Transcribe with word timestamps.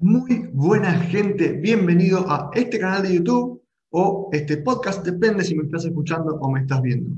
Muy 0.00 0.48
buena 0.52 0.92
gente, 0.92 1.54
bienvenido 1.54 2.24
a 2.30 2.52
este 2.54 2.78
canal 2.78 3.02
de 3.02 3.14
YouTube 3.14 3.60
o 3.90 4.30
este 4.32 4.58
podcast, 4.58 5.04
depende 5.04 5.42
si 5.42 5.56
me 5.56 5.64
estás 5.64 5.86
escuchando 5.86 6.36
o 6.36 6.52
me 6.52 6.60
estás 6.60 6.80
viendo. 6.82 7.16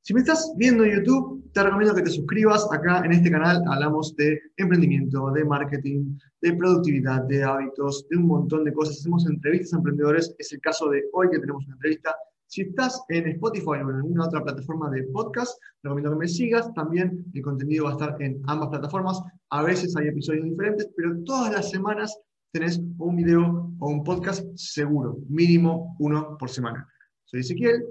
Si 0.00 0.14
me 0.14 0.20
estás 0.20 0.54
viendo 0.56 0.84
en 0.84 0.94
YouTube, 0.94 1.50
te 1.52 1.64
recomiendo 1.64 1.92
que 1.92 2.02
te 2.02 2.10
suscribas. 2.10 2.68
Acá 2.70 3.02
en 3.04 3.14
este 3.14 3.32
canal 3.32 3.64
hablamos 3.68 4.14
de 4.14 4.40
emprendimiento, 4.58 5.28
de 5.32 5.44
marketing, 5.44 6.16
de 6.40 6.52
productividad, 6.52 7.22
de 7.22 7.42
hábitos, 7.42 8.06
de 8.08 8.16
un 8.16 8.28
montón 8.28 8.62
de 8.62 8.72
cosas. 8.72 8.98
Hacemos 9.00 9.26
entrevistas 9.26 9.74
a 9.74 9.78
emprendedores. 9.78 10.36
Es 10.38 10.52
el 10.52 10.60
caso 10.60 10.88
de 10.90 11.02
hoy 11.14 11.28
que 11.32 11.40
tenemos 11.40 11.64
una 11.66 11.74
entrevista 11.74 12.14
si 12.46 12.62
estás 12.62 13.02
en 13.08 13.28
Spotify 13.28 13.66
o 13.66 13.90
en 13.90 13.96
alguna 13.96 14.26
otra 14.26 14.42
plataforma 14.42 14.90
de 14.90 15.04
podcast, 15.04 15.58
recomiendo 15.82 16.10
que 16.10 16.18
me 16.18 16.28
sigas. 16.28 16.72
También 16.74 17.24
el 17.34 17.42
contenido 17.42 17.84
va 17.84 17.90
a 17.90 17.92
estar 17.94 18.16
en 18.20 18.42
ambas 18.46 18.68
plataformas. 18.68 19.20
A 19.50 19.62
veces 19.62 19.96
hay 19.96 20.08
episodios 20.08 20.44
diferentes, 20.44 20.88
pero 20.96 21.22
todas 21.24 21.52
las 21.52 21.70
semanas 21.70 22.18
tenés 22.52 22.80
un 22.98 23.16
video 23.16 23.72
o 23.80 23.88
un 23.88 24.04
podcast 24.04 24.46
seguro, 24.54 25.18
mínimo 25.28 25.96
uno 25.98 26.36
por 26.38 26.48
semana. 26.48 26.88
Soy 27.24 27.40
Ezequiel, 27.40 27.84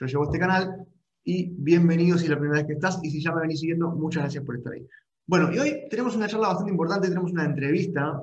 yo 0.00 0.06
llevo 0.06 0.24
este 0.24 0.38
canal 0.38 0.84
y 1.24 1.50
bienvenido 1.50 2.18
si 2.18 2.24
es 2.24 2.30
la 2.30 2.38
primera 2.38 2.60
vez 2.60 2.66
que 2.66 2.72
estás 2.72 2.98
y 3.02 3.10
si 3.10 3.22
ya 3.22 3.32
me 3.32 3.42
venís 3.42 3.60
siguiendo, 3.60 3.90
muchas 3.90 4.24
gracias 4.24 4.44
por 4.44 4.56
estar 4.56 4.72
ahí. 4.72 4.86
Bueno, 5.26 5.52
y 5.52 5.58
hoy 5.58 5.86
tenemos 5.90 6.16
una 6.16 6.26
charla 6.26 6.48
bastante 6.48 6.72
importante, 6.72 7.08
tenemos 7.08 7.32
una 7.32 7.44
entrevista 7.44 8.22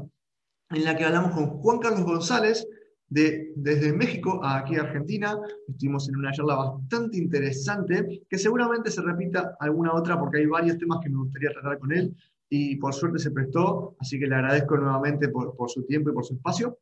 en 0.71 0.83
la 0.83 0.97
que 0.97 1.05
hablamos 1.05 1.31
con 1.31 1.47
Juan 1.47 1.79
Carlos 1.79 2.03
González, 2.03 2.67
de, 3.09 3.53
desde 3.55 3.93
México 3.93 4.39
a 4.43 4.57
aquí 4.57 4.75
Argentina. 4.75 5.37
Estuvimos 5.67 6.07
en 6.09 6.17
una 6.17 6.31
charla 6.31 6.55
bastante 6.55 7.17
interesante 7.17 8.23
que 8.29 8.37
seguramente 8.37 8.91
se 8.91 9.01
repita 9.01 9.55
alguna 9.59 9.93
otra 9.93 10.19
porque 10.19 10.39
hay 10.39 10.45
varios 10.45 10.77
temas 10.77 10.99
que 11.01 11.09
me 11.09 11.17
gustaría 11.17 11.51
tratar 11.51 11.79
con 11.79 11.91
él 11.91 12.15
y 12.49 12.75
por 12.75 12.93
suerte 12.93 13.19
se 13.19 13.31
prestó, 13.31 13.95
así 13.99 14.19
que 14.19 14.27
le 14.27 14.35
agradezco 14.35 14.77
nuevamente 14.77 15.29
por, 15.29 15.55
por 15.55 15.69
su 15.69 15.83
tiempo 15.85 16.09
y 16.09 16.13
por 16.13 16.25
su 16.25 16.35
espacio. 16.35 16.77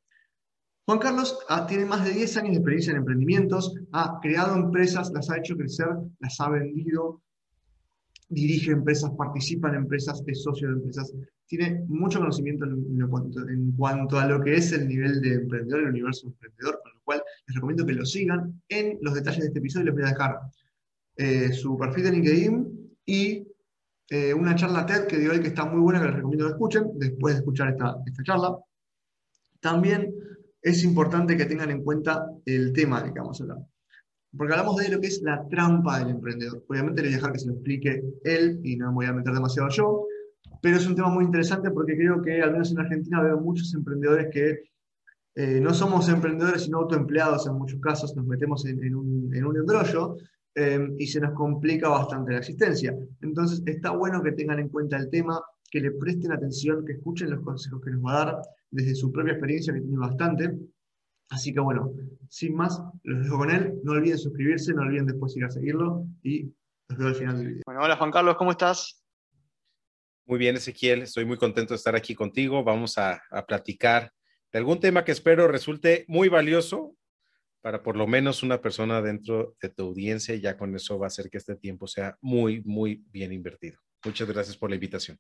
Juan 0.85 0.99
Carlos 0.99 1.39
ah, 1.47 1.65
tiene 1.65 1.85
más 1.85 2.03
de 2.03 2.11
10 2.11 2.37
años 2.37 2.51
de 2.51 2.57
experiencia 2.57 2.91
en 2.91 2.97
emprendimientos, 2.97 3.73
ha 3.93 4.19
creado 4.21 4.55
empresas, 4.55 5.11
las 5.13 5.29
ha 5.29 5.37
hecho 5.37 5.55
crecer, 5.55 5.87
las 6.19 6.39
ha 6.41 6.49
vendido, 6.49 7.21
dirige 8.33 8.71
empresas, 8.71 9.11
participa 9.17 9.69
en 9.69 9.75
empresas, 9.75 10.23
es 10.27 10.43
socio 10.43 10.67
de 10.67 10.73
empresas, 10.75 11.13
tiene 11.45 11.83
mucho 11.87 12.19
conocimiento 12.19 12.65
en, 12.65 13.71
cuanto, 13.77 14.19
a 14.19 14.25
lo 14.25 14.41
que 14.41 14.55
es 14.55 14.71
el 14.71 14.87
nivel 14.87 15.21
de 15.21 15.35
emprendedor, 15.35 15.81
el 15.81 15.89
universo 15.89 16.27
emprendedor, 16.27 16.79
con 16.81 16.93
lo 16.93 17.01
cual 17.03 17.23
les 17.47 17.55
recomiendo 17.55 17.85
que 17.85 17.93
lo 17.93 18.05
sigan. 18.05 18.61
En 18.69 18.97
los 19.01 19.13
detalles 19.13 19.41
de 19.41 19.47
este 19.47 19.59
episodio 19.59 19.85
les 19.85 19.93
voy 19.93 20.03
a 20.03 20.07
dejar 20.07 20.39
eh, 21.17 21.51
su 21.53 21.77
perfil 21.77 22.03
de 22.05 22.11
LinkedIn 22.11 22.97
y 23.05 23.47
eh, 24.09 24.33
una 24.33 24.55
charla 24.55 24.85
TED 24.85 25.07
que 25.07 25.17
dio 25.17 25.31
hoy 25.31 25.41
que 25.41 25.49
está 25.49 25.65
muy 25.65 25.81
buena, 25.81 25.99
que 25.99 26.07
les 26.07 26.15
recomiendo 26.15 26.45
que 26.45 26.51
escuchen 26.53 26.91
después 26.95 27.35
de 27.35 27.39
escuchar 27.39 27.69
esta, 27.69 27.97
esta 28.05 28.23
charla. 28.23 28.57
También 29.59 30.13
es 30.61 30.83
importante 30.83 31.37
que 31.37 31.45
tengan 31.45 31.71
en 31.71 31.83
cuenta 31.83 32.25
el 32.45 32.73
tema 32.73 33.01
de 33.01 33.13
que 33.13 33.19
vamos 33.19 33.39
a 33.39 33.43
hablar. 33.43 33.72
Porque 34.35 34.53
hablamos 34.53 34.77
de 34.77 34.89
lo 34.89 34.99
que 34.99 35.07
es 35.07 35.21
la 35.21 35.47
trampa 35.47 35.99
del 35.99 36.09
emprendedor. 36.09 36.63
Obviamente 36.67 37.01
le 37.01 37.09
voy 37.09 37.13
a 37.13 37.17
dejar 37.17 37.33
que 37.33 37.39
se 37.39 37.47
lo 37.47 37.53
explique 37.53 38.03
él 38.23 38.59
y 38.63 38.75
no 38.77 38.87
me 38.87 38.93
voy 38.95 39.05
a 39.05 39.13
meter 39.13 39.33
demasiado 39.33 39.69
yo 39.69 40.07
pero 40.63 40.77
es 40.77 40.87
un 40.87 40.95
tema 40.95 41.09
muy 41.09 41.25
interesante 41.25 41.71
porque 41.71 41.97
creo 41.97 42.21
que, 42.21 42.41
al 42.41 42.53
menos 42.53 42.71
en 42.71 42.79
Argentina, 42.79 43.21
veo 43.21 43.37
muchos 43.37 43.73
emprendedores 43.73 44.29
que 44.31 44.61
eh, 45.35 45.59
no 45.59 45.73
somos 45.73 46.07
emprendedores, 46.07 46.63
sino 46.63 46.77
autoempleados 46.77 47.45
en 47.47 47.55
muchos 47.55 47.81
casos, 47.81 48.15
nos 48.15 48.25
metemos 48.25 48.65
en, 48.65 48.95
un, 48.95 49.29
embrollo 49.35 50.15
eh, 50.55 50.87
y 50.97 51.05
se 51.07 51.19
nos 51.19 51.33
complica 51.33 51.89
bastante 51.89 52.31
la 52.31 52.37
existencia. 52.37 52.95
Entonces, 53.21 53.61
está 53.65 53.91
bueno 53.91 54.23
que 54.23 54.31
tengan 54.31 54.59
en 54.59 54.69
cuenta 54.69 54.95
el 54.95 55.09
tema, 55.09 55.41
que 55.69 55.81
le 55.81 55.91
presten 55.91 56.31
atención, 56.31 56.85
que 56.85 56.93
escuchen 56.93 57.31
los 57.31 57.41
consejos 57.41 57.81
que 57.83 57.91
nos 57.91 58.01
va 58.01 58.13
a 58.13 58.25
dar 58.25 58.41
desde 58.71 58.95
su 58.95 59.11
propia 59.11 59.33
experiencia, 59.33 59.73
que 59.73 59.81
tiene 59.81 59.97
bastante. 59.97 60.59
Así 61.33 61.51
que 61.51 61.59
bueno, 61.59 61.91
sin 62.29 62.55
más, 62.55 62.79
los 63.01 63.23
dejo 63.23 63.39
con 63.39 63.49
él. 63.49 63.73
No 63.83 63.93
olviden 63.93 64.19
suscribirse, 64.19 64.71
no 64.71 64.83
olviden 64.83 65.07
después 65.07 65.35
ir 65.35 65.43
a 65.45 65.49
seguirlo 65.49 66.05
y 66.21 66.53
los 66.89 66.97
veo 66.99 67.07
al 67.07 67.15
final 67.15 67.37
del 67.37 67.47
video. 67.47 67.63
Bueno, 67.65 67.81
hola 67.81 67.97
Juan 67.97 68.11
Carlos, 68.11 68.35
¿cómo 68.37 68.51
estás? 68.51 69.03
Muy 70.25 70.37
bien, 70.37 70.55
Ezequiel, 70.55 71.01
estoy 71.01 71.25
muy 71.25 71.37
contento 71.37 71.73
de 71.73 71.77
estar 71.77 71.95
aquí 71.95 72.13
contigo. 72.13 72.63
Vamos 72.63 72.99
a, 72.99 73.19
platicar 73.47 74.11
de 74.51 74.59
algún 74.59 74.79
tema 74.79 75.03
que 75.03 75.11
espero 75.11 75.47
resulte 75.47 76.05
muy 76.07 76.29
valioso 76.29 76.95
para 77.61 77.81
por 77.81 77.97
lo 77.97 78.05
menos 78.05 78.43
una 78.43 78.61
persona 78.61 79.01
dentro 79.01 79.55
de 79.59 79.69
tu 79.69 79.87
audiencia. 79.87 80.35
Y 80.35 80.41
ya 80.41 80.55
con 80.55 80.75
eso 80.75 80.99
va 80.99 81.07
a 81.07 81.07
hacer 81.07 81.31
que 81.31 81.39
este 81.39 81.55
tiempo 81.55 81.87
sea 81.87 82.15
muy, 82.21 82.61
muy 82.63 83.03
bien 83.09 83.33
invertido. 83.33 83.79
Muchas 84.05 84.27
gracias 84.27 84.55
por 84.55 84.69
la 84.69 84.75
invitación. 84.75 85.17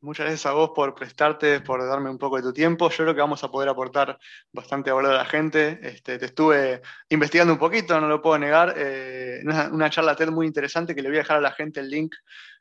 Muchas 0.00 0.26
gracias 0.26 0.46
a 0.46 0.52
vos 0.52 0.70
por 0.74 0.94
prestarte, 0.94 1.60
por 1.60 1.84
darme 1.84 2.08
un 2.08 2.18
poco 2.18 2.36
de 2.36 2.42
tu 2.42 2.52
tiempo. 2.52 2.88
Yo 2.88 2.98
creo 2.98 3.14
que 3.14 3.20
vamos 3.20 3.42
a 3.42 3.50
poder 3.50 3.68
aportar 3.68 4.16
bastante 4.52 4.92
valor 4.92 5.12
a 5.12 5.18
la 5.18 5.24
gente. 5.24 5.80
Este, 5.82 6.18
te 6.18 6.26
estuve 6.26 6.82
investigando 7.08 7.52
un 7.52 7.58
poquito, 7.58 8.00
no 8.00 8.06
lo 8.06 8.22
puedo 8.22 8.38
negar. 8.38 8.74
Eh, 8.76 9.40
una, 9.44 9.68
una, 9.68 9.90
charla 9.90 10.14
TED 10.14 10.28
muy 10.28 10.46
interesante 10.46 10.94
que 10.94 11.02
le 11.02 11.08
voy 11.08 11.18
a 11.18 11.22
dejar 11.22 11.38
a 11.38 11.40
la 11.40 11.50
gente 11.50 11.80
el 11.80 11.90
link 11.90 12.14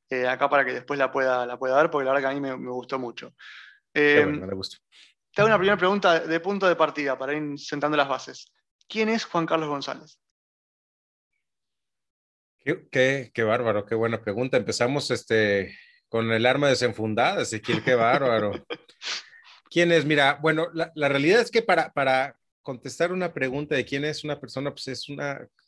eh, 0.10 0.26
acá 0.26 0.50
para 0.50 0.64
que 0.64 0.74
después 0.74 0.98
la 0.98 1.12
pueda, 1.12 1.46
la 1.46 1.60
pueda 1.60 1.76
dar, 1.76 1.92
porque 1.92 2.06
la 2.06 2.14
verdad 2.14 2.30
que 2.30 2.38
a 2.38 2.40
mí 2.40 2.42
me, 2.42 2.72
gustó 2.72 2.98
mucho. 2.98 3.36
Eh, 3.94 4.26
te 5.34 5.42
hago 5.42 5.48
una 5.48 5.58
primera 5.58 5.78
pregunta 5.78 6.20
de 6.20 6.40
punto 6.40 6.68
de 6.68 6.76
partida 6.76 7.18
para 7.18 7.34
ir 7.34 7.60
sentando 7.60 7.98
las 7.98 8.08
bases. 8.08 8.52
¿Quién 8.88 9.10
es 9.10 9.26
Juan 9.26 9.46
Carlos 9.46 9.68
González? 9.68 10.20
Qué, 12.58 13.32
qué, 13.34 13.44
bárbaro, 13.44 13.86
qué 13.86 13.96
buena 13.96 14.22
pregunta. 14.22 14.58
Empezamos 14.58 15.12
este, 15.12 15.78
con 16.10 16.32
el 16.32 16.46
arma 16.46 16.70
desenfundada, 16.70 17.42
Ezequiel, 17.42 17.84
qué 17.84 17.96
bárbaro. 17.96 18.52
¿Quién 19.70 19.92
es? 19.92 20.06
Mira, 20.06 20.40
bueno, 20.42 20.68
la, 20.74 20.92
la 20.96 21.10
realidad 21.10 21.42
es 21.42 21.52
que 21.52 21.62
para, 21.62 21.92
para, 21.94 22.38
contestar 22.68 23.14
una 23.14 23.34
pregunta 23.34 23.76
de 23.76 23.86
quién 23.86 24.04
es 24.04 24.26
una 24.26 24.42
persona, 24.42 24.72
pues 24.72 24.90
es 24.90 25.08
un 25.08 25.22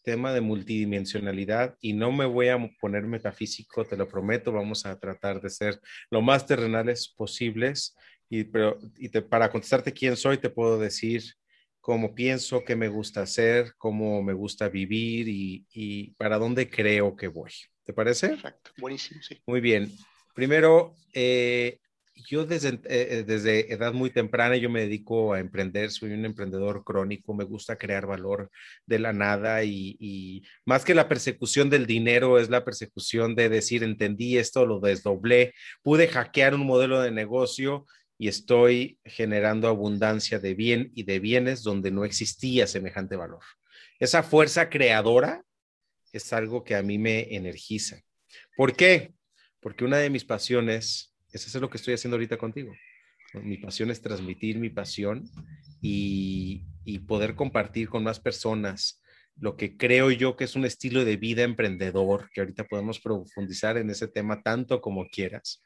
tema 0.04 0.34
de 0.34 0.42
multidimensionalidad 0.42 1.78
y 1.80 1.94
no 1.94 2.12
me 2.12 2.26
voy 2.26 2.50
a 2.50 2.60
poner 2.78 3.04
metafísico, 3.04 3.86
te 3.86 3.96
lo 3.96 4.06
prometo, 4.06 4.52
vamos 4.52 4.86
a 4.86 5.00
tratar 5.00 5.40
de 5.40 5.50
ser 5.50 5.80
lo 6.12 6.22
más 6.22 6.46
terrenales 6.46 7.08
posibles. 7.08 7.96
Y, 8.28 8.44
pero, 8.44 8.78
y 8.98 9.08
para 9.22 9.50
contestarte 9.50 9.94
quién 9.94 10.18
soy, 10.18 10.40
te 10.40 10.50
puedo 10.50 10.78
decir 10.78 11.24
cómo 11.80 12.14
pienso, 12.14 12.66
qué 12.66 12.76
me 12.76 12.90
gusta 12.90 13.22
hacer, 13.22 13.74
cómo 13.78 14.22
me 14.22 14.34
gusta 14.34 14.68
vivir 14.68 15.30
y, 15.30 15.66
y 15.72 16.12
para 16.16 16.38
dónde 16.38 16.70
creo 16.70 17.16
que 17.16 17.30
voy. 17.30 17.52
¿Te 17.86 17.94
parece? 17.94 18.34
Exacto, 18.34 18.72
buenísimo, 18.78 19.22
sí. 19.22 19.42
Muy 19.48 19.62
bien. 19.62 19.90
Primero, 20.40 20.96
eh, 21.12 21.80
yo 22.16 22.46
desde, 22.46 22.70
eh, 22.70 22.80
eh, 22.86 23.24
desde 23.28 23.74
edad 23.74 23.92
muy 23.92 24.10
temprana 24.10 24.56
yo 24.56 24.70
me 24.70 24.80
dedico 24.80 25.34
a 25.34 25.42
emprender, 25.42 25.92
soy 25.92 26.14
un 26.14 26.24
emprendedor 26.24 26.86
crónico, 26.86 27.34
me 27.34 27.44
gusta 27.44 27.76
crear 27.76 28.06
valor 28.06 28.50
de 28.86 29.00
la 29.00 29.12
nada 29.12 29.66
y, 29.66 30.42
más 30.64 30.86
que 30.86 30.96
la 30.96 31.10
persecución 31.10 31.70
del 31.70 31.86
dinero 31.86 32.40
es 32.40 32.50
la 32.50 32.64
persecución 32.64 33.36
de 33.36 33.50
decir, 33.50 33.84
entendí 33.84 34.38
esto, 34.38 34.66
lo 34.66 34.80
desdoblé, 34.80 35.54
pude 35.84 36.08
hackear 36.08 36.56
un 36.56 36.66
modelo 36.66 37.02
de 37.02 37.12
negocio 37.12 37.86
y 38.18 38.30
estoy 38.30 38.98
generando 39.04 39.68
abundancia 39.68 40.40
de 40.40 40.54
bien 40.54 40.90
y 40.96 41.04
de 41.04 41.20
bienes 41.20 41.64
donde 41.64 41.92
no 41.92 42.06
existía 42.06 42.66
semejante 42.66 43.18
valor. 43.18 43.44
Esa 44.00 44.24
fuerza 44.24 44.70
creadora 44.70 45.44
es 46.14 46.32
algo 46.32 46.64
que 46.64 46.76
a 46.76 46.82
mí 46.82 46.98
me 46.98 47.36
energiza. 47.36 48.02
¿Por 48.56 48.74
qué? 48.74 49.19
Porque 49.60 49.86
una 49.86 49.98
de 49.98 50.10
mis 50.10 50.26
pasiones 50.26 51.16
es 51.32 51.54
lo 51.56 51.70
que 51.70 51.78
estoy 51.78 51.94
haciendo 51.94 52.16
ahorita 52.16 52.38
contigo. 52.38 52.74
Mi 53.34 53.58
pasión 53.58 53.92
es 53.92 54.02
transmitir 54.02 54.58
mi 54.58 54.70
pasión 54.70 55.30
y, 55.82 56.66
poder 57.08 57.36
compartir 57.36 57.88
con 57.88 58.04
más 58.04 58.20
personas 58.20 59.02
lo 59.36 59.56
que 59.56 59.78
creo 59.78 60.10
yo 60.10 60.36
que 60.36 60.44
es 60.44 60.56
un 60.56 60.66
estilo 60.66 61.06
de 61.06 61.18
vida 61.18 61.44
emprendedor, 61.44 62.30
que 62.34 62.42
ahorita 62.42 62.66
podemos 62.66 63.00
profundizar 63.00 63.78
en 63.78 63.90
ese 63.90 64.08
tema 64.08 64.42
tanto 64.42 64.82
como 64.82 65.08
quieras. 65.08 65.62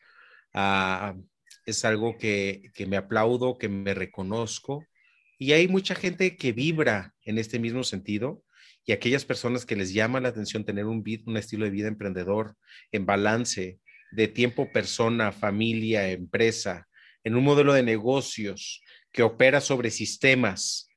Ah, 0.53 1.15
es 1.65 1.85
algo 1.85 2.17
que, 2.17 2.61
que 2.75 2.85
me 2.85 2.97
aplaudo, 2.97 3.57
que 3.57 3.69
me 3.69 3.93
reconozco. 3.93 4.85
Y 5.39 5.53
hay 5.53 5.67
mucha 5.67 5.95
gente 5.95 6.35
que 6.35 6.51
vibra 6.51 7.13
en 7.23 7.37
este 7.37 7.57
mismo 7.57 7.83
sentido 7.83 8.43
y 8.85 8.91
aquellas 8.91 9.25
personas 9.25 9.65
que 9.65 9.75
les 9.75 9.93
llama 9.93 10.19
la 10.19 10.29
atención 10.29 10.65
tener 10.65 10.85
un, 10.85 11.03
un 11.25 11.37
estilo 11.37 11.65
de 11.65 11.71
vida 11.71 11.87
emprendedor 11.87 12.55
en 12.91 13.05
balance, 13.05 13.79
de 14.15 14.27
tiempo 14.27 14.71
persona, 14.71 15.31
familia, 15.31 16.09
empresa, 16.09 16.87
en 17.23 17.35
un 17.35 17.43
modelo 17.43 17.73
de 17.73 17.83
negocios 17.83 18.81
que 19.11 19.23
opera 19.23 19.61
sobre 19.61 19.91
sistemas 19.91 20.89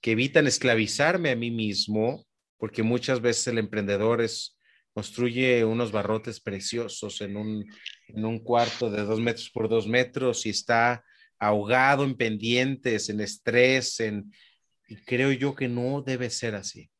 que 0.00 0.12
evitan 0.12 0.46
esclavizarme 0.46 1.30
a 1.30 1.36
mí 1.36 1.50
mismo, 1.50 2.26
porque 2.56 2.82
muchas 2.82 3.20
veces 3.20 3.48
el 3.48 3.58
emprendedor 3.58 4.24
construye 4.92 5.64
unos 5.64 5.92
barrotes 5.92 6.40
preciosos 6.40 7.20
en 7.20 7.36
un, 7.36 7.64
en 8.08 8.24
un 8.24 8.38
cuarto 8.40 8.90
de 8.90 9.02
dos 9.02 9.20
metros 9.20 9.50
por 9.50 9.68
dos 9.68 9.86
metros 9.86 10.46
y 10.46 10.50
está 10.50 11.04
ahogado 11.38 12.04
en 12.04 12.16
pendientes, 12.16 13.08
en 13.08 13.20
estrés, 13.20 14.00
en, 14.00 14.32
y 14.88 14.96
creo 14.96 15.32
yo 15.32 15.54
que 15.54 15.68
no 15.68 16.02
debe 16.02 16.30
ser 16.30 16.54
así. 16.54 16.90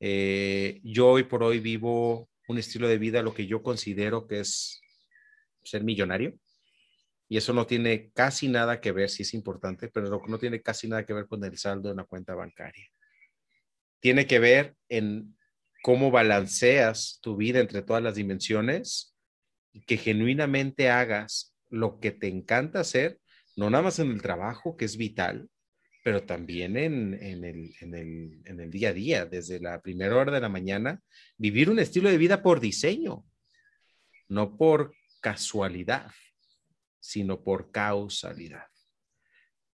Eh, 0.00 0.80
yo 0.82 1.08
hoy 1.08 1.24
por 1.24 1.42
hoy 1.42 1.60
vivo 1.60 2.30
un 2.46 2.58
estilo 2.58 2.88
de 2.88 2.98
vida, 2.98 3.22
lo 3.22 3.34
que 3.34 3.46
yo 3.46 3.62
considero 3.62 4.26
que 4.26 4.40
es 4.40 4.80
ser 5.68 5.84
millonario. 5.84 6.34
y 7.30 7.36
eso 7.36 7.52
no 7.52 7.66
tiene 7.66 8.10
casi 8.14 8.48
nada 8.48 8.80
que 8.80 8.90
ver, 8.90 9.10
sí 9.10 9.22
es 9.22 9.34
importante, 9.34 9.88
pero 9.88 10.22
no 10.26 10.38
tiene 10.38 10.62
casi 10.62 10.88
nada 10.88 11.04
que 11.04 11.12
ver 11.12 11.26
con 11.26 11.44
el 11.44 11.58
saldo 11.58 11.88
de 11.88 11.94
una 11.94 12.04
cuenta 12.04 12.34
bancaria. 12.34 12.88
Tiene 14.00 14.26
que 14.26 14.38
ver 14.38 14.74
en 14.88 15.36
cómo 15.82 16.10
balanceas 16.10 17.18
tu 17.22 17.36
vida 17.36 17.60
entre 17.60 17.82
todas 17.82 18.02
las 18.02 18.14
dimensiones 18.14 19.14
y 19.72 19.82
que 19.82 19.98
genuinamente 19.98 20.88
hagas 20.88 21.54
lo 21.70 22.00
que 22.00 22.12
te 22.12 22.28
encanta 22.28 22.80
hacer, 22.80 23.18
no 23.56 23.70
nada 23.70 23.84
más 23.84 23.98
en 23.98 24.10
el 24.10 24.22
trabajo, 24.22 24.76
que 24.76 24.84
es 24.84 24.96
vital, 24.96 25.48
pero 26.04 26.22
también 26.22 26.76
en, 26.76 27.14
el, 27.14 27.74
en, 27.80 28.60
el, 28.60 28.70
día 28.70 28.90
a 28.90 28.92
día, 28.92 29.26
desde 29.26 29.60
la 29.60 29.82
primera 29.82 30.16
hora 30.16 30.32
de 30.32 30.40
la 30.40 30.48
mañana, 30.48 31.02
vivir 31.36 31.68
un 31.68 31.78
estilo 31.78 32.08
de 32.08 32.18
vida 32.18 32.42
por 32.42 32.60
diseño, 32.60 33.24
no 34.28 34.56
por 34.56 34.94
casualidad, 35.20 36.10
sino 37.00 37.42
por 37.42 37.70
causalidad. 37.70 38.66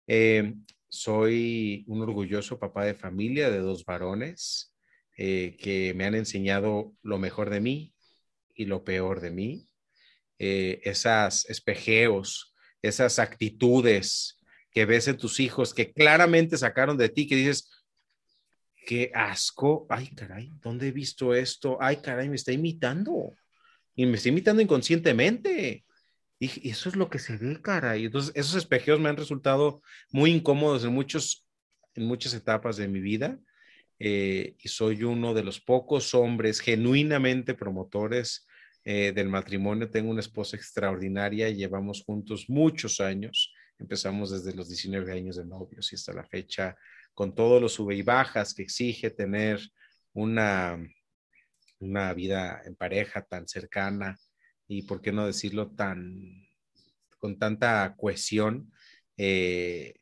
Eh, 0.08 0.56
soy 0.88 1.86
un 1.88 2.02
orgulloso 2.02 2.60
papá 2.60 2.86
de 2.86 2.94
familia 2.94 3.50
de 3.50 3.60
dos 3.60 3.86
varones 3.86 4.76
eh, 5.18 5.58
que 5.60 5.94
me 5.96 6.06
han 6.06 6.16
enseñado 6.16 6.94
lo 7.02 7.18
mejor 7.18 7.50
de 7.50 7.62
mí 7.62 7.94
y 8.54 8.66
lo 8.66 8.84
peor 8.84 9.22
de 9.22 9.32
mí. 9.32 9.70
Eh, 10.38 10.82
esas 10.84 11.46
espejeos, 11.50 12.54
esas 12.82 13.20
actitudes 13.20 14.40
que 14.72 14.86
ves 14.86 15.08
en 15.08 15.18
tus 15.18 15.40
hijos 15.40 15.74
que 15.74 15.94
claramente 15.94 16.58
sacaron 16.58 16.98
de 16.98 17.10
ti, 17.10 17.28
que 17.28 17.36
dices, 17.36 17.72
qué 18.86 19.12
asco, 19.14 19.86
ay 19.90 20.10
caray, 20.16 20.52
¿dónde 20.62 20.90
he 20.90 20.92
visto 20.92 21.34
esto? 21.34 21.78
Ay 21.80 21.98
caray, 21.98 22.30
me 22.30 22.36
está 22.36 22.52
imitando 22.52 23.34
y 23.96 24.06
me 24.06 24.18
está 24.18 24.30
imitando 24.30 24.62
inconscientemente. 24.62 25.86
Y 26.40 26.70
eso 26.70 26.90
es 26.90 26.96
lo 26.96 27.10
que 27.10 27.20
se 27.20 27.38
ve, 27.38 27.62
caray. 27.62 28.06
Entonces, 28.06 28.34
esos 28.36 28.56
espejeos 28.56 29.00
me 29.00 29.10
han 29.10 29.18
resultado 29.18 29.82
muy 30.12 30.32
incómodos 30.32 30.84
en, 30.84 30.94
muchos, 30.94 31.48
en 31.96 32.06
muchas 32.06 32.34
etapas 32.34 32.76
de 32.76 32.88
mi 32.88 33.00
vida. 33.00 33.40
Eh, 34.00 34.56
y 34.60 34.68
soy 34.68 35.04
uno 35.04 35.34
de 35.34 35.44
los 35.44 35.62
pocos 35.62 36.14
hombres 36.14 36.60
genuinamente 36.60 37.54
promotores 37.54 38.46
eh, 38.84 39.14
del 39.14 39.30
matrimonio. 39.30 39.90
Tengo 39.90 40.12
una 40.12 40.20
esposa 40.20 40.58
extraordinaria, 40.58 41.50
llevamos 41.50 42.04
juntos 42.04 42.50
muchos 42.50 43.00
años. 43.00 43.54
Empezamos 43.80 44.32
desde 44.32 44.58
los 44.58 44.68
19 44.68 45.14
años 45.14 45.38
de 45.38 45.46
novios 45.46 45.92
y 45.92 45.96
hasta 45.96 46.12
la 46.12 46.26
fecha, 46.26 46.76
con 47.14 47.34
todos 47.34 47.62
los 47.62 47.74
sube 47.74 47.96
y 47.96 48.02
bajas 48.02 48.54
que 48.54 48.64
exige 48.64 49.10
tener 49.12 49.62
una, 50.12 50.78
una 51.84 52.14
vida 52.14 52.62
en 52.66 52.76
pareja 52.76 53.24
tan 53.24 53.48
cercana 53.48 54.18
y, 54.68 54.84
por 54.84 55.02
qué 55.02 55.12
no 55.12 55.26
decirlo, 55.26 55.72
tan 55.72 56.44
con 57.20 57.40
tanta 57.40 57.96
cohesión 57.96 58.72
eh, 59.18 59.96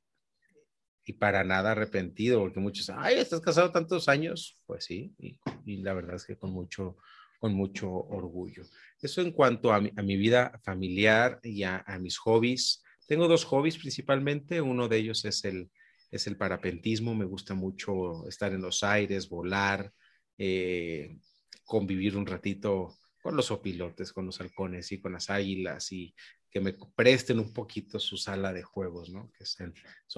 y 1.06 1.14
para 1.14 1.44
nada 1.44 1.72
arrepentido, 1.72 2.40
porque 2.40 2.60
muchos, 2.60 2.90
ay, 2.90 3.20
estás 3.20 3.42
casado 3.42 3.72
tantos 3.72 4.08
años, 4.08 4.58
pues 4.66 4.86
sí, 4.86 5.14
y, 5.20 5.38
la 5.84 5.94
verdad 5.94 6.16
es 6.16 6.26
que 6.26 6.38
con 6.38 6.52
mucho, 6.52 6.98
con 7.40 7.54
mucho 7.54 7.92
orgullo. 7.92 8.64
Eso 9.02 9.22
en 9.22 9.32
cuanto 9.32 9.74
a 9.74 9.80
mi, 9.80 9.92
a 9.96 10.02
mi 10.02 10.16
vida 10.18 10.60
familiar 10.64 11.40
y 11.44 11.64
a, 11.64 11.84
mis 12.00 12.18
hobbies. 12.18 12.84
Tengo 13.08 13.28
dos 13.28 13.46
hobbies 13.46 13.78
principalmente. 13.78 14.62
Uno 14.62 14.88
de 14.88 14.98
ellos 14.98 15.26
es 15.26 15.44
el, 15.46 15.70
es 16.12 16.28
el 16.28 16.38
parapentismo. 16.38 17.16
Me 17.16 17.26
gusta 17.26 17.56
mucho 17.56 18.28
estar 18.28 18.54
en 18.54 18.62
los 18.62 18.84
aires, 18.84 19.28
volar, 19.28 19.92
eh, 20.38 21.18
convivir 21.64 22.18
un 22.18 22.26
ratito 22.26 22.98
con 23.22 23.36
los 23.36 23.52
opilotes, 23.52 24.14
con 24.14 24.26
los 24.26 24.42
halcones 24.42 24.92
y 24.92 25.00
con 25.00 25.14
las 25.14 25.30
águilas 25.30 25.92
y 25.92 26.14
que 26.50 26.60
me 26.60 26.76
presten 26.96 27.40
un 27.40 27.54
poquito 27.54 28.00
su 28.00 28.18
sala 28.18 28.52
de 28.52 28.64
juegos, 28.64 29.10
¿no? 29.10 29.32
Que 29.38 29.46
son, 29.46 29.74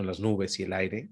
las 0.05 0.19
nubes 0.19 0.59
y 0.59 0.63
el 0.63 0.73
aire. 0.73 1.09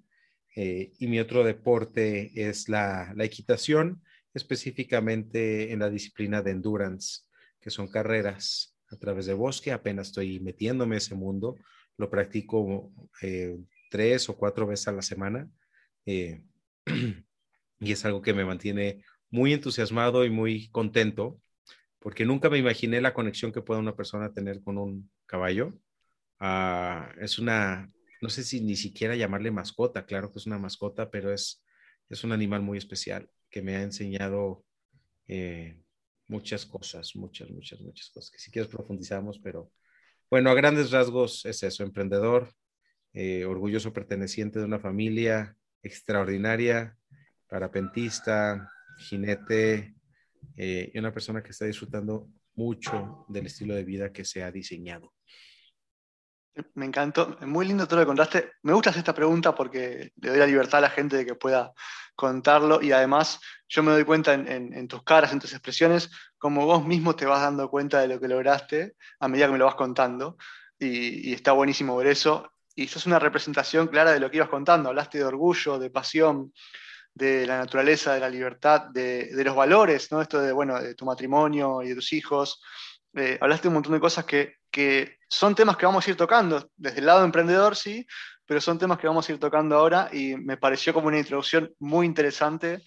Eh, 0.55 0.91
y 0.99 1.07
mi 1.07 1.19
otro 1.19 1.43
deporte 1.43 2.31
es 2.35 2.67
la, 2.69 3.13
la, 3.15 3.23
equitación, 3.23 4.01
específicamente 4.33 5.71
en 5.71 5.79
la 5.79 5.89
disciplina 5.89 6.41
de 6.41 6.51
endurance, 6.51 7.21
que 7.59 7.69
son 7.69 7.89
carreras 7.89 8.75
a 8.89 8.97
través 8.97 9.25
de 9.25 9.33
bosque, 9.33 9.71
apenas 9.71 10.07
estoy 10.07 10.39
metiéndome 10.39 10.95
en 10.95 10.97
ese 10.97 11.15
mundo, 11.15 11.55
lo 11.97 12.09
practico 12.09 12.91
eh, 13.21 13.57
tres 13.89 14.27
o 14.29 14.35
cuatro 14.35 14.67
veces 14.67 14.87
a 14.87 14.91
la 14.91 15.01
semana 15.01 15.49
eh, 16.05 16.41
y 17.79 17.91
es 17.91 18.05
algo 18.05 18.21
que 18.21 18.33
me 18.33 18.45
mantiene 18.45 19.03
muy 19.31 19.53
entusiasmado 19.53 20.25
y 20.25 20.29
muy 20.29 20.69
contento 20.69 21.41
porque 22.01 22.25
nunca 22.25 22.49
me 22.49 22.57
imaginé 22.57 22.99
la 22.99 23.13
conexión 23.13 23.51
que 23.51 23.61
pueda 23.61 23.79
una 23.79 23.95
persona 23.95 24.33
tener 24.33 24.61
con 24.63 24.77
un 24.77 25.11
caballo. 25.27 25.73
Ah, 26.39 27.13
es 27.19 27.37
una, 27.37 27.91
no 28.21 28.29
sé 28.29 28.43
si 28.43 28.59
ni 28.61 28.75
siquiera 28.75 29.15
llamarle 29.15 29.51
mascota, 29.51 30.05
claro 30.05 30.31
que 30.31 30.39
es 30.39 30.47
una 30.47 30.57
mascota, 30.57 31.11
pero 31.11 31.31
es, 31.31 31.63
es 32.09 32.23
un 32.23 32.31
animal 32.31 32.63
muy 32.63 32.79
especial 32.79 33.29
que 33.51 33.61
me 33.61 33.75
ha 33.75 33.83
enseñado 33.83 34.65
eh, 35.27 35.79
muchas 36.27 36.65
cosas, 36.65 37.15
muchas, 37.15 37.51
muchas, 37.51 37.79
muchas 37.81 38.09
cosas, 38.09 38.31
que 38.31 38.39
si 38.39 38.49
quieres 38.49 38.71
profundizamos, 38.71 39.39
pero 39.39 39.71
bueno, 40.29 40.49
a 40.49 40.55
grandes 40.55 40.89
rasgos 40.89 41.45
es 41.45 41.61
eso, 41.61 41.83
emprendedor, 41.83 42.51
eh, 43.13 43.45
orgulloso 43.45 43.93
perteneciente 43.93 44.57
de 44.57 44.65
una 44.65 44.79
familia 44.79 45.55
extraordinaria, 45.83 46.97
parapentista, 47.47 48.71
jinete 48.97 49.95
eh, 50.57 50.91
y 50.93 50.99
una 50.99 51.13
persona 51.13 51.41
que 51.41 51.51
está 51.51 51.65
disfrutando 51.65 52.27
mucho 52.55 53.25
del 53.29 53.47
estilo 53.47 53.75
de 53.75 53.83
vida 53.83 54.11
que 54.11 54.25
se 54.25 54.43
ha 54.43 54.51
diseñado. 54.51 55.13
Me 56.73 56.85
encantó, 56.85 57.37
muy 57.41 57.65
lindo 57.65 57.87
todo 57.87 57.99
lo 57.99 58.05
que 58.05 58.07
contaste. 58.07 58.51
Me 58.63 58.73
gusta 58.73 58.89
hacer 58.89 58.99
esta 58.99 59.15
pregunta 59.15 59.55
porque 59.55 60.11
le 60.17 60.29
doy 60.29 60.39
la 60.39 60.45
libertad 60.45 60.79
a 60.79 60.81
la 60.81 60.89
gente 60.89 61.15
de 61.15 61.25
que 61.25 61.35
pueda 61.35 61.71
contarlo 62.15 62.81
y 62.81 62.91
además 62.91 63.39
yo 63.69 63.83
me 63.83 63.91
doy 63.91 64.03
cuenta 64.03 64.33
en, 64.33 64.87
tus 64.87 65.01
caras, 65.03 65.31
en 65.31 65.39
tus 65.39 65.53
expresiones, 65.53 66.11
como 66.37 66.65
vos 66.65 66.85
mismo 66.85 67.15
te 67.15 67.25
vas 67.25 67.41
dando 67.41 67.69
cuenta 67.69 68.01
de 68.01 68.09
lo 68.09 68.19
que 68.19 68.27
lograste 68.27 68.95
a 69.19 69.29
medida 69.29 69.45
que 69.45 69.53
me 69.53 69.57
lo 69.57 69.65
vas 69.65 69.75
contando 69.75 70.37
y, 70.77 71.33
está 71.33 71.53
buenísimo 71.53 71.95
ver 71.95 72.07
eso. 72.07 72.51
Y 72.75 72.85
eso 72.85 72.99
es 72.99 73.05
una 73.05 73.19
representación 73.19 73.87
clara 73.87 74.11
de 74.11 74.19
lo 74.19 74.29
que 74.29 74.37
ibas 74.37 74.49
contando. 74.49 74.89
Hablaste 74.89 75.19
de 75.19 75.25
orgullo, 75.25 75.79
de 75.79 75.89
pasión, 75.89 76.53
de 77.13 77.45
la 77.45 77.57
naturaleza, 77.57 78.13
de 78.13 78.19
la 78.19 78.29
libertad, 78.29 78.87
de, 78.91 79.29
los 79.43 79.55
valores, 79.55 80.11
¿no? 80.11 80.21
Esto 80.21 80.41
de, 80.41 80.51
bueno, 80.51 80.81
de 80.81 80.95
tu 80.95 81.05
matrimonio 81.05 81.81
y 81.81 81.89
de 81.89 81.95
tus 81.95 82.13
hijos. 82.13 82.61
Eh, 83.13 83.37
hablaste 83.41 83.63
de 83.63 83.67
un 83.69 83.73
montón 83.75 83.93
de 83.93 83.99
cosas 83.99 84.25
que, 84.25 84.55
que 84.69 85.17
son 85.27 85.53
temas 85.55 85.77
que 85.77 85.85
vamos 85.85 86.07
a 86.07 86.11
ir 86.11 86.17
tocando, 86.17 86.69
desde 86.75 86.99
el 86.99 87.05
lado 87.05 87.25
emprendedor, 87.25 87.75
sí, 87.75 88.07
pero 88.45 88.61
son 88.61 88.77
temas 88.77 88.97
que 88.97 89.07
vamos 89.07 89.27
a 89.27 89.31
ir 89.31 89.39
tocando 89.39 89.77
ahora 89.77 90.09
y 90.11 90.35
me 90.35 90.57
pareció 90.57 90.93
como 90.93 91.07
una 91.07 91.19
introducción 91.19 91.73
muy 91.79 92.05
interesante. 92.05 92.81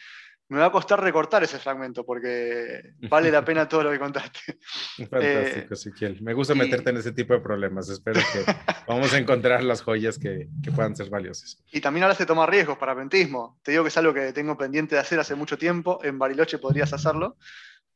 Me 0.48 0.58
va 0.58 0.66
a 0.66 0.72
costar 0.72 1.00
recortar 1.00 1.42
ese 1.42 1.58
fragmento 1.58 2.04
porque 2.04 2.94
vale 3.08 3.30
la 3.30 3.44
pena 3.44 3.68
todo 3.68 3.84
lo 3.84 3.90
que 3.90 3.98
contaste. 3.98 4.58
Fantástico, 5.10 6.06
eh, 6.06 6.16
Me 6.20 6.34
gusta 6.34 6.54
meterte 6.54 6.90
en 6.90 6.98
ese 6.98 7.12
tipo 7.12 7.32
de 7.34 7.40
problemas. 7.40 7.88
Espero 7.88 8.20
que 8.32 8.44
vamos 8.86 9.12
a 9.14 9.18
encontrar 9.18 9.62
las 9.62 9.82
joyas 9.82 10.18
que, 10.18 10.48
que, 10.62 10.70
puedan 10.70 10.94
ser 10.94 11.08
valiosas. 11.08 11.62
Y 11.72 11.80
también 11.80 12.04
hablas 12.04 12.18
de 12.18 12.26
tomar 12.26 12.50
riesgos 12.50 12.76
para 12.76 12.94
pentismo. 12.94 13.58
Te 13.62 13.70
digo 13.70 13.84
que 13.84 13.88
es 13.88 13.96
algo 13.96 14.12
que 14.12 14.32
tengo 14.32 14.56
pendiente 14.56 14.94
de 14.96 15.00
hacer 15.00 15.18
hace 15.18 15.34
mucho 15.34 15.56
tiempo. 15.56 15.98
En 16.02 16.18
Bariloche 16.18 16.58
podrías 16.58 16.92
hacerlo. 16.92 17.36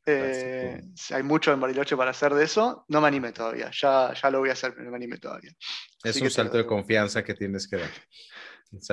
Eh, 0.05 0.81
hay 1.11 1.23
mucho 1.23 1.53
en 1.53 1.59
Bariloche 1.59 1.95
para 1.95 2.11
hacer 2.11 2.33
de 2.33 2.45
eso. 2.45 2.85
No 2.87 3.01
me 3.01 3.07
animé 3.07 3.31
todavía. 3.31 3.69
Ya, 3.71 4.13
ya 4.13 4.31
lo 4.31 4.39
voy 4.39 4.49
a 4.49 4.53
hacer, 4.53 4.71
pero 4.71 4.85
no 4.85 4.91
me 4.91 4.97
animé 4.97 5.17
todavía. 5.17 5.51
Es 6.03 6.19
un 6.21 6.29
salto 6.29 6.57
de 6.57 6.65
confianza 6.65 7.23
que 7.23 7.33
tienes 7.33 7.67
que 7.67 7.77
dar. 7.77 7.89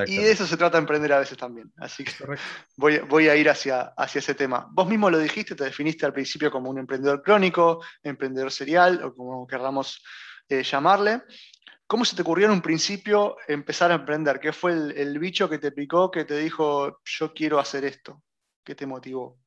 Y 0.06 0.16
de 0.16 0.30
eso 0.30 0.46
se 0.46 0.56
trata 0.56 0.78
de 0.78 0.82
emprender 0.82 1.12
a 1.12 1.18
veces 1.18 1.36
también. 1.36 1.72
Así 1.76 2.04
que 2.04 2.12
voy, 2.76 2.98
voy, 3.00 3.28
a 3.28 3.36
ir 3.36 3.48
hacia, 3.48 3.92
hacia 3.96 4.20
ese 4.20 4.34
tema. 4.34 4.68
Vos 4.72 4.88
mismo 4.88 5.10
lo 5.10 5.18
dijiste, 5.18 5.54
te 5.54 5.64
definiste 5.64 6.06
al 6.06 6.12
principio 6.12 6.50
como 6.50 6.70
un 6.70 6.78
emprendedor 6.78 7.22
crónico, 7.22 7.84
emprendedor 8.02 8.50
serial 8.50 9.02
o 9.02 9.14
como 9.14 9.46
querramos 9.46 10.02
eh, 10.48 10.62
llamarle. 10.62 11.22
¿Cómo 11.86 12.04
se 12.04 12.16
te 12.16 12.22
ocurrió 12.22 12.46
en 12.46 12.52
un 12.52 12.62
principio 12.62 13.36
empezar 13.46 13.92
a 13.92 13.96
emprender? 13.96 14.40
¿Qué 14.40 14.52
fue 14.52 14.72
el, 14.72 14.92
el 14.96 15.18
bicho 15.18 15.48
que 15.48 15.58
te 15.58 15.72
picó, 15.72 16.10
que 16.10 16.24
te 16.24 16.38
dijo, 16.38 17.00
yo 17.04 17.32
quiero 17.32 17.60
hacer 17.60 17.84
esto? 17.84 18.22
¿Qué 18.64 18.74
te 18.74 18.86
motivó? 18.86 19.38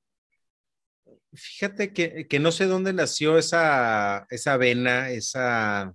Fíjate 1.33 1.93
que, 1.93 2.39
no 2.39 2.51
sé 2.51 2.65
dónde 2.65 2.91
nació 2.91 3.37
esa, 3.37 4.25
esa 4.29 4.57
vena, 4.57 5.09
esa, 5.09 5.93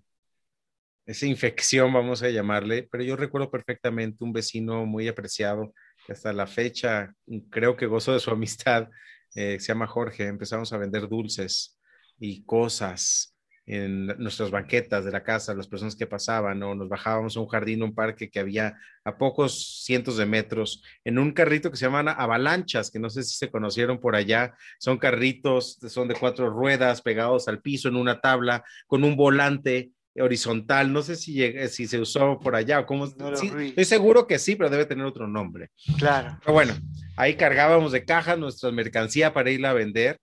esa 1.07 1.27
infección, 1.27 1.93
vamos 1.93 2.23
a 2.23 2.31
llamarle, 2.31 2.89
pero 2.91 3.05
yo 3.05 3.17
recuerdo 3.17 3.51
perfectamente 3.51 4.25
un 4.25 4.33
vecino 4.33 4.87
muy 4.87 5.09
apreciado 5.09 5.73
que 6.07 6.13
hasta 6.13 6.33
la 6.33 6.47
fecha 6.47 7.15
creo 7.51 7.77
que 7.77 7.87
gozo 7.87 8.13
de 8.13 8.21
su 8.21 8.31
amistad, 8.33 8.89
eh, 9.35 9.59
se 9.61 9.69
llama 9.69 9.87
Jorge, 9.87 10.27
empezamos 10.27 10.73
a 10.73 10.79
vender 10.79 11.09
dulces 11.09 11.79
y 12.19 12.45
cosas 12.45 13.35
en 13.67 14.07
nuestras 14.19 14.51
banquetas 14.51 15.05
de 15.05 15.11
la 15.11 15.23
casa, 15.23 15.55
las 15.55 15.69
personas 15.69 15.97
que 15.97 16.07
pasaban, 16.07 16.63
o 16.63 16.75
nos 16.75 16.89
bajábamos 16.89 17.37
a 17.37 17.41
un 17.41 17.49
jardín, 17.49 17.83
un 17.83 17.95
parque 17.95 18.29
que 18.29 18.39
había 18.39 18.77
a 19.05 19.17
pocos 19.17 19.83
cientos 19.85 20.19
de 20.19 20.27
metros, 20.27 20.83
en 21.03 21.19
un 21.19 21.33
carrito 21.33 21.71
que 21.71 21.77
se 21.77 21.87
llaman 21.87 22.09
avalanchas, 22.09 22.91
que 22.91 22.99
no 22.99 23.09
sé 23.09 23.23
si 23.23 23.37
se 23.37 23.51
conocieron 23.51 24.01
por 24.01 24.17
allá, 24.17 24.55
son 24.79 24.99
carritos, 24.99 25.79
son 25.89 26.09
de 26.09 26.15
cuatro 26.15 26.51
ruedas 26.51 27.01
pegados 27.01 27.49
al 27.49 27.63
piso 27.63 27.89
en 27.89 27.97
una 27.97 28.21
tabla, 28.21 28.65
con 28.87 29.03
un 29.03 29.17
volante, 29.17 29.93
horizontal, 30.17 30.93
no 30.93 31.03
sé 31.03 31.17
si, 31.17 31.41
si 31.69 31.87
se 31.87 31.99
usó 31.99 32.39
por 32.39 32.55
allá 32.55 32.81
o 32.81 32.87
cómo. 32.87 33.07
estoy 33.07 33.85
seguro 33.85 34.27
que 34.27 34.39
sí, 34.39 34.57
pero 34.57 34.71
debe 34.71 34.87
tener 34.87 35.05
otro 35.05 35.27
nombre. 35.27 35.71
Claro. 35.99 36.39
Pero 36.41 36.53
bueno, 36.53 36.75
ahí 37.17 37.35
cargábamos 37.35 37.93
de 37.93 38.05
caja 38.05 38.37
nuestra 38.37 38.71
mercancía 38.71 39.33
para 39.33 39.51
irla 39.51 39.71
a 39.71 39.75
vender. 39.75 40.19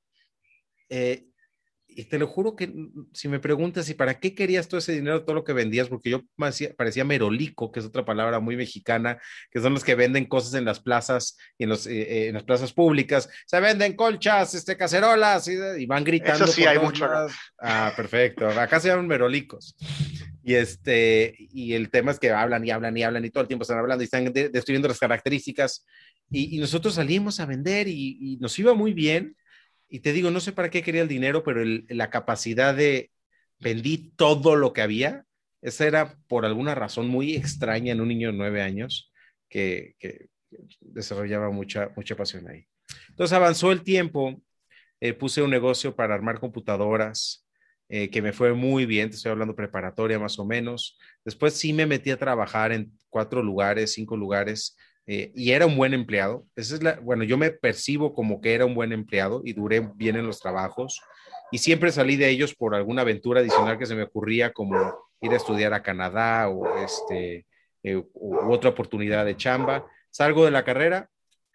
Eh, 0.90 1.26
y 1.94 2.06
te 2.06 2.18
lo 2.18 2.28
juro 2.28 2.56
que 2.56 2.72
si 3.14 3.28
me 3.28 3.40
preguntas, 3.40 3.90
¿y 3.90 3.94
para 3.94 4.20
qué 4.20 4.34
querías 4.34 4.68
todo 4.68 4.78
ese 4.78 4.94
dinero, 4.94 5.24
todo 5.24 5.36
lo 5.36 5.44
que 5.44 5.54
vendías? 5.54 5.90
Porque 5.90 6.10
yo 6.10 6.22
parecía 6.38 7.04
merolico, 7.04 7.72
que 7.72 7.82
es 7.82 7.86
otra 7.86 8.06
palabra 8.06 8.40
muy 8.40 8.56
mexicana, 8.56 9.20
que 9.50 9.60
son 9.60 9.74
los 9.74 9.84
que 9.84 9.96
venden 9.96 10.26
cosas 10.26 10.54
en 10.54 10.64
las 10.64 10.80
plazas 10.80 11.38
y 11.58 11.64
en, 11.64 11.70
los, 11.70 11.88
eh, 11.88 12.02
eh, 12.02 12.28
en 12.28 12.36
las 12.36 12.44
plazas 12.44 12.72
públicas. 12.72 13.30
Se 13.46 13.60
venden 13.60 13.96
colchas, 13.96 14.54
este, 14.54 14.78
cacerolas 14.78 15.48
y, 15.48 15.86
van 15.86 16.04
gritando. 16.04 16.46
Eso 16.46 16.54
sí, 16.54 16.66
hay 16.66 16.80
mucho. 16.80 17.10
Ah, 17.60 17.92
perfecto. 17.96 18.48
Acá 18.48 18.80
se 18.80 18.88
llaman 18.88 19.08
merolicos. 19.08 19.76
Y, 20.44 20.56
este, 20.56 21.36
y 21.38 21.74
el 21.74 21.90
tema 21.90 22.12
es 22.12 22.20
que 22.20 22.32
hablan 22.32 22.66
y 22.66 22.72
hablan 22.72 22.96
y 22.96 23.04
hablan 23.04 23.26
y 23.26 23.30
todo 23.30 23.42
el 23.42 23.48
tiempo 23.48 23.64
están 23.64 23.80
hablando 23.80 24.04
y 24.04 24.06
están 24.06 24.32
destruyendo 24.32 24.88
las 24.88 25.00
características. 25.00 25.86
Y, 26.30 26.58
nosotros 26.60 26.94
salimos 26.94 27.40
a 27.42 27.46
vender 27.46 27.88
y 27.90 28.38
nos 28.40 28.58
iba 28.58 28.74
muy 28.74 28.94
bien 28.94 29.36
y 29.92 30.00
te 30.00 30.14
digo, 30.14 30.32
no 30.32 30.40
sé 30.40 30.54
para 30.54 30.70
qué 30.70 30.82
quería 30.82 31.02
el 31.02 31.10
dinero, 31.10 31.44
pero 31.44 31.64
la 31.90 32.10
capacidad 32.10 32.74
de 32.74 33.12
vendí 33.60 34.14
todo 34.16 34.56
lo 34.56 34.72
que 34.72 34.82
había, 34.82 35.26
esa 35.62 35.86
era 35.86 36.18
por 36.28 36.46
alguna 36.46 36.74
razón 36.74 37.10
muy 37.10 37.36
extraña 37.36 37.92
en 37.92 38.00
un 38.00 38.08
niño 38.08 38.32
de 38.32 38.38
nueve 38.38 38.62
años 38.62 39.12
que, 39.50 39.96
desarrollaba 40.80 41.52
mucha, 41.52 41.92
mucha 41.96 42.16
pasión 42.16 42.48
ahí. 42.48 42.66
Entonces 43.10 43.34
avanzó 43.34 43.72
el 43.74 43.84
tiempo, 43.84 44.42
eh, 45.02 45.14
puse 45.14 45.42
un 45.42 45.50
negocio 45.50 45.94
para 45.94 46.16
armar 46.16 46.40
computadoras, 46.40 47.46
eh, 47.90 48.10
que 48.10 48.22
me 48.22 48.32
fue 48.32 48.54
muy 48.54 48.86
bien, 48.86 49.10
te 49.10 49.18
estoy 49.18 49.32
hablando 49.32 49.56
preparatoria 49.56 50.18
más 50.18 50.40
o 50.40 50.46
menos. 50.46 50.98
Después 51.26 51.54
sí 51.54 51.74
me 51.74 51.86
metí 51.86 52.12
a 52.12 52.18
trabajar 52.18 52.72
en 52.72 52.94
cuatro 53.10 53.44
lugares, 53.44 53.94
cinco 53.94 54.16
lugares, 54.16 54.78
eh, 55.08 55.32
y 55.36 55.52
era 55.52 55.66
un 55.66 55.76
buen 55.76 55.94
empleado. 55.94 56.46
Esa 56.56 56.76
es 56.76 56.84
la, 56.84 57.00
bueno, 57.00 57.24
yo 57.24 57.38
me 57.38 57.52
percibo 57.52 58.14
como 58.14 58.42
que 58.42 58.54
era 58.54 58.66
un 58.66 58.76
buen 58.76 58.94
empleado 58.94 59.42
y 59.44 59.54
duré 59.54 59.80
bien 59.96 60.16
en 60.16 60.28
los 60.28 60.40
trabajos 60.40 61.02
y 61.52 61.58
siempre 61.58 61.92
salí 61.92 62.16
de 62.16 62.30
ellos 62.30 62.56
por 62.56 62.76
alguna 62.76 63.02
aventura 63.02 63.42
adicional 63.42 63.78
que 63.78 63.86
se 63.86 63.96
me 63.96 64.04
ocurría 64.04 64.54
como 64.54 64.96
ir 65.20 65.32
a 65.32 65.36
estudiar 65.36 65.74
a 65.74 65.84
Canadá 65.84 66.50
o 66.50 66.78
este 66.78 67.46
eh, 67.84 68.02
otra 68.14 68.70
oportunidad 68.70 69.26
de 69.26 69.36
chamba. 69.36 69.86
Salgo 70.10 70.46
de 70.46 70.52
la 70.52 70.64
carrera 70.64 71.10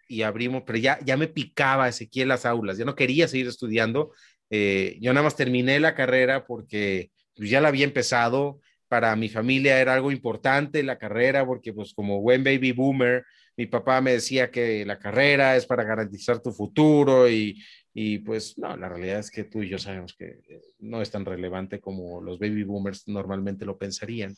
y 0.07 0.21
abrimos, 0.21 0.63
pero 0.65 0.77
ya, 0.77 0.99
ya 1.03 1.17
me 1.17 1.27
picaba 1.27 1.87
Ezequiel 1.87 2.29
las 2.29 2.45
aulas, 2.45 2.77
ya 2.77 2.85
no 2.85 2.95
quería 2.95 3.27
seguir 3.27 3.47
estudiando. 3.47 4.11
Eh, 4.49 4.97
yo 5.01 5.13
nada 5.13 5.23
más 5.23 5.35
terminé 5.35 5.79
la 5.79 5.95
carrera 5.95 6.45
porque 6.45 7.11
pues, 7.35 7.49
ya 7.49 7.59
la 7.59 7.69
había 7.69 7.85
empezado, 7.85 8.59
para 8.87 9.15
mi 9.15 9.29
familia 9.29 9.81
era 9.81 9.93
algo 9.93 10.11
importante 10.11 10.83
la 10.83 10.97
carrera, 10.97 11.45
porque 11.45 11.73
pues 11.73 11.93
como 11.93 12.21
buen 12.21 12.43
baby 12.43 12.71
boomer, 12.71 13.25
mi 13.57 13.65
papá 13.65 13.99
me 14.01 14.13
decía 14.13 14.49
que 14.49 14.85
la 14.85 14.97
carrera 14.97 15.55
es 15.55 15.65
para 15.65 15.83
garantizar 15.83 16.41
tu 16.41 16.51
futuro 16.51 17.29
y, 17.29 17.61
y 17.93 18.19
pues 18.19 18.57
no, 18.57 18.77
la 18.77 18.87
realidad 18.87 19.19
es 19.19 19.31
que 19.31 19.45
tú 19.45 19.63
y 19.63 19.69
yo 19.69 19.77
sabemos 19.77 20.15
que 20.17 20.25
eh, 20.25 20.61
no 20.79 21.01
es 21.01 21.11
tan 21.11 21.25
relevante 21.25 21.79
como 21.79 22.21
los 22.21 22.39
baby 22.39 22.63
boomers 22.63 23.07
normalmente 23.07 23.65
lo 23.65 23.77
pensarían. 23.77 24.35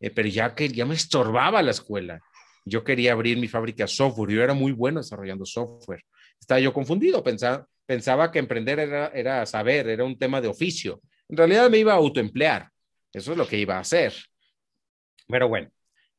Eh, 0.00 0.10
pero 0.10 0.28
ya 0.28 0.54
que 0.54 0.68
ya 0.68 0.86
me 0.86 0.94
estorbaba 0.94 1.62
la 1.62 1.72
escuela, 1.72 2.20
yo 2.64 2.82
quería 2.82 3.12
abrir 3.12 3.38
mi 3.38 3.48
fábrica 3.48 3.84
de 3.84 3.88
software, 3.88 4.30
yo 4.30 4.42
era 4.42 4.54
muy 4.54 4.72
bueno 4.72 5.00
desarrollando 5.00 5.44
software. 5.44 6.04
Estaba 6.40 6.60
yo 6.60 6.72
confundido, 6.72 7.22
pensaba, 7.22 7.66
pensaba 7.84 8.30
que 8.30 8.38
emprender 8.38 8.78
era, 8.78 9.08
era 9.08 9.44
saber, 9.44 9.88
era 9.88 10.04
un 10.04 10.18
tema 10.18 10.40
de 10.40 10.48
oficio. 10.48 11.00
En 11.28 11.36
realidad 11.36 11.68
me 11.68 11.78
iba 11.78 11.92
a 11.92 11.96
autoemplear 11.96 12.70
eso 13.16 13.32
es 13.32 13.38
lo 13.38 13.48
que 13.48 13.56
iba 13.56 13.76
a 13.76 13.80
hacer. 13.80 14.12
Pero 15.26 15.48
bueno, 15.48 15.70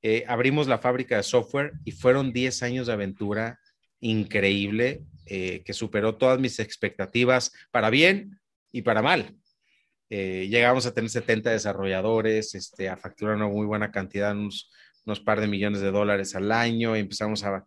eh, 0.09 0.23
abrimos 0.25 0.67
la 0.67 0.77
fábrica 0.77 1.17
de 1.17 1.23
software 1.23 1.73
y 1.83 1.91
fueron 1.91 2.31
10 2.31 2.63
años 2.63 2.87
de 2.87 2.93
aventura 2.93 3.59
increíble 3.99 5.01
eh, 5.25 5.63
que 5.65 5.73
superó 5.73 6.15
todas 6.15 6.39
mis 6.39 6.61
expectativas 6.61 7.51
para 7.71 7.89
bien 7.89 8.39
y 8.71 8.83
para 8.83 9.01
mal. 9.01 9.35
Eh, 10.09 10.47
llegamos 10.49 10.85
a 10.85 10.93
tener 10.93 11.09
70 11.09 11.49
desarrolladores, 11.49 12.55
este, 12.55 12.87
a 12.87 12.95
facturar 12.95 13.35
una 13.35 13.49
muy 13.49 13.65
buena 13.65 13.91
cantidad, 13.91 14.31
unos, 14.31 14.71
unos 15.05 15.19
par 15.19 15.41
de 15.41 15.47
millones 15.47 15.81
de 15.81 15.91
dólares 15.91 16.35
al 16.35 16.53
año, 16.53 16.95
empezamos 16.95 17.43
a, 17.43 17.65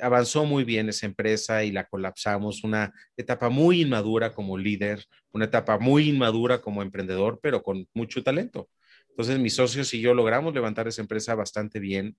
avanzó 0.00 0.46
muy 0.46 0.64
bien 0.64 0.88
esa 0.88 1.04
empresa 1.04 1.64
y 1.64 1.70
la 1.70 1.84
colapsamos, 1.84 2.64
una 2.64 2.94
etapa 3.14 3.50
muy 3.50 3.82
inmadura 3.82 4.32
como 4.32 4.56
líder, 4.56 5.04
una 5.32 5.44
etapa 5.44 5.78
muy 5.78 6.08
inmadura 6.08 6.62
como 6.62 6.80
emprendedor, 6.80 7.40
pero 7.42 7.62
con 7.62 7.86
mucho 7.92 8.22
talento. 8.22 8.70
Entonces, 9.14 9.38
mis 9.38 9.54
socios 9.54 9.94
y 9.94 10.00
yo 10.00 10.12
logramos 10.12 10.52
levantar 10.52 10.88
esa 10.88 11.00
empresa 11.00 11.36
bastante 11.36 11.78
bien. 11.78 12.16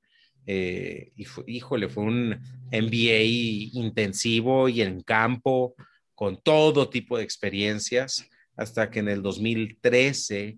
Eh, 0.48 1.12
y 1.18 1.26
híjole, 1.48 1.90
fue 1.90 2.06
un 2.06 2.30
MBA 2.72 3.24
intensivo 3.74 4.70
y 4.70 4.82
en 4.82 5.02
campo, 5.02 5.76
con 6.14 6.42
todo 6.42 6.90
tipo 6.90 7.18
de 7.18 7.26
experiencias, 7.26 8.30
hasta 8.56 8.90
que 8.90 9.00
en 9.00 9.10
el 9.10 9.22
2013 9.22 10.58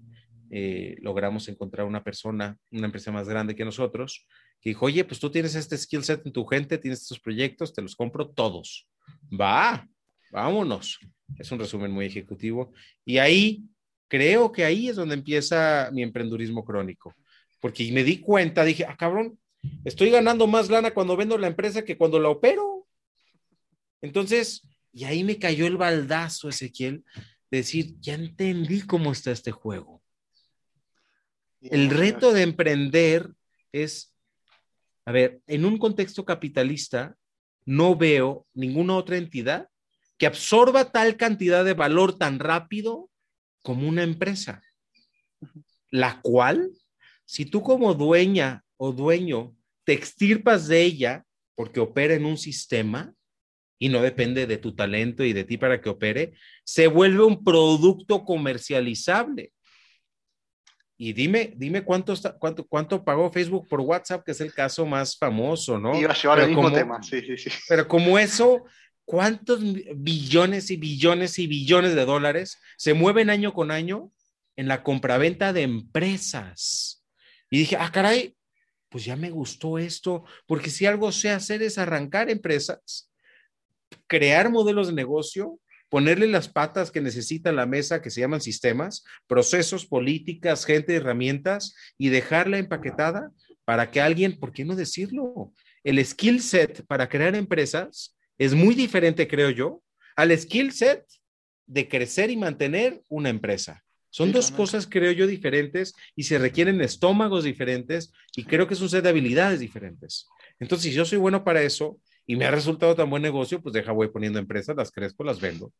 eh, 0.51 0.96
logramos 1.01 1.50
encontrar 1.50 1.88
una 1.88 2.03
persona, 2.03 2.56
una 2.72 2.86
empresa 2.86 3.12
más 3.12 3.27
grande 3.27 3.56
que 3.56 3.65
nosotros, 3.65 4.27
que 4.62 4.70
dijo, 4.70 4.86
oye, 4.86 5.03
pues 5.06 5.20
tú 5.20 5.32
tienes 5.32 5.56
este 5.56 5.75
skill 5.75 6.03
set 6.03 6.24
en 6.24 6.32
tu 6.32 6.46
gente, 6.46 6.77
tienes 6.77 7.01
estos 7.01 7.20
proyectos, 7.20 7.74
te 7.74 7.82
los 7.82 7.96
compro 7.96 8.29
todos. 8.29 8.88
Va, 9.34 9.88
vámonos. 10.32 11.00
Es 11.39 11.51
un 11.51 11.58
resumen 11.58 11.91
muy 11.91 12.06
ejecutivo. 12.06 12.74
Y 13.03 13.17
ahí, 13.17 13.63
creo 14.08 14.52
que 14.52 14.66
ahí 14.66 14.90
es 14.90 14.96
donde 14.96 15.16
empieza 15.16 15.90
mi 15.94 16.04
emprendurismo 16.04 16.64
crónico. 16.64 17.16
Porque 17.60 17.92
me 17.92 18.04
di 18.04 18.20
cuenta, 18.20 18.64
dije, 18.64 18.86
ah, 18.86 18.96
cabrón, 18.98 19.40
estoy 19.84 20.10
ganando 20.10 20.48
más 20.48 20.70
lana 20.70 20.92
cuando 20.92 21.18
vendo 21.18 21.38
la 21.38 21.48
empresa 21.48 21.84
que 21.84 21.98
cuando 21.98 22.20
la 22.20 22.30
opero. 22.30 22.88
Entonces, 24.02 24.68
y 24.94 25.06
ahí 25.06 25.24
me 25.24 25.40
cayó 25.40 25.66
el 25.68 25.78
baldazo, 25.78 26.50
Ezequiel, 26.50 27.04
de 27.50 27.58
decir, 27.58 27.96
ya 28.00 28.14
entendí 28.14 28.82
cómo 28.82 29.12
está 29.12 29.32
este 29.32 29.52
juego. 29.52 30.02
El 31.62 31.90
reto 31.90 32.34
de 32.34 32.44
emprender 32.44 33.32
es 33.72 34.14
a 35.08 35.14
ver, 35.14 35.40
en 35.48 35.64
un 35.64 35.78
contexto 35.78 36.26
capitalista, 36.26 37.16
no 37.64 37.96
veo 37.96 38.46
ninguna 38.54 38.98
otra 38.98 39.16
entidad 39.16 39.70
que 40.18 40.28
absorba 40.28 40.92
tal 40.92 41.16
cantidad 41.16 41.64
de 41.64 41.74
valor 41.74 42.18
tan 42.18 42.40
rápido 42.40 43.10
como 43.68 43.86
una 43.86 44.04
empresa, 44.04 44.62
la 45.92 46.22
cual, 46.22 46.72
si 47.26 47.44
tú 47.44 47.62
como 47.62 47.94
dueña 47.94 48.64
o 48.78 48.94
dueño 48.94 49.58
te 49.84 49.92
extirpas 49.92 50.70
de 50.70 50.84
ella 50.84 51.26
porque 51.54 51.82
opera 51.82 52.14
en 52.14 52.24
un 52.24 52.38
sistema 52.38 53.14
y 53.78 53.90
no 53.90 54.02
depende 54.02 54.48
de 54.48 54.58
tu 54.58 54.74
talento 54.74 55.22
y 55.26 55.34
de 55.34 55.44
ti 55.44 55.58
para 55.58 55.82
que 55.82 55.90
opere, 55.90 56.32
se 56.64 56.88
vuelve 56.88 57.26
un 57.26 57.44
producto 57.44 58.24
comercializable. 58.24 59.52
Y 60.98 61.12
dime, 61.12 61.54
dime 61.58 61.84
cuánto, 61.84 62.14
está, 62.14 62.38
cuánto, 62.38 62.66
cuánto 62.66 63.04
pagó 63.04 63.30
Facebook 63.30 63.68
por 63.68 63.82
WhatsApp, 63.82 64.24
que 64.24 64.32
es 64.32 64.40
el 64.40 64.54
caso 64.54 64.86
más 64.86 65.18
famoso, 65.18 65.78
¿no? 65.78 65.94
Iba 66.00 66.14
a 66.14 66.16
llevar 66.16 66.40
el 66.40 66.48
mismo 66.48 66.72
tema, 66.72 67.04
sí, 67.04 67.20
sí, 67.20 67.38
sí. 67.38 67.50
Pero 67.68 67.86
como 67.86 68.18
eso, 68.18 68.64
¿cuántos 69.08 69.62
billones 69.96 70.70
y 70.70 70.76
billones 70.76 71.40
y 71.40 71.48
billones 71.48 71.96
de 71.96 72.04
dólares 72.04 72.60
se 72.78 72.94
mueven 72.94 73.30
año 73.30 73.54
con 73.54 73.72
año 73.72 74.12
en 74.58 74.68
la 74.68 74.84
compraventa 74.84 75.54
de 75.54 75.62
empresas? 75.62 77.06
Y 77.50 77.60
dije, 77.60 77.78
ah, 77.80 77.90
caray, 77.90 78.36
pues 78.90 79.06
ya 79.06 79.16
me 79.16 79.32
gustó 79.32 79.78
esto, 79.78 80.26
porque 80.46 80.70
si 80.70 80.86
algo 80.86 81.14
sé 81.14 81.30
hacer 81.30 81.64
es 81.64 81.78
arrancar 81.78 82.30
empresas, 82.30 83.10
crear 84.08 84.52
modelos 84.52 84.88
de 84.88 84.94
negocio 84.94 85.58
ponerle 85.90 86.28
las 86.28 86.50
patas 86.50 86.92
que 86.92 87.02
necesita 87.02 87.52
la 87.52 87.66
mesa, 87.66 88.02
que 88.02 88.10
se 88.10 88.20
llaman 88.22 88.42
sistemas, 88.42 89.06
procesos, 89.26 89.86
políticas, 89.86 90.66
gente, 90.66 90.96
herramientas, 90.96 91.76
y 91.98 92.10
dejarla 92.10 92.58
empaquetada 92.58 93.32
para 93.64 93.90
que 93.90 94.02
alguien, 94.02 94.38
¿por 94.38 94.52
qué 94.52 94.66
no 94.66 94.76
decirlo? 94.76 95.54
El 95.84 96.06
skill 96.06 96.42
set 96.42 96.86
para 96.88 97.08
crear 97.08 97.36
empresas 97.36 98.17
es 98.38 98.53
muy 98.53 98.75
diferente, 98.75 99.27
creo 99.27 99.50
yo, 99.50 99.84
al 100.15 100.38
skill 100.38 100.72
set 100.72 101.06
de 101.65 101.88
crecer 101.88 102.29
y 102.29 102.38
mantener 102.38 103.01
una 103.10 103.29
empresa. 103.29 103.84
Son 104.10 104.32
dos 104.32 104.51
cosas, 104.51 104.88
creo 104.89 105.12
yo, 105.12 105.27
diferentes 105.27 105.94
y 106.15 106.24
se 106.24 106.39
requieren 106.39 106.82
estómagos 106.82 107.44
diferentes 107.44 108.12
y 108.36 108.46
creo 108.46 108.67
que 108.67 108.74
es 108.74 108.82
un 108.82 108.89
set 108.89 109.03
de 109.03 109.10
habilidades 109.10 109.60
diferentes. 109.60 110.27
Entonces, 110.60 110.89
si 110.89 110.96
yo 110.96 111.06
soy 111.06 111.20
bueno 111.20 111.44
para 111.44 111.62
eso, 111.62 112.00
y 112.27 112.36
me 112.36 112.46
ha 112.46 112.51
resultado 112.51 112.94
tan 112.94 113.10
buen 113.10 113.24
negocio, 113.24 113.62
pues 113.62 113.74
deja, 113.74 113.94
voy 113.94 114.10
poniendo 114.10 114.38
empresas, 114.38 114.75
las 114.75 114.91
crezco, 114.91 115.24
las 115.24 115.39
vendo. 115.39 115.72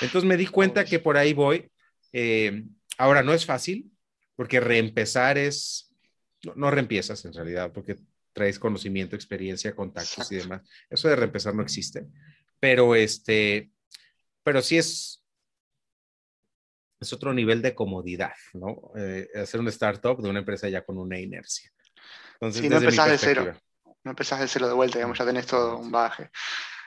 Entonces 0.00 0.26
me 0.26 0.36
di 0.36 0.46
cuenta 0.46 0.84
que 0.84 1.00
por 1.00 1.16
ahí 1.16 1.34
voy. 1.34 1.68
Eh, 2.12 2.62
ahora 2.96 3.24
no 3.24 3.34
es 3.34 3.44
fácil, 3.44 3.90
porque 4.36 4.60
reempezar 4.60 5.36
es, 5.36 5.92
no, 6.54 6.70
reempiezas 6.70 7.24
en 7.24 7.32
realidad, 7.32 7.72
porque 7.72 7.96
traes 8.36 8.58
conocimiento, 8.58 9.16
experiencia, 9.16 9.74
contactos 9.74 10.30
y 10.30 10.36
demás. 10.36 10.60
Eso 10.90 11.08
de 11.08 11.16
reempezar 11.16 11.54
no 11.54 11.62
existe. 11.62 12.06
Pero 12.60 12.94
este, 12.94 13.70
pero 14.42 14.60
sí 14.60 14.76
es, 14.76 15.24
es 17.00 17.12
otro 17.14 17.32
nivel 17.32 17.62
de 17.62 17.74
comodidad, 17.74 18.34
¿no? 18.52 18.92
Eh, 18.94 19.26
hacer 19.42 19.58
un 19.58 19.68
startup 19.68 20.20
de 20.20 20.28
una 20.28 20.40
empresa 20.40 20.68
ya 20.68 20.84
con 20.84 20.98
una 20.98 21.18
inercia. 21.18 21.72
Entonces, 22.34 22.68
no 22.68 22.76
empezás 22.76 23.10
de 23.10 23.18
cero. 23.18 23.54
No 24.04 24.10
empezás 24.10 24.40
de 24.40 24.48
cero 24.48 24.68
de 24.68 24.74
vuelta, 24.74 24.98
digamos, 24.98 25.18
ya 25.18 25.24
tenés 25.24 25.46
todo 25.46 25.78
un 25.78 25.90
bagaje. 25.90 26.30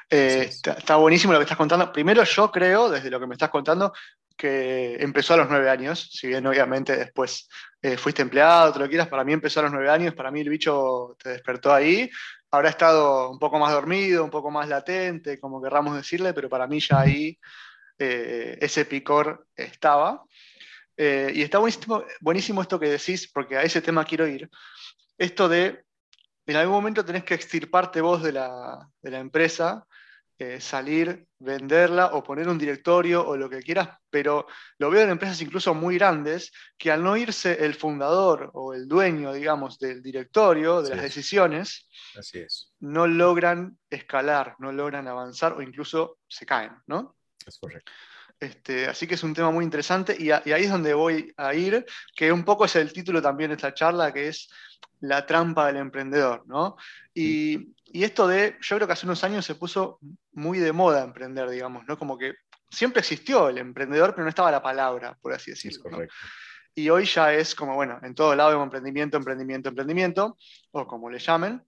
Eh, 0.08 0.51
está, 0.51 0.98
buenísimo 0.98 1.34
lo 1.34 1.39
que 1.39 1.46
estás 1.46 1.58
contando. 1.58 1.91
Primero, 1.91 2.24
yo 2.24 2.51
creo, 2.51 2.89
desde 2.89 3.10
lo 3.10 3.20
que 3.20 3.25
me 3.25 3.34
estás 3.34 3.50
contando, 3.50 3.91
que 4.39 4.96
empezó 5.01 5.34
a 5.34 5.38
los 5.38 5.50
nueve 5.50 5.69
años, 5.69 6.10
si 6.13 6.27
bien 6.27 6.48
obviamente 6.48 6.96
después 6.96 7.50
eh, 7.81 7.98
fuiste 7.98 8.22
empleado, 8.22 8.72
te 8.72 8.79
lo 8.79 8.88
quieras, 8.88 9.10
para 9.10 9.25
mí 9.25 9.34
empezó 9.34 9.60
a 9.60 9.63
los 9.63 9.74
nueve 9.74 9.89
años, 9.89 10.15
para 10.15 10.31
mí 10.31 10.39
el 10.39 10.48
bicho 10.48 11.17
te 11.22 11.31
despertó 11.31 11.74
ahí. 11.74 12.10
Habrá 12.50 12.69
estado 12.69 13.29
un 13.29 13.38
poco 13.38 13.60
más 13.60 13.74
dormido, 13.74 14.24
un 14.24 14.29
poco 14.29 14.50
más 14.50 14.69
latente, 14.69 15.41
como 15.41 15.62
querramos 15.62 15.93
decirle, 15.93 16.34
pero 16.34 16.48
para 16.48 16.67
mí 16.67 16.79
ya 16.79 17.01
ahí 17.01 17.38
eh, 17.98 18.58
ese 18.62 18.86
picor 18.86 19.46
estaba. 19.53 20.24
y 20.98 21.41
está 21.41 21.58
buenísimo, 21.60 22.03
buenísimo 22.22 22.62
esto 22.62 22.79
que 22.79 22.89
decís, 22.89 23.29
porque 23.34 23.58
a 23.58 23.63
ese 23.63 23.81
tema 23.81 24.05
quiero 24.05 24.25
ir. 24.25 24.50
Esto 25.17 25.50
de, 25.50 25.84
en 26.46 26.55
algún 26.55 26.75
momento 26.75 27.03
tenés 27.03 27.25
que 27.25 27.34
extirparte 27.34 28.00
vos 28.00 28.24
de 28.24 28.31
la, 28.31 28.88
de 29.01 29.12
la 29.12 29.19
empresa 29.19 29.86
eh, 30.41 30.62
salir, 30.62 31.27
venderla 31.38 32.13
o 32.13 32.24
poner 32.24 32.48
un 32.48 32.58
directorio 32.58 33.27
o 33.27 33.36
lo 33.36 33.50
que 33.50 33.60
quieras, 33.60 33.89
pero 34.10 34.48
lo 34.77 34.89
veo 34.89 35.03
en 35.03 35.10
empresas 35.10 35.41
incluso 35.41 35.74
muy 35.74 35.96
grandes 35.98 36.53
que 36.77 36.91
al 36.91 37.03
no 37.03 37.17
irse 37.17 37.65
el 37.65 37.75
fundador 37.75 38.50
o 38.53 38.74
el 38.74 38.88
dueño, 38.88 39.34
digamos, 39.34 39.77
del 39.79 40.01
directorio, 40.01 40.81
de 40.81 40.91
las 40.91 41.01
decisiones, 41.01 41.89
Así 42.17 42.39
es. 42.39 42.72
no 42.79 43.05
logran 43.05 43.77
escalar, 43.89 44.55
no 44.60 44.72
logran 44.72 45.10
avanzar 45.10 45.51
o 45.51 45.62
incluso 45.62 46.19
se 46.25 46.46
caen, 46.46 46.72
¿no? 46.88 47.17
Es 47.46 47.60
correcto. 47.60 47.91
Este, 48.39 48.88
así 48.88 49.08
que 49.08 49.15
es 49.15 49.24
un 49.24 49.34
tema 49.34 49.51
muy 49.51 49.65
interesante 49.65 50.15
y, 50.17 50.27
y, 50.27 50.31
ahí 50.31 50.63
es 50.63 50.72
donde 50.72 50.93
voy 50.93 51.34
a 51.36 51.53
ir, 51.53 51.86
que 52.15 52.31
un 52.31 52.46
poco 52.46 52.63
es 52.63 52.77
el 52.77 52.93
título 52.93 53.22
también 53.22 53.50
de 53.50 53.58
esta 53.58 53.74
charla, 53.74 54.13
que 54.13 54.29
es 54.29 54.50
la 55.01 55.25
trampa 55.25 55.67
del 55.67 55.77
emprendedor, 55.77 56.46
¿no? 56.48 56.77
Y, 57.13 57.74
y 57.91 58.03
esto 58.03 58.27
de, 58.27 58.58
yo 58.62 58.75
creo 58.75 58.88
que 58.88 58.93
hace 58.93 59.05
unos 59.05 59.24
años 59.24 59.46
se 59.46 59.55
puso 59.55 60.00
muy 60.39 60.60
de 60.60 60.74
moda 60.74 61.03
emprender, 61.03 61.50
digamos, 61.50 61.86
¿no? 61.88 61.98
Como 61.98 62.17
que 62.17 62.34
siempre 62.69 63.01
existió 63.01 63.50
el 63.50 63.58
emprendedor, 63.58 64.12
pero 64.12 64.24
no 64.24 64.29
estaba 64.29 64.51
la 64.51 64.62
palabra, 64.62 65.17
por 65.22 65.34
así 65.34 65.51
decirlo. 65.51 65.84
Y 66.74 66.89
hoy 66.89 67.05
ya 67.05 67.34
es 67.34 67.55
como, 67.55 67.75
bueno, 67.75 68.00
en 68.03 68.15
todo 68.15 68.36
lado 68.36 68.51
vemos 68.51 68.65
emprendimiento, 68.65 69.17
emprendimiento, 69.17 69.69
emprendimiento, 69.69 70.38
o 70.72 70.88
como 70.88 71.10
le 71.10 71.19
llamen. 71.19 71.62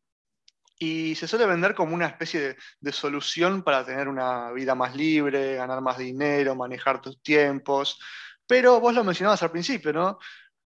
Y 0.80 1.14
se 1.16 1.28
suele 1.28 1.46
vender 1.46 1.76
como 1.76 1.94
una 1.94 2.08
especie 2.08 2.40
de, 2.40 2.58
de, 2.80 2.92
solución 2.92 3.62
para 3.62 3.86
tener 3.86 4.08
una 4.08 4.52
vida 4.52 4.74
más 4.74 4.96
libre, 4.96 5.56
ganar 5.56 5.82
más 5.82 5.98
dinero, 5.98 6.56
manejar 6.56 7.02
tus 7.02 7.22
tiempos. 7.22 8.00
Pero 8.48 8.80
vos 8.80 8.96
lo 8.96 9.04
mencionabas 9.04 9.44
al 9.44 9.52
principio, 9.52 9.94
¿no? 9.94 10.18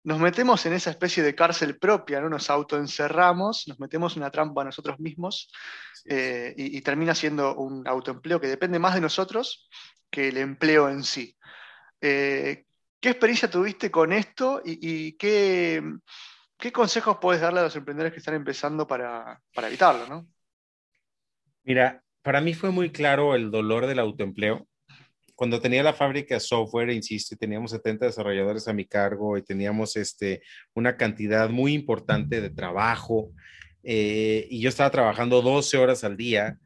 Nos 0.04 0.20
metemos 0.20 0.64
en 0.66 0.74
esa 0.74 0.90
especie 0.90 1.22
de 1.22 1.34
cárcel 1.34 1.78
propia, 1.78 2.20
¿no? 2.20 2.28
nos 2.28 2.50
autoencerramos, 2.50 3.66
nos 3.66 3.80
metemos 3.80 4.16
una 4.16 4.30
trampa 4.30 4.60
a 4.60 4.66
nosotros 4.66 5.00
mismos 5.00 5.50
eh, 6.04 6.54
y, 6.56 6.80
termina 6.82 7.14
siendo 7.14 7.56
un 7.56 7.88
autoempleo 7.88 8.38
que 8.38 8.46
depende 8.46 8.78
más 8.78 8.94
de 8.94 9.00
nosotros 9.00 9.68
que 10.10 10.28
el 10.28 10.36
empleo 10.36 10.90
en 10.90 11.02
sí. 11.02 11.34
Eh, 12.02 12.66
¿Qué 13.00 13.08
experiencia 13.10 13.50
tuviste 13.50 13.90
con 13.90 14.12
esto 14.12 14.60
y, 14.64 15.12
qué, 15.12 15.82
consejos 16.72 17.18
puedes 17.20 17.40
darle 17.40 17.60
a 17.60 17.64
los 17.64 17.76
emprendedores 17.76 18.12
que 18.12 18.18
están 18.18 18.34
empezando 18.34 18.86
para, 18.86 19.40
para 19.54 19.68
evitarlo? 19.68 20.06
¿no? 20.06 20.28
Mira, 21.62 22.02
para 22.22 22.42
mí 22.42 22.52
fue 22.52 22.70
muy 22.70 22.92
claro 22.92 23.34
el 23.34 23.50
dolor 23.50 23.86
del 23.86 23.98
autoempleo 23.98 24.66
cuando 25.34 25.60
tenía 25.60 25.82
la 25.82 25.92
fábrica 25.92 26.34
de 26.34 26.40
software, 26.40 26.90
insisto, 26.90 27.36
teníamos 27.36 27.72
70 27.72 28.06
desarrolladores 28.06 28.68
a 28.68 28.72
mi 28.72 28.86
cargo 28.86 29.36
y 29.36 29.42
teníamos 29.42 29.96
este, 29.96 30.42
una 30.74 30.96
cantidad 30.96 31.50
muy 31.50 31.74
importante 31.74 32.40
de 32.40 32.50
trabajo 32.50 33.32
eh, 33.82 34.46
y 34.50 34.60
yo 34.60 34.68
estaba 34.68 34.90
trabajando 34.90 35.42
12 35.42 35.76
horas 35.76 36.04
al 36.04 36.16
día. 36.16 36.58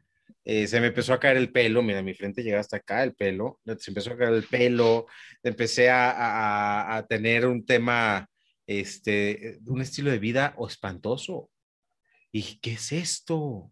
Eh, 0.45 0.67
se 0.67 0.79
me 0.79 0.87
empezó 0.87 1.13
a 1.13 1.19
caer 1.19 1.37
el 1.37 1.51
pelo, 1.51 1.83
mira, 1.83 2.01
mi 2.01 2.13
frente 2.13 2.43
llega 2.43 2.59
hasta 2.59 2.77
acá 2.77 3.03
el 3.03 3.13
pelo, 3.13 3.59
se 3.77 3.91
empezó 3.91 4.13
a 4.13 4.17
caer 4.17 4.33
el 4.33 4.43
pelo, 4.43 5.05
empecé 5.43 5.89
a, 5.89 6.11
a, 6.11 6.97
a 6.97 7.07
tener 7.07 7.45
un 7.45 7.65
tema, 7.65 8.27
este, 8.65 9.59
un 9.65 9.81
estilo 9.81 10.11
de 10.11 10.19
vida 10.19 10.55
espantoso. 10.67 11.49
Y 12.31 12.59
¿qué 12.59 12.73
es 12.73 12.91
esto? 12.91 13.71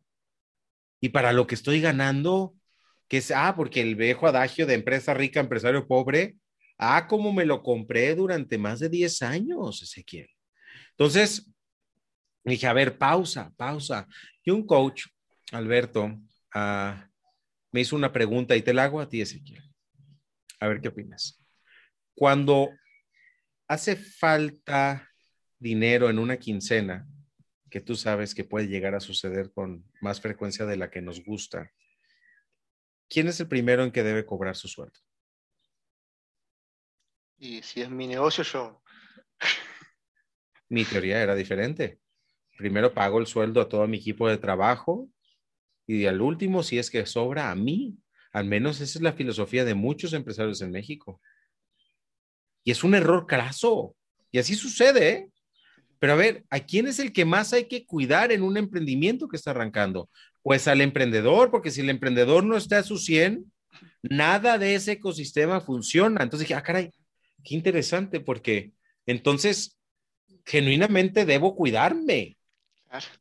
Y 0.99 1.09
para 1.09 1.31
lo 1.31 1.47
que 1.47 1.55
estoy 1.55 1.79
ganando, 1.79 2.55
que 3.07 3.17
es, 3.17 3.31
ah, 3.31 3.53
porque 3.55 3.81
el 3.81 3.95
viejo 3.95 4.27
adagio 4.27 4.65
de 4.65 4.73
empresa 4.73 5.13
rica, 5.13 5.39
empresario 5.39 5.87
pobre, 5.87 6.35
ah, 6.77 7.07
como 7.07 7.31
me 7.33 7.45
lo 7.45 7.63
compré 7.63 8.13
durante 8.15 8.57
más 8.57 8.79
de 8.79 8.89
10 8.89 9.21
años, 9.21 9.81
Ezequiel. 9.81 10.29
Entonces, 10.91 11.49
dije, 12.43 12.67
a 12.67 12.73
ver, 12.73 12.97
pausa, 12.97 13.53
pausa. 13.55 14.07
Y 14.43 14.51
un 14.51 14.65
coach, 14.65 15.05
Alberto, 15.51 16.19
ah, 16.53 17.07
me 17.71 17.81
hizo 17.81 17.95
una 17.95 18.11
pregunta 18.11 18.55
y 18.55 18.61
te 18.61 18.73
la 18.73 18.85
hago 18.85 18.99
a 18.99 19.09
ti, 19.09 19.21
Ezequiel. 19.21 19.63
A 20.59 20.67
ver 20.67 20.81
qué 20.81 20.89
opinas. 20.89 21.41
Cuando 22.15 22.69
hace 23.67 23.95
falta 23.95 25.07
dinero 25.59 26.09
en 26.09 26.19
una 26.19 26.37
quincena, 26.37 27.07
que 27.69 27.81
tú 27.81 27.95
sabes 27.95 28.33
que 28.33 28.43
puede 28.43 28.67
llegar 28.67 28.95
a 28.95 28.99
suceder 28.99 29.51
con 29.51 29.83
más 30.01 30.21
frecuencia 30.21 30.65
de 30.65 30.77
la 30.77 30.89
que 30.89 31.01
nos 31.01 31.23
gusta, 31.23 31.71
¿quién 33.09 33.27
es 33.27 33.39
el 33.39 33.47
primero 33.47 33.83
en 33.83 33.91
que 33.91 34.03
debe 34.03 34.25
cobrar 34.25 34.55
su 34.55 34.67
sueldo? 34.67 34.99
Y 37.37 37.61
si 37.61 37.81
es 37.81 37.89
mi 37.89 38.07
negocio, 38.07 38.43
yo. 38.43 38.81
Mi 40.69 40.83
teoría 40.85 41.21
era 41.21 41.35
diferente. 41.35 41.99
Primero 42.57 42.93
pago 42.93 43.19
el 43.19 43.27
sueldo 43.27 43.61
a 43.61 43.69
todo 43.69 43.87
mi 43.87 43.97
equipo 43.97 44.27
de 44.27 44.37
trabajo 44.37 45.09
y 45.85 46.05
al 46.05 46.21
último, 46.21 46.63
si 46.63 46.77
es 46.77 46.89
que 46.89 47.05
sobra 47.05 47.51
a 47.51 47.55
mí. 47.55 47.97
Al 48.33 48.45
menos 48.45 48.81
esa 48.81 48.99
es 48.99 49.01
la 49.01 49.13
filosofía 49.13 49.63
de 49.63 49.73
muchos 49.73 50.13
empresarios 50.13 50.61
en 50.61 50.71
México. 50.71 51.21
Y 52.63 52.71
es 52.71 52.83
un 52.83 52.93
error 52.93 53.25
craso. 53.25 53.95
Y 54.31 54.39
así 54.39 54.55
sucede, 54.55 55.09
¿eh? 55.09 55.29
Pero 55.99 56.13
a 56.13 56.17
ver, 56.17 56.45
¿a 56.49 56.59
quién 56.59 56.87
es 56.87 56.99
el 56.99 57.13
que 57.13 57.25
más 57.25 57.53
hay 57.53 57.67
que 57.67 57.85
cuidar 57.85 58.31
en 58.31 58.43
un 58.43 58.57
emprendimiento 58.57 59.27
que 59.27 59.37
está 59.37 59.51
arrancando? 59.51 60.09
Pues 60.47 60.65
al 60.69 60.79
emprendedor, 60.79 61.51
porque 61.51 61.71
si 61.71 61.81
el 61.81 61.89
emprendedor 61.89 62.45
no 62.45 62.55
está 62.55 62.77
a 62.77 62.83
su 62.83 62.97
100, 62.97 63.51
nada 64.01 64.57
de 64.57 64.75
ese 64.75 64.93
ecosistema 64.93 65.59
funciona. 65.59 66.23
Entonces 66.23 66.47
dije, 66.47 66.57
ah, 66.57 66.63
caray, 66.63 66.89
qué 67.43 67.53
interesante, 67.53 68.21
porque 68.21 68.71
entonces 69.05 69.77
genuinamente 70.45 71.25
debo 71.25 71.53
cuidarme. 71.53 72.37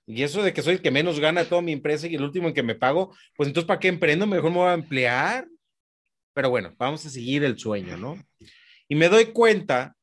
Y 0.07 0.23
eso 0.23 0.41
de 0.45 0.53
que 0.53 0.63
soy 0.63 0.75
el 0.75 0.81
que 0.81 0.93
menos 0.93 1.19
gana 1.19 1.45
toda 1.45 1.63
mi 1.63 1.73
empresa 1.73 2.07
y 2.07 2.15
el 2.15 2.23
último 2.23 2.47
en 2.47 2.55
que 2.55 2.63
me 2.63 2.77
pago, 2.77 3.13
pues 3.35 3.49
entonces, 3.49 3.67
¿para 3.67 3.81
qué 3.81 3.89
emprendo? 3.89 4.25
Mejor 4.29 4.53
me 4.53 4.59
voy 4.59 4.69
a 4.69 4.75
emplear. 4.75 5.49
Pero 6.33 6.51
bueno, 6.51 6.77
vamos 6.79 7.05
a 7.07 7.11
seguir 7.11 7.43
el 7.43 7.59
sueño, 7.59 7.97
¿no? 7.97 8.25
Y 8.87 8.95
me 8.95 9.09
doy 9.09 9.33
cuenta 9.33 9.97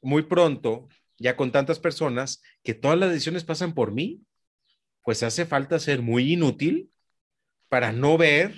muy 0.00 0.22
pronto 0.22 0.88
ya 1.18 1.36
con 1.36 1.52
tantas 1.52 1.78
personas 1.78 2.42
que 2.62 2.72
todas 2.72 2.98
las 2.98 3.10
decisiones 3.10 3.44
pasan 3.44 3.74
por 3.74 3.92
mí, 3.92 4.22
pues 5.04 5.22
hace 5.22 5.46
falta 5.46 5.78
ser 5.78 6.02
muy 6.02 6.32
inútil 6.32 6.90
para 7.68 7.92
no 7.92 8.18
ver 8.18 8.54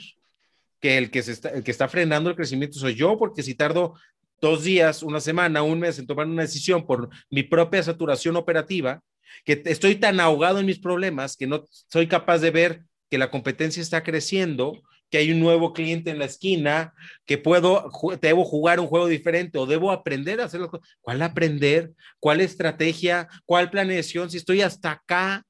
que 0.81 0.97
el 0.97 1.11
que, 1.11 1.23
se 1.23 1.33
está, 1.33 1.51
el 1.51 1.65
que 1.65 1.71
está 1.71 1.89
frenando 1.89 2.31
el 2.31 2.37
crecimiento 2.37 2.79
soy 2.79 2.95
yo, 2.95 3.19
porque 3.19 3.43
si 3.43 3.55
tardo 3.55 3.95
dos 4.41 4.65
días, 4.65 5.03
una 5.03 5.21
semana, 5.21 5.63
un 5.63 5.81
mes 5.81 5.99
en 5.99 6.07
tomar 6.07 6.27
una 6.27 6.43
decisión 6.43 6.87
por 6.87 7.09
mi 7.31 7.43
propia 7.43 7.83
saturación 7.83 8.37
operativa, 8.37 9.03
que 9.45 9.63
estoy 9.67 9.97
tan 9.97 10.21
ahogado 10.21 10.61
en 10.61 10.67
mis 10.67 10.79
problemas 10.79 11.37
que 11.37 11.47
no 11.47 11.65
soy 11.69 12.07
capaz 12.07 12.39
de 12.39 12.51
ver 12.51 12.83
que 13.11 13.19
la 13.19 13.31
competencia 13.31 13.83
está 13.83 14.03
creciendo 14.03 14.81
que 15.11 15.19
hay 15.19 15.31
un 15.31 15.41
nuevo 15.41 15.73
cliente 15.73 16.11
en 16.11 16.19
la 16.19 16.25
esquina, 16.25 16.93
que 17.25 17.39
puedo, 17.39 17.91
debo 18.21 18.45
jugar 18.45 18.81
un 18.81 18.89
juego 18.89 19.07
diferente 19.07 19.59
o 19.59 19.67
debo 19.67 19.93
aprender 19.93 20.41
a 20.41 20.45
hacerlo. 20.45 20.71
¿Cuál 21.01 21.23
aprender? 21.23 21.93
¿Cuál 22.19 22.41
estrategia? 22.41 23.29
¿Cuál 23.45 23.71
planeación? 23.71 24.31
Si 24.31 24.37
estoy 24.37 24.63
hasta 24.63 24.93
acá 24.93 25.45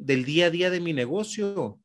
del 0.00 0.24
día 0.24 0.46
a 0.46 0.50
día 0.50 0.70
de 0.70 0.80
mi 0.80 0.92
negocio, 0.92 1.78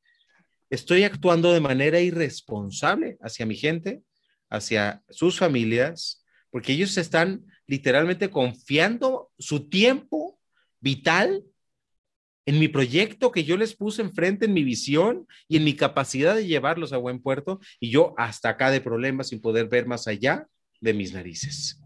estoy 0.69 1.03
actuando 1.03 1.51
de 1.51 1.59
manera 1.59 1.99
irresponsable 1.99 3.17
hacia 3.21 3.45
mi 3.45 3.55
gente, 3.55 4.01
hacia 4.49 5.03
sus 5.09 5.37
familias, 5.37 6.23
porque 6.49 6.73
ellos 6.73 6.97
están 6.97 7.45
literalmente 7.67 8.29
confiando 8.29 9.31
su 9.37 9.69
tiempo 9.69 10.39
vital 10.79 11.43
en 12.45 12.59
mi 12.59 12.67
proyecto 12.67 13.31
que 13.31 13.43
yo 13.43 13.57
les 13.57 13.75
puse 13.75 14.01
enfrente, 14.01 14.45
en 14.45 14.53
mi 14.53 14.63
visión 14.63 15.27
y 15.47 15.57
en 15.57 15.63
mi 15.63 15.75
capacidad 15.75 16.35
de 16.35 16.45
llevarlos 16.45 16.93
a 16.93 16.97
buen 16.97 17.19
puerto, 17.19 17.59
y 17.79 17.89
yo 17.89 18.13
hasta 18.17 18.49
acá 18.49 18.69
de 18.69 18.81
problemas 18.81 19.29
sin 19.29 19.41
poder 19.41 19.67
ver 19.67 19.87
más 19.87 20.07
allá 20.07 20.47
de 20.79 20.93
mis 20.93 21.11
narices. 21.11 21.81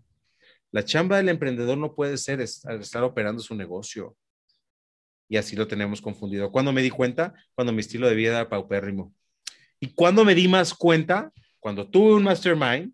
La 0.71 0.83
chamba 0.83 1.17
del 1.17 1.29
emprendedor 1.29 1.77
no 1.77 1.95
puede 1.95 2.17
ser 2.17 2.41
estar 2.41 3.03
operando 3.03 3.41
su 3.41 3.55
negocio. 3.55 4.15
Y 5.29 5.37
así 5.37 5.55
lo 5.55 5.67
tenemos 5.67 6.01
confundido. 6.01 6.51
¿Cuándo 6.51 6.73
me 6.73 6.81
di 6.81 6.89
cuenta? 6.89 7.33
Cuando 7.53 7.71
mi 7.71 7.81
estilo 7.81 8.09
de 8.09 8.15
vida 8.15 8.31
era 8.31 8.49
paupérrimo. 8.49 9.13
¿Y 9.79 9.93
cuando 9.93 10.25
me 10.25 10.35
di 10.35 10.47
más 10.47 10.73
cuenta? 10.73 11.31
Cuando 11.59 11.87
tuve 11.87 12.15
un 12.15 12.23
mastermind 12.23 12.93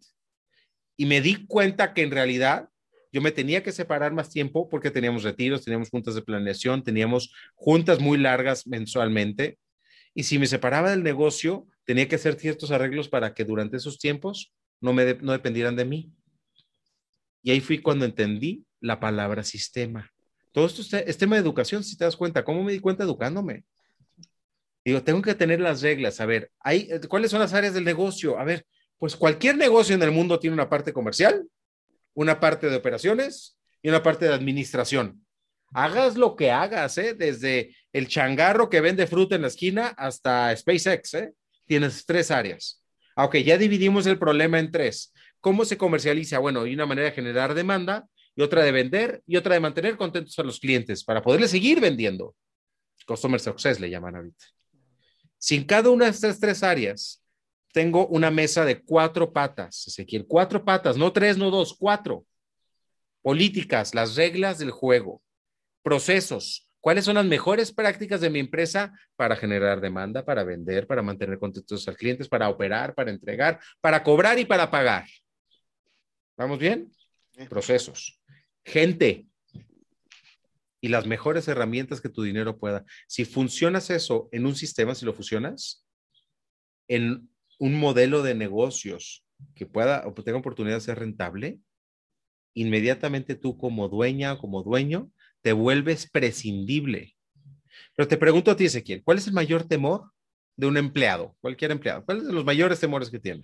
Y 0.98 1.06
me 1.06 1.22
di 1.22 1.46
cuenta 1.46 1.94
que 1.94 2.04
en 2.04 2.12
realidad 2.12 2.70
yo 3.12 3.22
me 3.22 3.32
tenía 3.32 3.64
que 3.64 3.72
separar 3.72 4.12
más 4.12 4.30
tiempo 4.30 4.70
porque 4.70 4.92
teníamos 4.92 5.24
retiros, 5.24 5.64
teníamos 5.64 5.90
juntas 5.90 6.16
de 6.16 6.22
planeación, 6.22 6.84
teníamos 6.84 7.34
juntas 7.54 8.02
muy 8.02 8.18
largas 8.18 8.68
mensualmente. 8.68 9.58
Y 10.14 10.24
si 10.24 10.38
me 10.38 10.48
separaba 10.48 10.92
del 10.92 11.02
negocio, 11.02 11.66
tenía 11.86 12.10
que 12.10 12.16
hacer 12.16 12.38
ciertos 12.38 12.72
arreglos 12.72 13.08
para 13.08 13.34
que 13.34 13.46
durante 13.46 13.78
esos 13.78 14.00
tiempos 14.00 14.54
no, 14.82 14.92
me 14.92 15.14
no 15.22 15.32
dependieran 15.32 15.78
de 15.78 15.86
mí. 15.86 16.12
Y 17.42 17.52
ahí 17.52 17.62
fui 17.62 17.80
cuando 17.80 18.04
entendí 18.04 18.66
la 18.82 19.00
palabra 19.00 19.44
sistema. 19.44 20.12
Todo 20.56 20.68
esto 20.68 20.98
es 20.98 21.18
tema 21.18 21.36
de 21.36 21.42
educación, 21.42 21.84
si 21.84 21.98
te 21.98 22.06
das 22.06 22.16
cuenta. 22.16 22.46
¿Cómo 22.46 22.64
me 22.64 22.72
di 22.72 22.80
cuenta 22.80 23.04
educándome? 23.04 23.66
Digo, 24.86 25.04
tengo 25.04 25.22
que 25.22 25.36
tener 25.36 25.60
las 25.60 25.82
reglas. 25.82 26.22
A 26.22 26.26
ver, 26.26 26.50
hay, 26.62 26.88
¿cuáles 27.10 27.30
son 27.30 27.42
las 27.42 27.54
áreas 27.54 27.74
del 27.74 27.84
negocio? 27.84 28.40
A 28.40 28.46
ver, 28.46 28.66
pues 28.98 29.18
cualquier 29.18 29.58
negocio 29.58 29.96
en 29.96 30.02
el 30.02 30.12
mundo 30.12 30.40
tiene 30.40 30.54
una 30.54 30.70
parte 30.70 30.94
comercial, 30.94 31.46
una 32.14 32.40
parte 32.40 32.70
de 32.70 32.78
operaciones 32.78 33.60
y 33.82 33.90
una 33.90 34.02
parte 34.02 34.30
de 34.30 34.34
administración. 34.34 35.26
Hagas 35.74 36.16
lo 36.16 36.38
que 36.38 36.52
hagas, 36.52 36.98
¿eh? 37.00 37.14
desde 37.14 37.76
el 37.92 38.08
changarro 38.08 38.70
que 38.70 38.80
vende 38.80 39.08
fruta 39.08 39.36
en 39.36 39.42
la 39.42 39.50
esquina 39.50 39.88
hasta 39.98 40.56
SpaceX, 40.56 41.16
¿eh? 41.16 41.34
tienes 41.66 42.06
tres 42.06 42.32
áreas. 42.32 42.82
Ah, 43.18 43.26
ok, 43.26 43.36
ya 43.40 43.58
dividimos 43.58 44.06
el 44.06 44.18
problema 44.18 44.58
en 44.58 44.72
tres. 44.72 45.12
¿Cómo 45.42 45.66
se 45.66 45.76
comercializa? 45.76 46.40
Bueno, 46.40 46.62
hay 46.62 46.74
una 46.74 46.86
manera 46.86 47.10
de 47.10 47.14
generar 47.14 47.54
demanda 47.56 48.08
y 48.36 48.42
otra 48.42 48.64
de 48.64 48.72
vender 48.72 49.24
y 49.26 49.38
otra 49.38 49.54
de 49.54 49.60
mantener 49.60 49.98
contentos 49.98 50.38
a 50.40 50.44
los 50.44 50.60
clientes 50.60 51.04
para 51.04 51.22
poderles 51.22 51.52
seguir 51.52 51.80
vendiendo. 51.80 52.36
Customer 53.08 53.40
Success 53.40 53.80
le 53.80 53.90
llaman 53.90 54.16
ahorita. 54.16 54.46
Si 55.38 55.56
en 55.56 55.64
cada 55.64 55.90
una 55.90 56.06
de 56.06 56.12
estas 56.12 56.40
tres 56.40 56.64
áreas 56.64 57.24
tengo 57.72 58.08
una 58.08 58.32
mesa 58.32 58.66
de 58.66 58.82
cuatro 58.82 59.32
patas, 59.32 59.88
Ezequiel, 59.88 60.26
cuatro 60.28 60.64
patas, 60.64 60.98
no 60.98 61.12
tres, 61.12 61.38
no 61.38 61.52
dos, 61.52 61.76
cuatro. 61.78 62.26
Políticas, 63.22 63.94
las 63.94 64.16
reglas 64.16 64.60
del 64.60 64.72
juego, 64.72 65.22
procesos, 65.84 66.70
cuáles 66.80 67.06
son 67.06 67.16
las 67.16 67.26
mejores 67.26 67.74
prácticas 67.74 68.22
de 68.22 68.30
mi 68.30 68.40
empresa 68.40 68.94
para 69.16 69.36
generar 69.36 69.82
demanda, 69.82 70.24
para 70.24 70.44
vender, 70.44 70.88
para 70.88 71.02
mantener 71.02 71.40
contentos 71.40 71.88
a 71.88 71.92
los 71.92 71.98
clientes, 71.98 72.30
para 72.30 72.50
operar, 72.50 72.94
para 72.94 73.12
entregar, 73.12 73.60
para 73.82 74.04
cobrar 74.04 74.38
y 74.40 74.46
para 74.46 74.70
pagar. 74.70 75.06
¿Vamos 76.38 76.60
bien? 76.60 76.92
Procesos 77.50 78.20
gente 78.66 79.28
y 80.82 80.90
las 80.90 81.06
mejores 81.06 81.48
herramientas 81.48 82.02
que 82.02 82.10
tu 82.10 82.24
dinero 82.24 82.58
pueda. 82.58 82.84
Si 83.08 83.26
funcionas 83.26 83.90
eso 83.90 84.28
en 84.32 84.46
un 84.46 84.56
sistema, 84.56 84.94
si 84.96 85.06
lo 85.06 85.14
fusionas, 85.14 85.86
en 86.88 87.30
un 87.60 87.80
modelo 87.80 88.22
de 88.22 88.36
negocios 88.36 89.26
que 89.56 89.66
pueda 89.66 90.06
o 90.06 90.14
tenga 90.14 90.40
oportunidad 90.40 90.76
de 90.76 90.82
ser 90.82 91.00
rentable, 91.00 91.60
inmediatamente 92.54 93.36
tú 93.36 93.58
como 93.58 93.88
dueña 93.88 94.34
o 94.34 94.38
como 94.38 94.64
dueño 94.64 95.12
te 95.42 95.54
vuelves 95.54 96.10
prescindible. 96.10 97.16
Pero 97.96 98.08
te 98.08 98.18
pregunto 98.18 98.52
a 98.52 98.56
ti, 98.56 98.66
Ezequiel, 98.66 99.04
¿cuál 99.04 99.18
es 99.18 99.28
el 99.28 99.34
mayor 99.34 99.64
temor 99.68 100.12
de 100.56 100.68
un 100.68 100.78
empleado, 100.78 101.36
cualquier 101.42 101.72
empleado? 101.72 102.06
¿Cuáles 102.06 102.26
son 102.26 102.36
los 102.36 102.46
mayores 102.46 102.80
temores 102.80 103.10
que 103.10 103.20
tiene? 103.20 103.44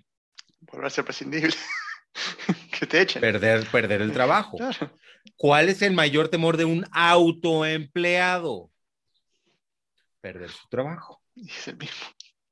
Volverse 0.61 1.03
prescindible. 1.03 1.55
que 2.81 2.87
te 2.87 2.99
echen. 2.99 3.21
Perder, 3.21 3.63
perder 3.67 4.01
el 4.01 4.11
trabajo. 4.11 4.57
¿Cuál 5.35 5.69
es 5.69 5.83
el 5.83 5.93
mayor 5.93 6.29
temor 6.29 6.57
de 6.57 6.65
un 6.65 6.83
autoempleado? 6.91 8.71
Perder 10.19 10.49
su 10.49 10.67
trabajo. 10.67 11.21
Es 11.35 11.67
el 11.67 11.77
mismo. 11.77 12.07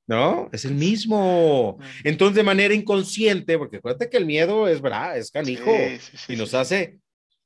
¿No? 0.06 0.48
Es 0.52 0.66
el 0.66 0.76
mismo. 0.76 1.80
Entonces, 2.04 2.36
de 2.36 2.44
manera 2.44 2.76
inconsciente, 2.76 3.58
porque 3.58 3.78
acuérdate 3.78 4.08
que 4.08 4.18
el 4.18 4.28
miedo 4.28 4.68
es, 4.68 4.82
¿verdad? 4.82 5.18
Es 5.18 5.32
canijo 5.32 5.76
y 6.28 6.36
nos 6.36 6.54
hace 6.54 7.00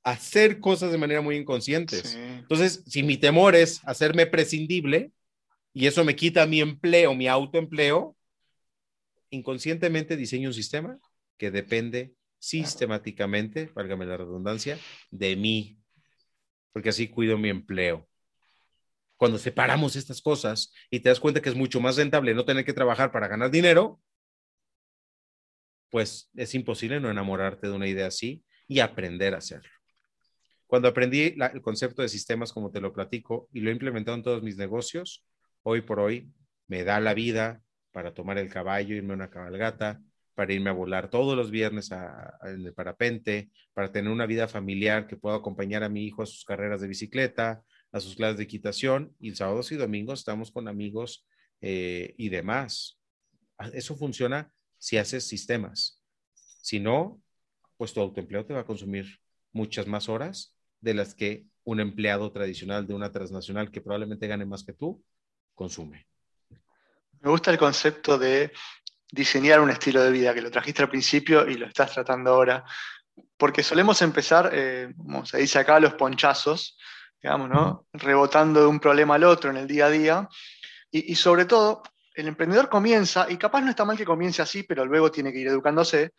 hacer 0.04 0.60
cosas 0.60 0.92
de 0.92 0.98
manera 0.98 1.22
muy 1.22 1.38
inconscientes. 1.38 2.16
Entonces, 2.16 2.84
si 2.86 3.02
mi 3.02 3.16
temor 3.16 3.56
es 3.56 3.80
hacerme 3.86 4.26
prescindible 4.26 5.14
y 5.74 5.88
eso 5.88 6.04
me 6.04 6.18
quita 6.18 6.46
mi 6.46 6.60
empleo, 6.60 7.16
mi 7.16 7.30
autoempleo, 7.30 8.18
inconscientemente 9.30 10.18
diseño 10.18 10.50
un 10.50 10.54
sistema 10.54 11.00
que 11.38 11.50
depende 11.50 12.14
sistemáticamente, 12.44 13.72
válgame 13.74 14.06
la 14.06 14.18
redundancia, 14.18 14.78
de 15.12 15.38
mí, 15.38 15.80
porque 16.74 16.90
así 16.90 17.08
cuido 17.08 17.38
mi 17.38 17.48
empleo. 17.48 18.06
Cuando 19.16 19.38
separamos 19.38 19.96
estas 19.96 20.22
cosas 20.22 20.74
y 20.90 21.00
te 21.00 21.08
das 21.08 21.22
cuenta 21.22 21.42
que 21.42 21.48
es 21.48 21.56
mucho 21.56 21.80
más 21.80 21.96
rentable 21.96 22.34
no 22.34 22.44
tener 22.44 22.66
que 22.66 22.74
trabajar 22.74 23.14
para 23.14 23.30
ganar 23.30 23.50
dinero, 23.50 24.02
pues 25.90 26.30
es 26.36 26.54
imposible 26.54 27.00
no 27.00 27.10
enamorarte 27.10 27.68
de 27.68 27.74
una 27.74 27.88
idea 27.88 28.08
así 28.08 28.44
y 28.68 28.82
aprender 28.82 29.36
a 29.36 29.38
hacerlo. 29.38 29.72
Cuando 30.68 30.90
aprendí 30.90 31.38
el 31.38 31.62
concepto 31.62 32.02
de 32.02 32.10
sistemas 32.10 32.52
como 32.52 32.72
te 32.72 32.82
lo 32.82 32.92
platico 32.92 33.48
y 33.54 33.62
lo 33.62 33.70
he 33.70 33.74
implementado 33.74 34.18
en 34.18 34.24
todos 34.24 34.44
mis 34.44 34.58
negocios, 34.58 35.26
hoy 35.62 35.80
por 35.80 36.02
hoy 36.02 36.30
me 36.68 36.84
da 36.84 37.00
la 37.00 37.14
vida 37.14 37.62
para 37.94 38.14
tomar 38.14 38.38
el 38.38 38.50
caballo, 38.50 38.96
irme 38.96 39.14
a 39.14 39.16
una 39.16 39.30
cabalgata, 39.30 40.02
para 40.36 40.54
irme 40.54 40.70
a 40.70 40.74
volar 40.74 41.10
todos 41.10 41.36
los 41.38 41.52
viernes 41.52 41.92
en 41.92 42.66
el 42.66 42.74
parapente, 42.74 43.52
para 43.74 43.92
tener 43.92 44.12
una 44.12 44.26
vida 44.26 44.48
familiar 44.48 45.08
que 45.08 45.18
pueda 45.18 45.36
acompañar 45.36 45.84
a 45.84 45.90
mi 45.90 46.06
hijo 46.06 46.24
a 46.24 46.26
sus 46.26 46.44
carreras 46.46 46.82
de 46.82 46.88
bicicleta, 46.88 47.64
a 47.92 48.00
sus 48.00 48.16
clases 48.16 48.38
de 48.38 48.44
equitación, 48.44 49.16
y 49.20 49.36
sábados 49.36 49.72
y 49.72 49.76
domingos 49.76 50.20
estamos 50.20 50.52
con 50.52 50.68
amigos 50.68 51.28
eh, 51.62 52.16
y 52.18 52.30
demás. 52.30 53.00
Ah, 53.58 53.70
eso 53.74 53.96
funciona 53.96 54.52
si 54.78 54.98
haces 54.98 55.28
sistemas. 55.28 56.02
Si 56.34 56.80
no, 56.80 57.22
pues 57.78 57.94
tu 57.94 58.02
autoempleo 58.02 58.46
te 58.46 58.54
va 58.54 58.62
a 58.62 58.66
consumir 58.66 59.20
muchas 59.52 59.88
más 59.88 60.10
horas 60.10 60.56
de 60.82 60.94
las 60.94 61.14
que 61.14 61.46
un 61.64 61.80
empleado 61.80 62.32
tradicional 62.32 62.88
de 62.88 62.94
una 62.94 63.12
transnacional 63.12 63.72
que 63.72 63.82
probablemente 63.82 64.28
gane 64.28 64.46
más 64.46 64.64
que 64.64 64.74
tú 64.74 65.04
consume. 65.54 66.08
Me 67.22 67.30
gusta 67.30 67.52
el 67.52 67.58
concepto 67.58 68.18
de 68.18 68.52
diseñar 69.14 69.62
un 69.62 69.70
estilo 69.70 70.04
de 70.04 70.12
vida, 70.12 70.34
que 70.34 70.42
lo 70.42 70.50
trajiste 70.50 70.82
al 70.82 70.90
principio 70.90 71.48
y 71.48 71.54
lo 71.54 71.68
estás 71.68 71.94
tratando 71.94 72.32
ahora. 72.32 72.64
Porque 73.38 73.62
solemos 73.62 74.02
empezar, 74.02 74.50
eh, 74.52 74.92
como 74.98 75.24
se 75.24 75.38
dice 75.38 75.60
acá, 75.60 75.80
los 75.80 75.94
ponchazos, 75.94 76.80
digamos, 77.22 77.48
¿no? 77.48 77.86
Rebotando 77.94 78.62
de 78.62 78.66
un 78.66 78.80
problema 78.80 79.16
al 79.16 79.24
otro 79.26 79.52
en 79.52 79.58
el 79.58 79.68
día 79.68 79.86
a 79.86 79.90
día. 79.92 80.30
Y, 80.90 81.16
sobre 81.16 81.46
todo, 81.46 81.84
el 82.16 82.28
emprendedor 82.28 82.70
comienza, 82.70 83.28
y 83.30 83.38
capaz 83.38 83.62
no 83.62 83.70
está 83.70 83.86
mal 83.86 83.98
que 83.98 84.06
comience 84.06 84.42
así, 84.42 84.64
pero 84.64 84.86
luego 84.86 85.12
tiene 85.12 85.32
que 85.32 85.40
ir 85.40 85.48
educándose, 85.48 86.14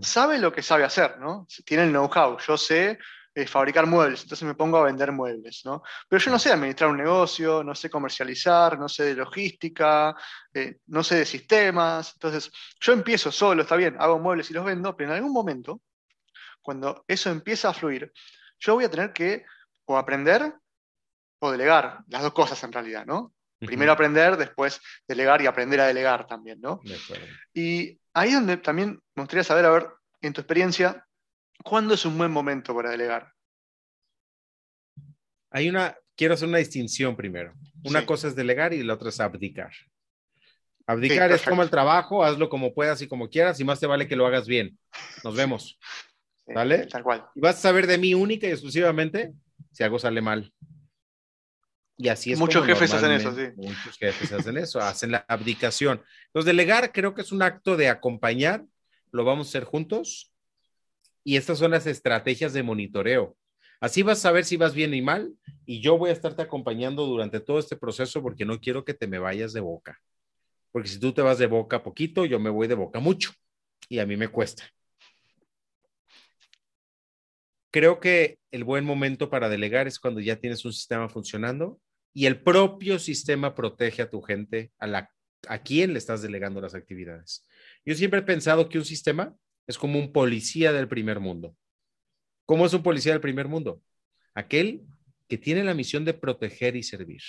sabe 0.00 0.38
lo 0.38 0.52
que 0.52 0.62
sabe 0.62 0.84
hacer, 0.84 1.18
¿no? 1.18 1.46
Tiene 1.64 1.84
el 1.84 1.90
know-how. 1.90 2.38
Yo 2.38 2.56
sé 2.56 2.98
eh, 3.36 3.46
fabricar 3.48 3.86
muebles, 3.86 4.22
entonces 4.22 4.46
me 4.46 4.54
pongo 4.54 4.78
a 4.78 4.84
vender 4.84 5.10
muebles, 5.10 5.62
¿no? 5.64 5.82
Pero 6.08 6.22
yo 6.22 6.30
no 6.30 6.38
sé 6.38 6.52
administrar 6.52 6.90
un 6.90 6.98
negocio, 6.98 7.64
no 7.64 7.74
sé 7.74 7.90
comercializar, 7.90 8.78
no 8.78 8.88
sé 8.88 9.06
de 9.06 9.14
logística, 9.14 10.14
eh, 10.52 10.76
no 10.86 11.02
sé 11.02 11.16
de 11.16 11.26
sistemas, 11.26 12.12
entonces 12.14 12.52
yo 12.78 12.92
empiezo 12.92 13.32
solo, 13.32 13.62
está 13.62 13.74
bien, 13.74 13.96
hago 13.98 14.20
muebles 14.20 14.50
y 14.50 14.54
los 14.54 14.64
vendo, 14.64 14.96
pero 14.96 15.10
en 15.10 15.16
algún 15.16 15.32
momento, 15.32 15.80
cuando 16.62 17.04
eso 17.08 17.28
empieza 17.30 17.70
a 17.70 17.74
fluir, 17.74 18.12
yo 18.60 18.74
voy 18.74 18.84
a 18.84 18.90
tener 18.90 19.12
que 19.12 19.44
o 19.86 19.96
aprender 19.98 20.54
o 21.40 21.50
delegar, 21.50 22.04
las 22.08 22.22
dos 22.22 22.32
cosas 22.32 22.62
en 22.62 22.72
realidad, 22.72 23.04
¿no? 23.04 23.34
Primero 23.58 23.92
aprender, 23.92 24.36
después 24.36 24.80
delegar 25.08 25.42
y 25.42 25.46
aprender 25.46 25.80
a 25.80 25.86
delegar 25.86 26.26
también, 26.26 26.60
¿no? 26.60 26.80
Y 27.52 27.98
ahí 28.12 28.28
es 28.28 28.34
donde 28.34 28.58
también 28.58 29.00
me 29.14 29.22
gustaría 29.22 29.42
saber, 29.42 29.64
a 29.64 29.70
ver, 29.70 29.88
en 30.20 30.32
tu 30.32 30.40
experiencia, 30.40 31.04
¿Cuándo 31.64 31.94
es 31.94 32.04
un 32.04 32.18
buen 32.18 32.30
momento 32.30 32.74
para 32.74 32.90
delegar? 32.90 33.32
Hay 35.50 35.70
una, 35.70 35.96
quiero 36.14 36.34
hacer 36.34 36.46
una 36.46 36.58
distinción 36.58 37.16
primero. 37.16 37.54
Una 37.84 38.04
cosa 38.04 38.28
es 38.28 38.36
delegar 38.36 38.74
y 38.74 38.82
la 38.82 38.94
otra 38.94 39.08
es 39.08 39.18
abdicar. 39.18 39.72
Abdicar 40.86 41.32
es 41.32 41.42
como 41.42 41.62
el 41.62 41.70
trabajo, 41.70 42.22
hazlo 42.22 42.50
como 42.50 42.74
puedas 42.74 43.00
y 43.00 43.08
como 43.08 43.30
quieras, 43.30 43.58
y 43.60 43.64
más 43.64 43.80
te 43.80 43.86
vale 43.86 44.06
que 44.06 44.14
lo 44.14 44.26
hagas 44.26 44.46
bien. 44.46 44.78
Nos 45.24 45.34
vemos. 45.34 45.78
¿Vale? 46.46 46.86
Tal 46.86 47.02
cual. 47.02 47.24
Y 47.34 47.40
vas 47.40 47.56
a 47.56 47.60
saber 47.60 47.86
de 47.86 47.96
mí 47.96 48.12
única 48.12 48.46
y 48.46 48.50
exclusivamente 48.50 49.32
si 49.72 49.82
algo 49.82 49.98
sale 49.98 50.20
mal. 50.20 50.52
Y 51.96 52.08
así 52.08 52.32
es. 52.32 52.38
Muchos 52.38 52.66
jefes 52.66 52.92
hacen 52.92 53.12
eso, 53.12 53.34
sí. 53.34 53.46
Muchos 53.56 53.96
jefes 53.96 54.32
hacen 54.32 54.58
eso, 54.58 54.80
hacen 54.80 55.12
la 55.12 55.24
abdicación. 55.26 56.02
Entonces, 56.26 56.44
delegar 56.44 56.92
creo 56.92 57.14
que 57.14 57.22
es 57.22 57.32
un 57.32 57.40
acto 57.40 57.78
de 57.78 57.88
acompañar, 57.88 58.66
lo 59.12 59.24
vamos 59.24 59.46
a 59.46 59.50
hacer 59.50 59.64
juntos, 59.64 60.33
y 61.24 61.36
estas 61.36 61.58
son 61.58 61.72
las 61.72 61.86
estrategias 61.86 62.52
de 62.52 62.62
monitoreo. 62.62 63.36
Así 63.80 64.02
vas 64.02 64.18
a 64.18 64.22
saber 64.22 64.44
si 64.44 64.56
vas 64.56 64.74
bien 64.74 64.94
y 64.94 65.02
mal 65.02 65.34
y 65.66 65.80
yo 65.80 65.98
voy 65.98 66.10
a 66.10 66.12
estarte 66.12 66.42
acompañando 66.42 67.06
durante 67.06 67.40
todo 67.40 67.58
este 67.58 67.76
proceso 67.76 68.22
porque 68.22 68.44
no 68.44 68.60
quiero 68.60 68.84
que 68.84 68.94
te 68.94 69.06
me 69.06 69.18
vayas 69.18 69.52
de 69.52 69.60
boca. 69.60 70.00
Porque 70.70 70.88
si 70.88 71.00
tú 71.00 71.12
te 71.12 71.22
vas 71.22 71.38
de 71.38 71.46
boca 71.46 71.82
poquito, 71.82 72.24
yo 72.24 72.38
me 72.38 72.50
voy 72.50 72.68
de 72.68 72.74
boca 72.74 73.00
mucho 73.00 73.32
y 73.88 73.98
a 73.98 74.06
mí 74.06 74.16
me 74.16 74.28
cuesta. 74.28 74.64
Creo 77.70 77.98
que 77.98 78.38
el 78.52 78.64
buen 78.64 78.84
momento 78.84 79.30
para 79.30 79.48
delegar 79.48 79.88
es 79.88 79.98
cuando 79.98 80.20
ya 80.20 80.36
tienes 80.36 80.64
un 80.64 80.72
sistema 80.72 81.08
funcionando 81.08 81.80
y 82.12 82.26
el 82.26 82.40
propio 82.40 82.98
sistema 82.98 83.54
protege 83.54 84.02
a 84.02 84.10
tu 84.10 84.22
gente, 84.22 84.72
a, 84.78 84.86
la, 84.86 85.10
a 85.48 85.58
quien 85.58 85.92
le 85.92 85.98
estás 85.98 86.22
delegando 86.22 86.60
las 86.60 86.74
actividades. 86.74 87.46
Yo 87.84 87.94
siempre 87.96 88.20
he 88.20 88.22
pensado 88.22 88.68
que 88.68 88.78
un 88.78 88.84
sistema 88.84 89.34
Es 89.66 89.78
como 89.78 89.98
un 89.98 90.12
policía 90.12 90.72
del 90.72 90.88
primer 90.88 91.20
mundo. 91.20 91.56
¿Cómo 92.46 92.66
es 92.66 92.74
un 92.74 92.82
policía 92.82 93.12
del 93.12 93.20
primer 93.20 93.48
mundo? 93.48 93.82
Aquel 94.34 94.82
que 95.28 95.38
tiene 95.38 95.64
la 95.64 95.74
misión 95.74 96.04
de 96.04 96.14
proteger 96.14 96.76
y 96.76 96.82
servir. 96.82 97.22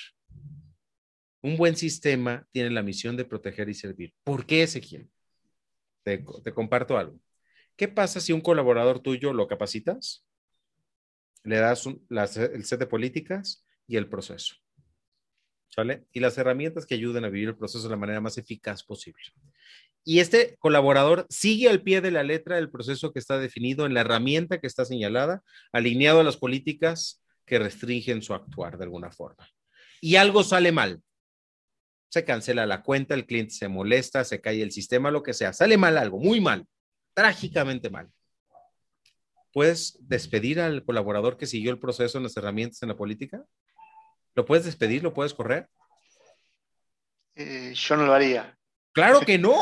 Un 1.42 1.58
buen 1.58 1.76
sistema 1.76 2.48
tiene 2.52 2.72
la 2.72 2.82
misión 2.82 3.16
de 3.16 3.24
proteger 3.24 3.70
y 3.70 3.74
servir. 3.74 4.14
¿Por 4.24 4.46
qué, 4.46 4.64
Ezequiel? 4.64 5.10
Te, 6.04 6.24
te 6.44 6.54
comparto 6.54 6.98
algo. 6.98 7.20
¿Qué 7.76 7.88
pasa 7.88 8.20
si 8.20 8.34
un 8.34 8.42
colaborador 8.42 9.00
tuyo 9.00 9.34
lo 9.34 9.48
capacitas? 9.48 10.26
Le 11.44 11.58
das 11.58 11.86
el 12.38 12.66
set 12.66 12.80
de 12.80 12.88
políticas 12.88 13.66
y 13.88 13.98
el 13.98 14.10
proceso. 14.10 14.56
¿Sale? 15.68 16.06
Y 16.12 16.20
las 16.20 16.38
herramientas 16.38 16.86
que 16.86 16.96
ayuden 16.96 17.26
a 17.26 17.30
vivir 17.30 17.50
el 17.50 17.58
proceso 17.58 17.84
de 17.84 17.90
la 17.90 17.98
manera 17.98 18.22
más 18.22 18.38
eficaz 18.38 18.84
posible. 18.84 19.24
Y 20.08 20.20
este 20.20 20.56
colaborador 20.60 21.26
sigue 21.32 21.68
al 21.68 21.82
pie 21.82 22.00
de 22.00 22.12
la 22.12 22.22
letra 22.22 22.58
del 22.58 22.70
proceso 22.70 23.12
que 23.12 23.18
está 23.18 23.40
definido 23.40 23.88
en 23.88 23.96
la 23.96 24.02
herramienta 24.02 24.60
que 24.60 24.68
está 24.68 24.86
señalada, 24.86 25.42
alineado 25.74 26.20
a 26.20 26.24
las 26.24 26.38
políticas 26.38 27.24
que 27.44 27.58
restringen 27.58 28.22
su 28.22 28.36
actuar 28.36 28.78
de 28.78 28.84
alguna 28.84 29.12
forma. 29.12 29.50
Y 30.00 30.18
algo 30.18 30.44
sale 30.44 30.72
mal. 30.72 31.02
Se 32.10 32.24
cancela 32.24 32.68
la 32.68 32.84
cuenta, 32.84 33.16
el 33.16 33.26
cliente 33.26 33.56
se 33.56 33.68
molesta, 33.68 34.24
se 34.24 34.42
cae 34.42 34.62
el 34.62 34.72
sistema, 34.72 35.10
lo 35.10 35.24
que 35.24 35.34
sea. 35.34 35.54
Sale 35.54 35.76
mal 35.76 35.98
algo, 35.98 36.20
muy 36.20 36.40
mal, 36.40 36.68
trágicamente 37.16 37.90
mal. 37.90 38.08
¿Puedes 39.52 39.98
despedir 40.02 40.60
al 40.60 40.86
colaborador 40.86 41.36
que 41.36 41.48
siguió 41.48 41.72
el 41.72 41.80
proceso 41.80 42.20
en 42.20 42.26
las 42.26 42.38
herramientas 42.38 42.84
en 42.84 42.90
la 42.90 42.96
política? 42.96 43.44
¿Lo 44.36 44.46
puedes 44.46 44.66
despedir? 44.66 45.02
¿Lo 45.02 45.16
puedes 45.16 45.34
correr? 45.34 45.68
Eh, 47.34 47.74
yo 47.74 47.98
no 47.98 48.06
lo 48.06 48.14
haría. 48.14 48.56
Claro 48.96 49.20
que 49.26 49.38
no, 49.38 49.56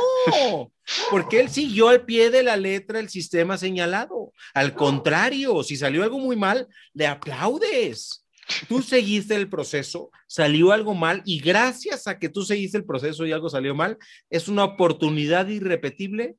porque 1.10 1.42
él 1.42 1.50
siguió 1.50 1.90
al 1.90 2.06
pie 2.06 2.30
de 2.30 2.44
la 2.44 2.56
letra 2.56 3.00
el 3.00 3.10
sistema 3.10 3.58
señalado. 3.58 4.32
Al 4.54 4.76
contrario, 4.76 5.64
si 5.64 5.76
salió 5.76 6.04
algo 6.04 6.20
muy 6.20 6.38
mal, 6.38 6.68
le 6.94 7.08
aplaudes. 7.08 8.26
Tú 8.68 8.82
seguiste 8.82 9.36
el 9.36 9.50
proceso, 9.50 10.12
salió 10.28 10.72
algo 10.72 10.94
mal 10.94 11.22
y 11.26 11.40
gracias 11.40 12.08
a 12.08 12.20
que 12.20 12.30
tú 12.30 12.44
seguiste 12.44 12.78
el 12.78 12.86
proceso 12.86 13.26
y 13.26 13.32
algo 13.32 13.50
salió 13.50 13.74
mal, 13.74 13.98
es 14.30 14.48
una 14.48 14.66
oportunidad 14.66 15.48
irrepetible 15.48 16.36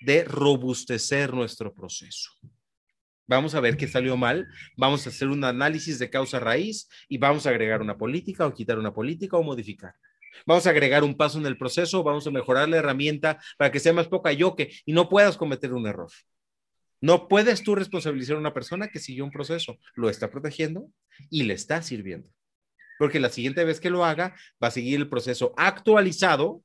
de 0.00 0.24
robustecer 0.24 1.32
nuestro 1.32 1.72
proceso. 1.72 2.30
Vamos 3.26 3.54
a 3.54 3.60
ver 3.60 3.76
qué 3.76 3.86
salió 3.86 4.16
mal, 4.16 4.48
vamos 4.76 5.06
a 5.06 5.10
hacer 5.10 5.28
un 5.28 5.44
análisis 5.44 5.98
de 5.98 6.10
causa 6.10 6.40
raíz 6.40 6.88
y 7.08 7.18
vamos 7.18 7.46
a 7.46 7.50
agregar 7.50 7.80
una 7.80 7.96
política 7.96 8.46
o 8.46 8.52
quitar 8.52 8.78
una 8.78 8.92
política 8.92 9.36
o 9.36 9.42
modificar. 9.42 9.94
Vamos 10.46 10.66
a 10.66 10.70
agregar 10.70 11.04
un 11.04 11.16
paso 11.16 11.38
en 11.38 11.46
el 11.46 11.58
proceso, 11.58 12.02
vamos 12.02 12.26
a 12.26 12.30
mejorar 12.30 12.68
la 12.68 12.78
herramienta 12.78 13.38
para 13.56 13.70
que 13.70 13.80
sea 13.80 13.92
más 13.92 14.08
poca 14.08 14.32
yoke 14.32 14.70
y 14.84 14.92
no 14.92 15.08
puedas 15.08 15.36
cometer 15.36 15.72
un 15.72 15.86
error. 15.86 16.10
No 17.00 17.28
puedes 17.28 17.62
tú 17.62 17.74
responsabilizar 17.74 18.36
a 18.36 18.40
una 18.40 18.54
persona 18.54 18.88
que 18.88 18.98
siguió 18.98 19.24
un 19.24 19.30
proceso, 19.30 19.78
lo 19.94 20.10
está 20.10 20.30
protegiendo 20.30 20.90
y 21.30 21.44
le 21.44 21.54
está 21.54 21.80
sirviendo. 21.82 22.28
Porque 22.98 23.20
la 23.20 23.30
siguiente 23.30 23.64
vez 23.64 23.78
que 23.78 23.90
lo 23.90 24.04
haga, 24.04 24.34
va 24.62 24.68
a 24.68 24.72
seguir 24.72 24.98
el 24.98 25.08
proceso 25.08 25.54
actualizado 25.56 26.62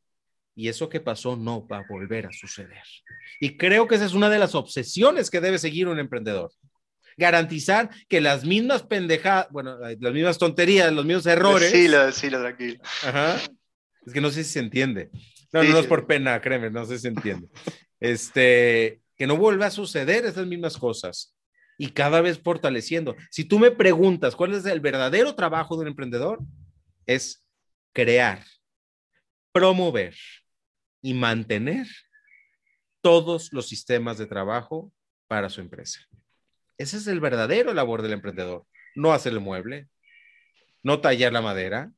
y 0.56 0.68
eso 0.68 0.90
que 0.90 1.00
pasó 1.00 1.36
no 1.36 1.68
va 1.68 1.80
a 1.80 1.86
volver 1.88 2.26
a 2.28 2.32
suceder. 2.32 2.84
Y 3.40 3.58
creo 3.58 3.88
que 3.88 3.96
esa 3.96 4.06
es 4.06 4.14
una 4.14 4.30
de 4.30 4.40
las 4.40 4.56
obsesiones 4.56 5.30
que 5.30 5.42
debe 5.42 5.58
seguir 5.60 5.88
un 5.88 6.00
emprendedor. 6.00 6.52
Garantizar 7.18 7.90
que 8.08 8.22
las 8.22 8.46
mismas 8.46 8.84
pendejadas, 8.84 9.48
bueno, 9.52 9.78
las 9.78 10.14
mismas 10.14 10.38
tonterías, 10.38 10.92
los 10.92 11.06
mismos 11.06 11.26
errores. 11.26 11.72
Sí, 11.72 11.88
decilo, 11.88 12.40
tranquilo. 12.42 12.80
Ajá 13.04 13.38
es 14.06 14.14
que 14.14 14.22
no 14.22 14.30
sé 14.30 14.44
si 14.44 14.52
se 14.52 14.60
entiende. 14.60 15.10
No, 15.52 15.64
no, 15.64 15.80
es 15.80 15.88
por 15.88 16.08
pena, 16.08 16.42
créeme, 16.42 16.70
no 16.70 16.86
sé 16.86 16.96
si 16.96 17.04
se 17.04 17.08
entiende. 17.10 17.48
Este, 18.00 19.02
que 19.16 19.28
no 19.28 19.38
vuelva 19.38 19.68
a 19.68 19.72
suceder 19.72 20.26
esas 20.26 20.48
mismas 20.48 20.78
cosas 20.78 21.36
y 21.78 21.90
cada 21.90 22.22
vez 22.22 22.40
fortaleciendo. 22.40 23.16
Si 23.30 23.46
tú 23.46 23.60
me 23.60 23.72
preguntas 23.72 24.36
cuál 24.36 24.54
es 24.54 24.66
el 24.66 24.80
verdadero 24.80 25.36
trabajo 25.36 25.76
de 25.76 25.84
un 25.84 25.88
emprendedor, 25.90 26.40
es 27.06 27.46
crear, 27.94 28.44
promover 29.52 30.16
y 31.02 31.14
mantener 31.14 31.88
todos 33.02 33.52
los 33.54 33.68
sistemas 33.68 34.18
de 34.18 34.26
trabajo 34.26 34.92
para 35.28 35.50
su 35.50 35.62
empresa. 35.62 36.00
Ese 36.78 36.98
es 36.98 37.08
el 37.08 37.20
verdadero 37.20 37.74
labor 37.74 38.02
del 38.02 38.14
emprendedor. 38.14 38.66
No 38.96 39.14
hacer 39.14 39.34
el 39.34 39.40
mueble, 39.40 39.88
no 40.82 41.00
tallar 41.02 41.34
la 41.34 41.42
madera, 41.42 41.92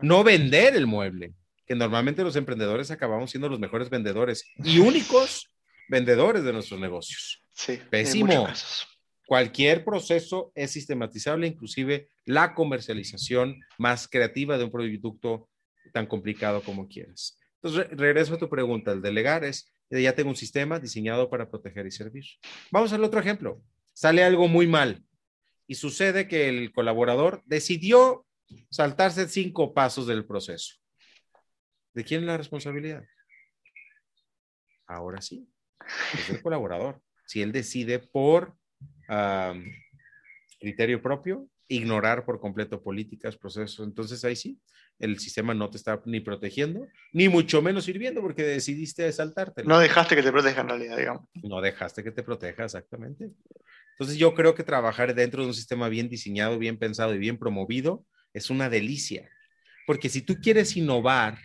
no 0.00 0.24
vender 0.24 0.76
el 0.76 0.86
mueble, 0.86 1.34
que 1.66 1.74
normalmente 1.74 2.22
los 2.22 2.36
emprendedores 2.36 2.90
acabamos 2.90 3.30
siendo 3.30 3.48
los 3.48 3.60
mejores 3.60 3.90
vendedores 3.90 4.44
y 4.56 4.78
únicos 4.80 5.48
vendedores 5.88 6.44
de 6.44 6.52
nuestros 6.52 6.80
negocios. 6.80 7.42
Sí. 7.52 7.80
Pésimo. 7.90 8.48
Cualquier 9.26 9.84
proceso 9.84 10.52
es 10.54 10.72
sistematizable, 10.72 11.46
inclusive 11.46 12.08
la 12.26 12.54
comercialización 12.54 13.60
más 13.78 14.06
creativa 14.06 14.58
de 14.58 14.64
un 14.64 14.70
producto 14.70 15.48
tan 15.92 16.06
complicado 16.06 16.60
como 16.62 16.88
quieras. 16.88 17.38
Entonces, 17.62 17.86
regreso 17.96 18.34
a 18.34 18.38
tu 18.38 18.50
pregunta. 18.50 18.92
El 18.92 19.00
delegar 19.00 19.44
es, 19.44 19.72
ya 19.88 20.14
tengo 20.14 20.28
un 20.28 20.36
sistema 20.36 20.78
diseñado 20.78 21.30
para 21.30 21.48
proteger 21.48 21.86
y 21.86 21.90
servir. 21.90 22.24
Vamos 22.70 22.92
al 22.92 23.02
otro 23.02 23.18
ejemplo. 23.18 23.62
Sale 23.94 24.24
algo 24.24 24.48
muy 24.48 24.66
mal 24.66 25.02
y 25.66 25.76
sucede 25.76 26.28
que 26.28 26.48
el 26.48 26.72
colaborador 26.72 27.42
decidió 27.46 28.26
saltarse 28.70 29.28
cinco 29.28 29.72
pasos 29.72 30.06
del 30.06 30.26
proceso. 30.26 30.74
¿De 31.94 32.04
quién 32.04 32.20
es 32.22 32.26
la 32.26 32.36
responsabilidad? 32.36 33.04
Ahora 34.86 35.22
sí, 35.22 35.48
es 36.12 36.28
el 36.28 36.42
colaborador. 36.42 37.00
Si 37.24 37.40
él 37.40 37.52
decide 37.52 38.00
por 38.00 38.56
criterio 40.60 41.00
propio, 41.00 41.48
ignorar 41.68 42.24
por 42.26 42.40
completo 42.40 42.82
políticas, 42.82 43.36
procesos, 43.36 43.86
entonces 43.86 44.24
ahí 44.24 44.36
sí, 44.36 44.60
el 44.98 45.18
sistema 45.18 45.54
no 45.54 45.70
te 45.70 45.78
está 45.78 46.00
ni 46.04 46.20
protegiendo, 46.20 46.86
ni 47.12 47.28
mucho 47.28 47.62
menos 47.62 47.84
sirviendo 47.84 48.20
porque 48.20 48.42
decidiste 48.42 49.10
saltarte. 49.12 49.64
No 49.64 49.78
dejaste 49.78 50.14
que 50.14 50.22
te 50.22 50.30
proteja 50.30 50.60
en 50.60 50.68
realidad, 50.68 50.96
digamos. 50.96 51.28
No 51.42 51.60
dejaste 51.60 52.04
que 52.04 52.10
te 52.10 52.22
proteja, 52.22 52.64
exactamente. 52.64 53.30
Entonces 53.94 54.18
yo 54.18 54.34
creo 54.34 54.54
que 54.54 54.64
trabajar 54.64 55.14
dentro 55.14 55.42
de 55.42 55.48
un 55.48 55.54
sistema 55.54 55.88
bien 55.88 56.08
diseñado, 56.08 56.58
bien 56.58 56.78
pensado 56.78 57.14
y 57.14 57.18
bien 57.18 57.38
promovido 57.38 58.04
es 58.32 58.50
una 58.50 58.68
delicia. 58.68 59.30
Porque 59.86 60.08
si 60.08 60.22
tú 60.22 60.36
quieres 60.40 60.76
innovar 60.76 61.38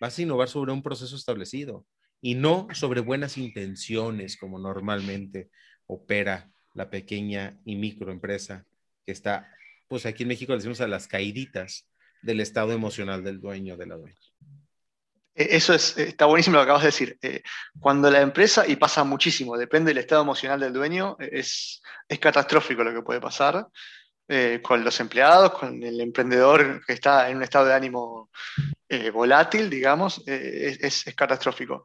vas 0.00 0.18
a 0.18 0.22
innovar 0.22 0.48
sobre 0.48 0.72
un 0.72 0.82
proceso 0.82 1.16
establecido 1.16 1.86
y 2.20 2.34
no 2.34 2.68
sobre 2.72 3.00
buenas 3.00 3.38
intenciones 3.38 4.36
como 4.36 4.58
normalmente 4.58 5.50
opera 5.86 6.50
la 6.74 6.90
pequeña 6.90 7.60
y 7.64 7.76
microempresa 7.76 8.66
que 9.04 9.12
está, 9.12 9.52
pues 9.88 10.06
aquí 10.06 10.22
en 10.24 10.28
México 10.28 10.52
le 10.52 10.58
decimos 10.58 10.80
a 10.80 10.88
las 10.88 11.08
caíditas 11.08 11.88
del 12.22 12.40
estado 12.40 12.72
emocional 12.72 13.24
del 13.24 13.40
dueño 13.40 13.76
de 13.76 13.86
la 13.86 13.96
dueña. 13.96 14.27
E, 15.38 15.56
eso 15.56 15.72
es, 15.74 15.96
está 15.96 16.26
buenísimo 16.26 16.56
lo 16.56 16.62
que 16.62 16.64
acabas 16.64 16.82
de 16.82 16.88
decir. 16.88 17.18
Eh, 17.22 17.42
cuando 17.80 18.10
la 18.10 18.20
empresa, 18.20 18.66
y 18.66 18.76
pasa 18.76 19.04
muchísimo, 19.04 19.56
depende 19.56 19.90
del 19.90 19.98
estado 19.98 20.22
emocional 20.22 20.60
del 20.60 20.72
dueño, 20.72 21.16
es, 21.18 21.80
es 22.08 22.18
catastrófico 22.18 22.82
lo 22.84 22.92
que 22.92 23.02
puede 23.02 23.20
pasar. 23.20 23.68
Eh, 24.30 24.60
con 24.62 24.84
los 24.84 25.00
empleados, 25.00 25.52
con 25.54 25.82
el 25.82 25.98
emprendedor 26.02 26.84
que 26.84 26.92
está 26.92 27.30
en 27.30 27.38
un 27.38 27.42
estado 27.44 27.64
de 27.64 27.72
ánimo 27.72 28.28
eh, 28.86 29.08
volátil, 29.08 29.70
digamos, 29.70 30.22
eh, 30.26 30.76
es, 30.80 31.04
catastrófico. 31.16 31.82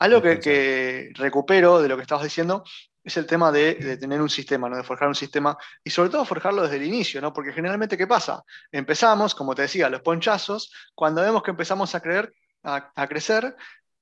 Algo 0.00 0.20
que, 0.20 1.12
recupero 1.14 1.80
de 1.80 1.88
lo 1.88 1.94
que 1.94 2.02
estabas 2.02 2.24
diciendo 2.24 2.64
es 3.04 3.16
el 3.16 3.26
tema 3.26 3.52
de, 3.52 3.96
tener 3.96 4.20
un 4.20 4.28
sistema, 4.28 4.68
¿no? 4.68 4.76
de 4.76 4.82
forjar 4.82 5.06
un 5.06 5.14
sistema 5.14 5.56
y 5.84 5.90
sobre 5.90 6.10
todo 6.10 6.24
forjarlo 6.24 6.62
desde 6.62 6.78
el 6.78 6.82
inicio, 6.82 7.20
¿no? 7.20 7.32
porque 7.32 7.52
generalmente 7.52 7.96
¿qué 7.96 8.08
pasa? 8.08 8.42
Empezamos, 8.72 9.32
como 9.32 9.54
te 9.54 9.62
decía, 9.62 9.88
los 9.88 10.00
ponchazos, 10.00 10.72
cuando 10.96 11.22
vemos 11.22 11.44
que 11.44 11.52
empezamos 11.52 11.94
a, 11.94 12.00
creer, 12.00 12.34
a 12.64 13.08
crecer, 13.08 13.54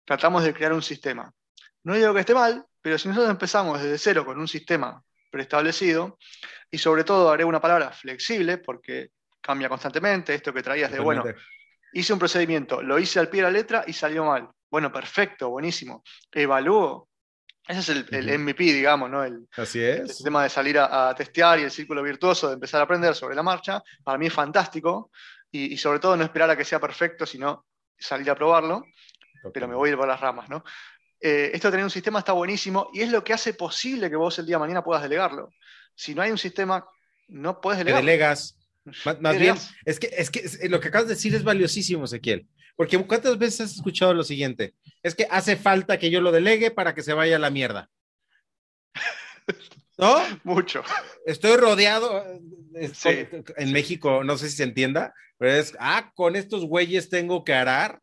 tratamos 0.05 0.45
de 0.45 0.55
crear 0.55 0.73
un 0.73 0.83
sistema. 0.83 1.33
No 1.85 1.95
digo 1.95 2.15
que 2.15 2.21
esté 2.21 2.35
mal, 2.35 2.65
pero 2.81 2.99
si 2.99 3.09
nosotros 3.09 3.31
empezamos 3.31 3.83
desde 3.83 3.99
cero 3.99 4.25
con 4.25 4.39
un 4.39 4.49
sistema 4.49 5.03
preestablecido, 5.31 6.19
y 6.71 6.79
sobre 6.79 7.05
todo 7.05 7.31
haré 7.31 7.45
una 7.45 7.61
palabra 7.61 7.91
flexible, 7.91 8.59
porque 8.59 9.11
cambia 9.41 9.69
constantemente, 9.69 10.35
esto 10.35 10.53
que 10.53 10.63
traías 10.63 10.91
de, 10.91 11.01
bueno, 11.01 11.25
hice 11.93 12.13
un 12.13 12.19
procedimiento, 12.19 12.83
lo 12.83 12.99
hice 12.99 13.21
al 13.21 13.29
pie 13.29 13.43
de 13.43 13.49
la 13.49 13.53
letra 13.53 13.85
y 13.87 13.93
salió 13.93 14.25
mal. 14.25 14.49
Bueno, 14.71 14.91
perfecto, 14.91 15.51
buenísimo. 15.51 16.03
Evalúo. 16.31 17.09
Ese 17.69 17.81
es 17.81 17.89
el, 18.11 18.39
MVP, 18.39 18.65
digamos, 18.65 19.09
¿no? 19.09 19.23
El, 19.23 19.47
Así 19.57 19.81
es. 19.83 20.01
El 20.01 20.09
sistema 20.09 20.43
de 20.43 20.49
salir 20.49 20.79
a, 20.79 21.15
testear 21.15 21.61
y 21.61 21.63
el 21.63 21.71
círculo 21.71 22.03
virtuoso 22.03 22.49
de 22.49 22.55
empezar 22.55 22.81
a 22.81 22.85
aprender 22.85 23.15
sobre 23.15 23.37
la 23.37 23.43
marcha, 23.43 23.83
para 24.03 24.19
mí 24.19 24.27
es 24.27 24.33
fantástico. 24.33 25.11
Y, 25.55 25.77
sobre 25.77 25.99
todo 25.99 26.17
no 26.17 26.25
esperar 26.25 26.49
a 26.49 26.57
que 26.57 26.65
sea 26.65 26.81
perfecto, 26.81 27.27
sino 27.27 27.67
salir 28.03 28.31
a 28.31 28.35
probarlo. 28.35 28.85
Pero 29.53 29.67
me 29.67 29.75
voy 29.75 29.89
a 29.89 29.93
ir 29.93 29.99
por 29.99 30.07
las 30.07 30.21
ramas, 30.21 30.49
¿no? 30.49 30.63
Eh, 31.21 31.51
esto 31.55 31.69
de 31.69 31.73
tener 31.73 31.85
un 31.85 31.91
sistema 31.91 32.19
está 32.19 32.33
buenísimo 32.33 32.91
y 32.93 33.01
es 33.01 33.11
lo 33.11 33.23
que 33.23 33.33
hace 33.33 33.55
posible 33.55 34.11
que 34.11 34.17
vos 34.17 34.39
el 34.39 34.47
día 34.47 34.57
de 34.57 34.61
mañana 34.61 34.85
puedas 34.85 35.03
delegarlo. 35.03 35.51
Si 35.95 36.15
no 36.15 36.23
hay 36.23 36.31
un 36.31 36.39
sistema, 36.39 36.85
no 37.29 37.61
puedes 37.61 37.79
delegar. 37.79 38.01
delegas. 38.01 38.59
Más, 39.21 39.39
bien, 39.39 39.57
es 39.85 40.01
que, 40.01 40.11
es 40.17 40.31
que 40.31 40.69
lo 40.69 40.81
que 40.81 40.89
acabas 40.89 41.07
de 41.07 41.15
decir 41.15 41.35
es 41.35 41.45
valiosísimo, 41.45 42.05
Ezequiel. 42.05 42.47
Porque 42.77 42.99
¿cuántas 43.07 43.39
veces 43.39 43.61
has 43.61 43.77
escuchado 43.77 44.15
lo 44.15 44.25
siguiente? 44.25 44.75
Es 45.03 45.15
que 45.15 45.27
hace 45.31 45.57
falta 45.57 45.99
que 45.99 46.11
yo 46.11 46.21
lo 46.21 46.33
delegue 46.33 46.71
para 46.71 46.95
que 46.95 47.03
se 47.03 47.13
vaya 47.13 47.37
a 47.37 47.39
la 47.39 47.51
mierda. 47.51 47.91
¿No? 50.03 50.17
Mucho. 50.43 50.83
Estoy 51.25 51.57
rodeado. 51.57 52.25
En 52.75 53.73
México, 53.73 54.25
no 54.25 54.37
sé 54.37 54.51
si 54.51 54.57
se 54.57 54.65
entienda, 54.65 55.15
pero 55.39 55.53
es, 55.53 55.77
ah, 55.79 56.11
con 56.17 56.35
estos 56.35 56.65
güeyes 56.65 57.09
tengo 57.09 57.45
que 57.45 57.55
arar, 57.55 58.01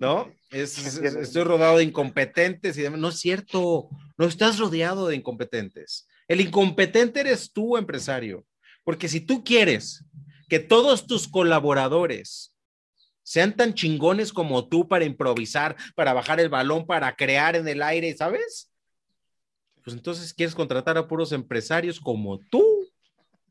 ¿no? 0.00 0.32
estoy 0.50 1.44
rodeado 1.44 1.76
de 1.76 1.84
incompetentes 1.84 2.76
y 2.76 2.82
demás. 2.82 2.98
No 2.98 3.10
es 3.10 3.20
cierto, 3.20 3.88
no 4.18 4.26
estás 4.26 4.58
rodeado 4.58 5.06
de 5.06 5.14
incompetentes. 5.14 6.08
El 6.26 6.40
incompetente 6.40 7.20
eres 7.20 7.52
tú, 7.52 7.76
empresario. 7.76 8.44
Porque 8.82 9.08
si 9.08 9.20
tú 9.20 9.44
quieres 9.44 10.04
que 10.48 10.58
todos 10.58 11.06
tus 11.06 11.28
colaboradores 11.28 12.54
sean 13.22 13.54
tan 13.54 13.74
chingones 13.74 14.32
como 14.32 14.68
tú 14.68 14.88
para 14.88 15.04
improvisar, 15.04 15.76
para 15.94 16.12
bajar 16.12 16.40
el 16.40 16.48
balón, 16.48 16.86
para 16.86 17.14
crear 17.14 17.54
en 17.54 17.68
el 17.68 17.82
aire, 17.82 18.16
¿sabes? 18.16 18.72
Pues 19.86 19.94
entonces 19.94 20.34
quieres 20.34 20.56
contratar 20.56 20.98
a 20.98 21.06
puros 21.06 21.30
empresarios 21.30 22.00
como 22.00 22.40
tú. 22.50 22.90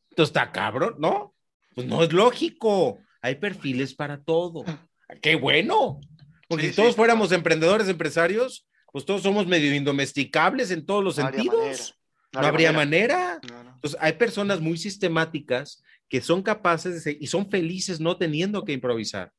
Entonces 0.10 0.32
está 0.32 0.52
cabrón, 0.52 0.96
¿no? 1.00 1.34
Pues 1.74 1.88
no 1.88 2.04
es 2.04 2.12
lógico. 2.12 3.00
Hay 3.22 3.36
perfiles 3.36 3.94
para 3.94 4.22
todo. 4.22 4.66
¡Qué 5.22 5.38
bueno! 5.38 6.02
Porque 6.50 6.72
si 6.72 6.76
todos 6.76 6.94
fuéramos 6.94 7.32
emprendedores, 7.32 7.88
empresarios, 7.88 8.68
pues 8.92 9.06
todos 9.06 9.22
somos 9.22 9.48
medio 9.48 9.74
indomesticables 9.74 10.72
en 10.72 10.86
todos 10.86 11.02
los 11.02 11.16
sentidos. 11.16 11.98
No, 12.34 12.42
habría 12.42 12.74
manera. 12.74 13.40
Entonces, 13.42 13.98
hay 14.02 14.12
personas 14.12 14.60
muy 14.60 14.78
sistemáticas 14.78 15.82
que 16.10 16.20
son 16.20 16.44
capaces 16.44 17.02
de 17.06 17.18
y 17.18 17.28
son 17.28 17.50
felices 17.50 18.02
no 18.02 18.18
teniendo 18.18 18.66
que 18.66 18.74
improvisar. 18.74 19.32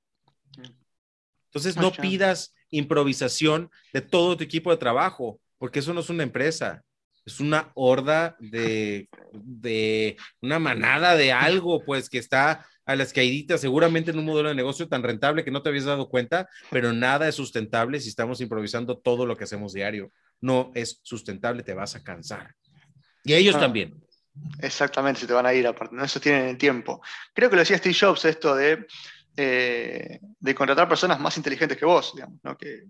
Entonces, 1.50 1.76
no 1.76 1.92
pidas 1.92 2.54
improvisación 2.70 3.70
de 3.92 4.00
todo 4.00 4.34
tu 4.38 4.44
equipo 4.44 4.70
de 4.70 4.78
trabajo, 4.78 5.38
porque 5.58 5.80
eso 5.80 5.92
no 5.92 6.00
es 6.00 6.08
una 6.08 6.22
empresa, 6.22 6.82
es 7.26 7.40
una 7.40 7.72
horda 7.74 8.36
de, 8.38 9.08
de 9.32 10.16
una 10.40 10.60
manada 10.60 11.16
de 11.16 11.32
algo, 11.32 11.84
pues, 11.84 12.08
que 12.08 12.18
está 12.18 12.64
a 12.86 12.94
las 12.94 13.12
caíditas, 13.12 13.60
seguramente 13.60 14.12
en 14.12 14.18
un 14.20 14.24
modelo 14.24 14.48
de 14.48 14.54
negocio 14.54 14.88
tan 14.88 15.02
rentable 15.02 15.44
que 15.44 15.50
no 15.50 15.60
te 15.60 15.68
habías 15.68 15.84
dado 15.84 16.08
cuenta, 16.08 16.48
pero 16.70 16.92
nada 16.92 17.28
es 17.28 17.34
sustentable 17.34 18.00
si 18.00 18.08
estamos 18.08 18.40
improvisando 18.40 18.96
todo 18.96 19.26
lo 19.26 19.36
que 19.36 19.42
hacemos 19.42 19.72
diario. 19.72 20.12
No 20.40 20.70
es 20.74 21.00
sustentable, 21.02 21.64
te 21.64 21.74
vas 21.74 21.96
a 21.96 22.04
cansar. 22.04 22.54
Y 23.24 23.34
ellos 23.34 23.56
ah. 23.56 23.60
también. 23.60 24.00
Exactamente, 24.60 25.20
se 25.20 25.26
te 25.26 25.32
van 25.32 25.46
a 25.46 25.54
ir 25.54 25.66
aparte, 25.66 25.96
no 25.96 26.04
eso 26.04 26.20
tienen 26.20 26.46
el 26.46 26.58
tiempo. 26.58 27.02
Creo 27.34 27.50
que 27.50 27.56
lo 27.56 27.60
decía 27.62 27.78
Steve 27.78 27.96
Jobs 27.98 28.24
esto 28.24 28.54
de, 28.54 28.86
eh, 29.36 30.20
de 30.38 30.54
contratar 30.54 30.88
personas 30.88 31.18
más 31.18 31.36
inteligentes 31.36 31.76
que 31.76 31.86
vos, 31.86 32.12
digamos, 32.14 32.38
¿no? 32.44 32.56
que, 32.56 32.84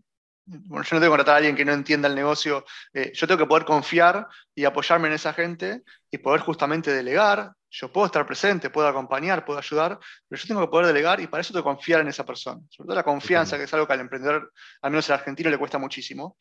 bueno, 0.47 0.85
yo 0.85 0.97
no 0.97 1.01
tengo 1.01 1.13
que 1.13 1.17
contratar 1.17 1.35
a 1.35 1.37
alguien 1.39 1.57
que 1.57 1.65
no 1.65 1.73
entienda 1.73 2.09
el 2.09 2.15
negocio, 2.15 2.65
eh, 2.93 3.13
yo 3.13 3.27
tengo 3.27 3.39
que 3.39 3.47
poder 3.47 3.65
confiar 3.65 4.27
y 4.55 4.65
apoyarme 4.65 5.09
en 5.09 5.15
esa 5.15 5.33
gente 5.33 5.83
y 6.11 6.19
poder 6.19 6.41
justamente 6.41 6.93
delegar. 6.93 7.53
Yo 7.69 7.93
puedo 7.93 8.07
estar 8.07 8.25
presente, 8.25 8.71
puedo 8.71 8.87
acompañar, 8.87 9.45
puedo 9.45 9.59
ayudar, 9.59 9.99
pero 10.29 10.41
yo 10.41 10.49
tengo 10.49 10.61
que 10.61 10.69
poder 10.69 10.87
delegar 10.87 11.21
y 11.21 11.27
para 11.27 11.41
eso 11.41 11.53
tengo 11.53 11.65
que 11.65 11.75
confiar 11.75 12.01
en 12.01 12.09
esa 12.09 12.25
persona. 12.25 12.63
Sobre 12.71 12.87
todo 12.87 12.97
la 12.97 13.03
confianza, 13.03 13.59
que 13.59 13.65
es 13.65 13.75
algo 13.75 13.87
que 13.87 13.93
al 13.93 14.01
emprendedor, 14.01 14.53
al 14.83 14.91
menos 14.93 15.09
el 15.09 15.15
argentino, 15.15 15.51
le 15.51 15.59
cuesta 15.59 15.79
muchísimo. 15.79 16.37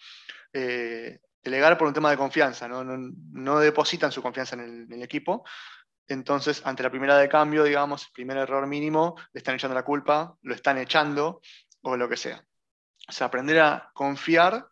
Eh, 0.53 1.19
delegar 1.43 1.77
por 1.77 1.87
un 1.87 1.93
tema 1.93 2.09
de 2.09 2.17
confianza, 2.17 2.67
no, 2.67 2.83
no, 2.83 3.59
depositan 3.59 4.11
su 4.11 4.21
confianza 4.21 4.55
en 4.55 4.87
el, 4.89 5.03
equipo. 5.03 5.43
Entonces, 6.07 6.61
ante 6.65 6.83
la 6.83 6.89
primera 6.91 7.17
de 7.17 7.27
cambio, 7.27 7.63
digamos, 7.63 8.05
el 8.05 8.11
primer 8.13 8.37
error 8.37 8.65
mínimo, 8.67 9.15
le 9.33 9.39
están 9.39 9.55
echando 9.55 9.75
la 9.75 9.83
culpa, 9.83 10.35
lo 10.43 10.53
están 10.53 10.77
echando 10.77 11.41
o 11.81 11.97
lo 11.97 12.07
que 12.07 12.17
sea. 12.17 12.43
O 13.07 13.11
sea, 13.11 13.27
aprender 13.27 13.59
a 13.59 13.91
confiar, 13.93 14.67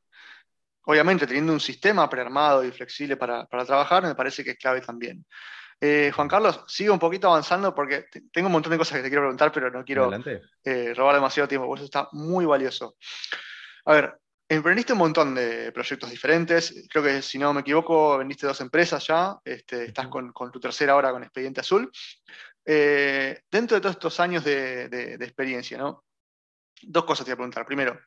obviamente 0.86 1.28
teniendo 1.28 1.54
un 1.54 1.60
sistema 1.60 2.10
prearmado 2.10 2.64
y 2.64 2.72
flexible 2.72 3.18
para, 3.18 3.46
trabajar, 3.48 4.04
me 4.04 4.16
parece 4.16 4.44
que 4.44 4.52
es 4.52 4.58
clave 4.58 4.82
también. 4.82 5.26
Eh, 5.80 6.12
Juan 6.16 6.28
Carlos, 6.28 6.64
sigo 6.68 6.94
un 6.94 7.00
poquito 7.00 7.28
avanzando 7.28 7.76
porque 7.76 8.06
tengo 8.32 8.48
un 8.48 8.54
montón 8.54 8.72
de 8.72 8.78
cosas 8.78 8.98
que 8.98 9.04
te 9.04 9.10
quiero 9.10 9.24
preguntar, 9.24 9.52
pero 9.52 9.70
no 9.70 9.84
quiero 9.84 10.12
eh, 10.64 10.94
robar 10.96 11.16
demasiado 11.16 11.48
tiempo, 11.48 11.68
por 11.68 11.78
eso 11.78 11.86
está 11.86 12.08
muy 12.14 12.46
valioso. 12.46 12.96
A 13.86 13.94
ver, 13.94 14.18
Emprendiste 14.54 14.94
un 14.94 15.00
montón 15.00 15.34
de 15.34 15.72
proyectos 15.72 16.12
diferentes. 16.12 16.86
Creo 16.88 17.04
que, 17.04 17.22
si 17.24 17.40
no 17.40 17.54
me 17.54 17.62
equivoco, 17.62 18.20
vendiste 18.20 18.46
dos 18.46 18.62
empresas 18.62 19.06
ya. 19.08 19.38
Este, 19.44 19.86
estás 19.86 20.08
con, 20.10 20.32
tu 20.52 20.60
tercera 20.60 20.94
ahora 20.94 21.12
con 21.12 21.24
Expediente 21.24 21.62
Azul. 21.62 21.92
Eh, 22.64 23.42
dentro 23.50 23.76
de 23.76 23.82
todos 23.82 23.96
estos 23.96 24.20
años 24.20 24.44
de, 24.44 25.18
experiencia, 25.22 25.78
¿no? 25.78 26.04
Dos 26.88 27.06
cosas 27.06 27.26
te 27.26 27.32
voy 27.32 27.34
a 27.34 27.38
preguntar. 27.38 27.66
Primero, 27.66 28.00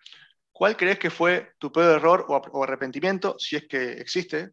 ¿cuál 0.53 0.77
crees 0.77 0.99
que 0.99 1.11
fue 1.11 1.53
tu 1.59 1.73
peor 1.73 1.97
error 1.97 2.27
o, 2.29 2.65
arrepentimiento, 2.65 3.37
si 3.39 3.57
es 3.57 3.67
que 3.67 3.93
existe? 3.93 4.53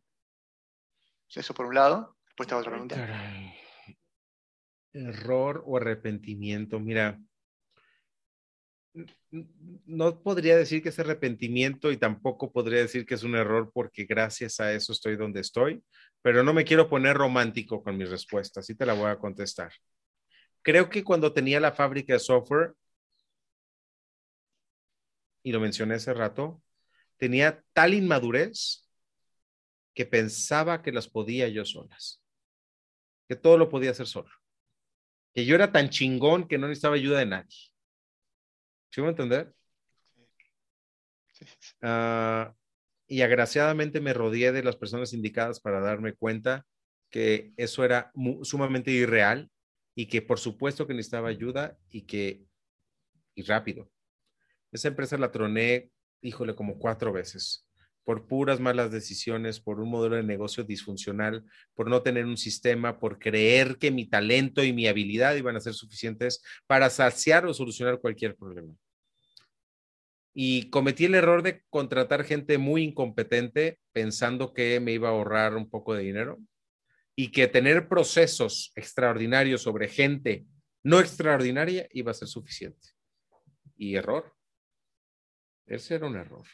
Eso 1.34 1.54
por 1.54 1.66
un 1.66 1.76
lado. 1.76 2.18
Después 2.28 2.48
te 2.48 2.54
hago 2.54 2.62
otra 2.62 2.72
pregunta. 2.72 3.54
Error 4.94 5.64
o 5.66 5.78
arrepentimiento. 5.78 6.80
Mira, 6.80 7.20
no 9.86 10.22
podría 10.22 10.56
decir 10.56 10.84
que 10.84 10.90
es 10.90 11.00
arrepentimiento 11.00 11.92
y 11.92 11.98
tampoco 11.98 12.52
podría 12.52 12.82
decir 12.82 13.06
que 13.06 13.16
es 13.16 13.24
un 13.24 13.36
error 13.36 13.72
porque 13.74 14.06
gracias 14.06 14.60
a 14.60 14.72
eso 14.72 14.92
estoy 14.92 15.16
donde 15.16 15.42
estoy, 15.42 15.84
pero 16.22 16.44
no 16.44 16.54
me 16.54 16.64
quiero 16.64 16.88
poner 16.88 17.18
romántico 17.18 17.82
con 17.82 17.98
mi 17.98 18.06
respuesta, 18.06 18.60
así 18.60 18.76
te 18.76 18.86
la 18.86 18.94
voy 18.94 19.10
a 19.10 19.18
contestar. 19.18 19.72
Creo 20.62 20.90
que 20.90 21.04
cuando 21.04 21.34
tenía 21.34 21.60
la 21.60 21.72
fábrica 21.72 22.14
de 22.14 22.20
software, 22.20 22.74
y 25.44 25.52
lo 25.52 25.60
mencioné 25.60 25.96
hace 25.96 26.14
rato, 26.14 26.62
tenía 27.18 27.64
tal 27.74 27.94
inmadurez 27.94 28.90
que 29.94 30.06
pensaba 30.06 30.82
que 30.82 30.92
las 30.92 31.08
podía 31.08 31.48
yo 31.50 31.66
solas, 31.66 32.22
que 33.28 33.36
todo 33.36 33.58
lo 33.58 33.70
podía 33.70 33.92
hacer 33.92 34.08
solo, 34.08 34.32
que 35.34 35.46
yo 35.46 35.56
era 35.56 35.72
tan 35.72 35.90
chingón 35.90 36.48
que 36.48 36.58
no 36.58 36.68
necesitaba 36.68 36.96
ayuda 36.96 37.20
de 37.20 37.26
nadie 37.26 37.74
¿Sí 38.90 39.02
me 39.02 39.10
entender? 39.10 39.52
Ah, 41.82 42.54
y 43.08 43.22
agraciadamente 43.22 44.02
me 44.02 44.14
rodeé 44.14 44.52
de 44.52 44.64
las 44.64 44.76
personas 44.76 45.14
indicadas 45.14 45.60
para 45.60 45.80
darme 45.80 46.14
cuenta 46.14 46.66
que 47.10 47.54
eso 47.58 47.84
era 47.84 48.12
sumamente 48.44 48.92
irreal 48.92 49.50
y 49.96 50.06
que 50.06 50.22
por 50.22 50.40
supuesto 50.40 50.86
que 50.86 50.94
necesitaba 50.94 51.30
ayuda 51.30 51.76
y 51.90 52.04
que, 52.04 52.46
y 53.34 53.42
rápido. 53.44 53.90
Esa 54.74 54.90
empresa 54.90 55.18
la 55.18 55.32
troné, 55.32 55.90
híjole, 56.22 56.56
como 56.56 56.78
cuatro 56.78 57.14
veces 57.14 57.66
por 58.04 58.28
puras 58.28 58.60
malas 58.60 58.92
decisiones, 58.92 59.60
por 59.60 59.80
un 59.80 59.90
modelo 59.90 60.16
de 60.16 60.24
negocio 60.24 60.64
disfuncional, 60.64 61.46
por 61.74 61.90
no 61.90 62.02
tener 62.02 62.26
un 62.26 62.38
sistema, 62.38 63.00
por 63.00 63.18
creer 63.18 63.78
que 63.78 63.92
mi 63.92 64.08
talento 64.08 64.64
y 64.64 64.74
mi 64.74 64.88
habilidad 64.88 65.36
iban 65.36 65.56
a 65.56 65.62
ser 65.62 65.74
suficientes 65.74 66.44
para 66.68 66.90
saciar 66.90 67.46
o 67.46 67.54
solucionar 67.54 68.00
cualquier 68.00 68.36
problema. 68.36 68.74
Y 70.34 70.70
cometí 70.70 71.06
el 71.06 71.16
error 71.16 71.44
de 71.44 71.64
contratar 71.70 72.24
gente 72.24 72.58
muy 72.58 72.84
incompetente 72.84 73.80
pensando 73.92 74.54
que 74.54 74.80
me 74.80 74.92
iba 74.92 75.10
a 75.10 75.12
ahorrar 75.12 75.56
un 75.56 75.70
poco 75.70 75.94
de 75.94 76.04
dinero 76.04 76.40
y 77.16 77.32
que 77.32 77.48
tener 77.48 77.88
procesos 77.88 78.72
extraordinarios 78.76 79.62
sobre 79.62 79.88
gente 79.88 80.46
no 80.82 81.00
extraordinaria 81.00 81.88
iba 81.92 82.12
a 82.12 82.16
ser 82.16 82.28
suficiente. 82.28 82.90
Y 83.78 83.96
error. 83.96 84.34
Ese 85.66 85.96
era 85.96 86.08
un 86.08 86.16
error 86.16 86.46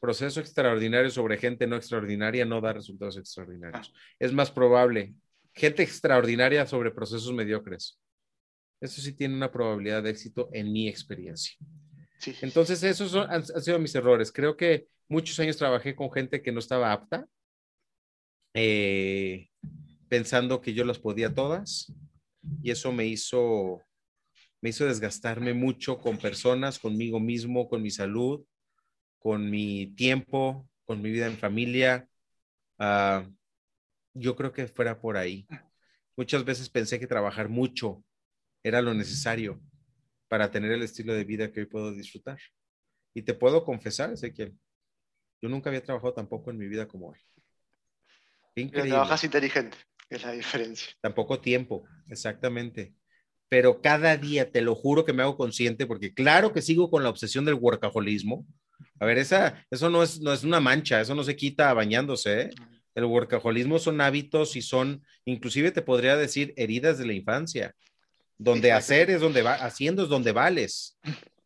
proceso 0.00 0.40
extraordinario 0.40 1.10
sobre 1.10 1.36
gente 1.36 1.66
no 1.66 1.76
extraordinaria 1.76 2.46
no 2.46 2.60
da 2.60 2.72
resultados 2.72 3.18
extraordinarios. 3.18 3.92
Ah. 3.94 3.98
Es 4.18 4.32
más 4.32 4.50
probable 4.50 5.14
gente 5.52 5.82
extraordinaria 5.82 6.66
sobre 6.66 6.90
procesos 6.90 7.32
mediocres. 7.32 8.00
Eso 8.80 9.02
sí 9.02 9.12
tiene 9.12 9.34
una 9.34 9.52
probabilidad 9.52 10.02
de 10.02 10.10
éxito 10.10 10.48
en 10.52 10.72
mi 10.72 10.88
experiencia. 10.88 11.54
Entonces, 12.40 12.82
esos 12.82 13.14
han, 13.14 13.44
sido 13.44 13.78
mis 13.78 13.94
errores. 13.94 14.32
Creo 14.32 14.56
que 14.56 14.86
muchos 15.08 15.38
años 15.38 15.56
trabajé 15.56 15.94
con 15.94 16.10
gente 16.10 16.42
que 16.42 16.52
no 16.52 16.60
estaba 16.60 16.92
apta, 16.92 17.26
eh, 18.54 19.48
pensando 20.08 20.60
que 20.60 20.72
yo 20.72 20.84
las 20.84 20.98
podía 20.98 21.34
todas, 21.34 21.92
y 22.62 22.70
eso 22.70 22.90
me 22.92 23.06
hizo, 23.06 23.82
me 24.60 24.70
hizo 24.70 24.86
desgastarme 24.86 25.54
mucho 25.54 25.98
con 25.98 26.18
personas, 26.18 26.78
conmigo 26.78 27.18
mismo, 27.18 27.68
con 27.68 27.82
mi 27.82 27.90
salud, 27.90 28.44
con 29.18 29.50
mi 29.50 29.94
tiempo, 29.94 30.68
con 30.84 31.00
mi 31.00 31.10
vida 31.10 31.26
en 31.26 31.38
familia. 31.38 32.08
Ah, 32.78 33.26
yo 34.14 34.36
creo 34.36 34.52
que 34.52 34.66
fuera 34.68 35.00
por 35.00 35.16
ahí. 35.16 35.46
Muchas 36.16 36.44
veces 36.44 36.68
pensé 36.68 36.98
que 36.98 37.06
trabajar 37.06 37.48
mucho 37.48 38.04
era 38.62 38.82
lo 38.82 38.92
necesario 38.92 39.60
para 40.28 40.50
tener 40.50 40.72
el 40.72 40.82
estilo 40.82 41.14
de 41.14 41.24
vida 41.24 41.50
que 41.50 41.60
hoy 41.60 41.66
puedo 41.66 41.92
disfrutar. 41.92 42.38
Y 43.14 43.22
te 43.22 43.34
puedo 43.34 43.64
confesar, 43.64 44.12
Ezequiel, 44.12 44.56
yo 45.42 45.48
nunca 45.48 45.70
había 45.70 45.82
trabajado 45.82 46.12
tampoco 46.12 46.50
en 46.50 46.58
mi 46.58 46.68
vida 46.68 46.86
como 46.86 47.08
hoy. 47.08 47.18
Increíble. 48.54 48.90
Trabajas 48.90 49.24
inteligente, 49.24 49.78
es 50.08 50.22
la 50.22 50.32
diferencia. 50.32 50.92
Tampoco 51.00 51.40
tiempo, 51.40 51.84
exactamente. 52.08 52.94
Pero 53.50 53.82
cada 53.82 54.16
día 54.16 54.50
te 54.50 54.62
lo 54.62 54.76
juro 54.76 55.04
que 55.04 55.12
me 55.12 55.24
hago 55.24 55.36
consciente 55.36 55.84
porque 55.84 56.14
claro 56.14 56.52
que 56.52 56.62
sigo 56.62 56.88
con 56.88 57.02
la 57.02 57.10
obsesión 57.10 57.44
del 57.44 57.56
workaholismo. 57.56 58.46
A 59.00 59.04
ver, 59.04 59.18
esa, 59.18 59.66
eso 59.70 59.90
no 59.90 60.04
es, 60.04 60.20
no 60.20 60.32
es 60.32 60.44
una 60.44 60.60
mancha, 60.60 61.00
eso 61.00 61.16
no 61.16 61.24
se 61.24 61.34
quita 61.34 61.74
bañándose. 61.74 62.42
¿eh? 62.42 62.50
El 62.94 63.06
workaholismo 63.06 63.80
son 63.80 64.00
hábitos 64.00 64.54
y 64.54 64.62
son, 64.62 65.04
inclusive 65.24 65.72
te 65.72 65.82
podría 65.82 66.16
decir, 66.16 66.54
heridas 66.56 66.98
de 66.98 67.06
la 67.06 67.12
infancia, 67.12 67.74
donde 68.38 68.70
hacer 68.70 69.10
es 69.10 69.20
donde 69.20 69.42
va, 69.42 69.54
haciendo 69.54 70.04
es 70.04 70.08
donde 70.08 70.30
vales. 70.30 70.96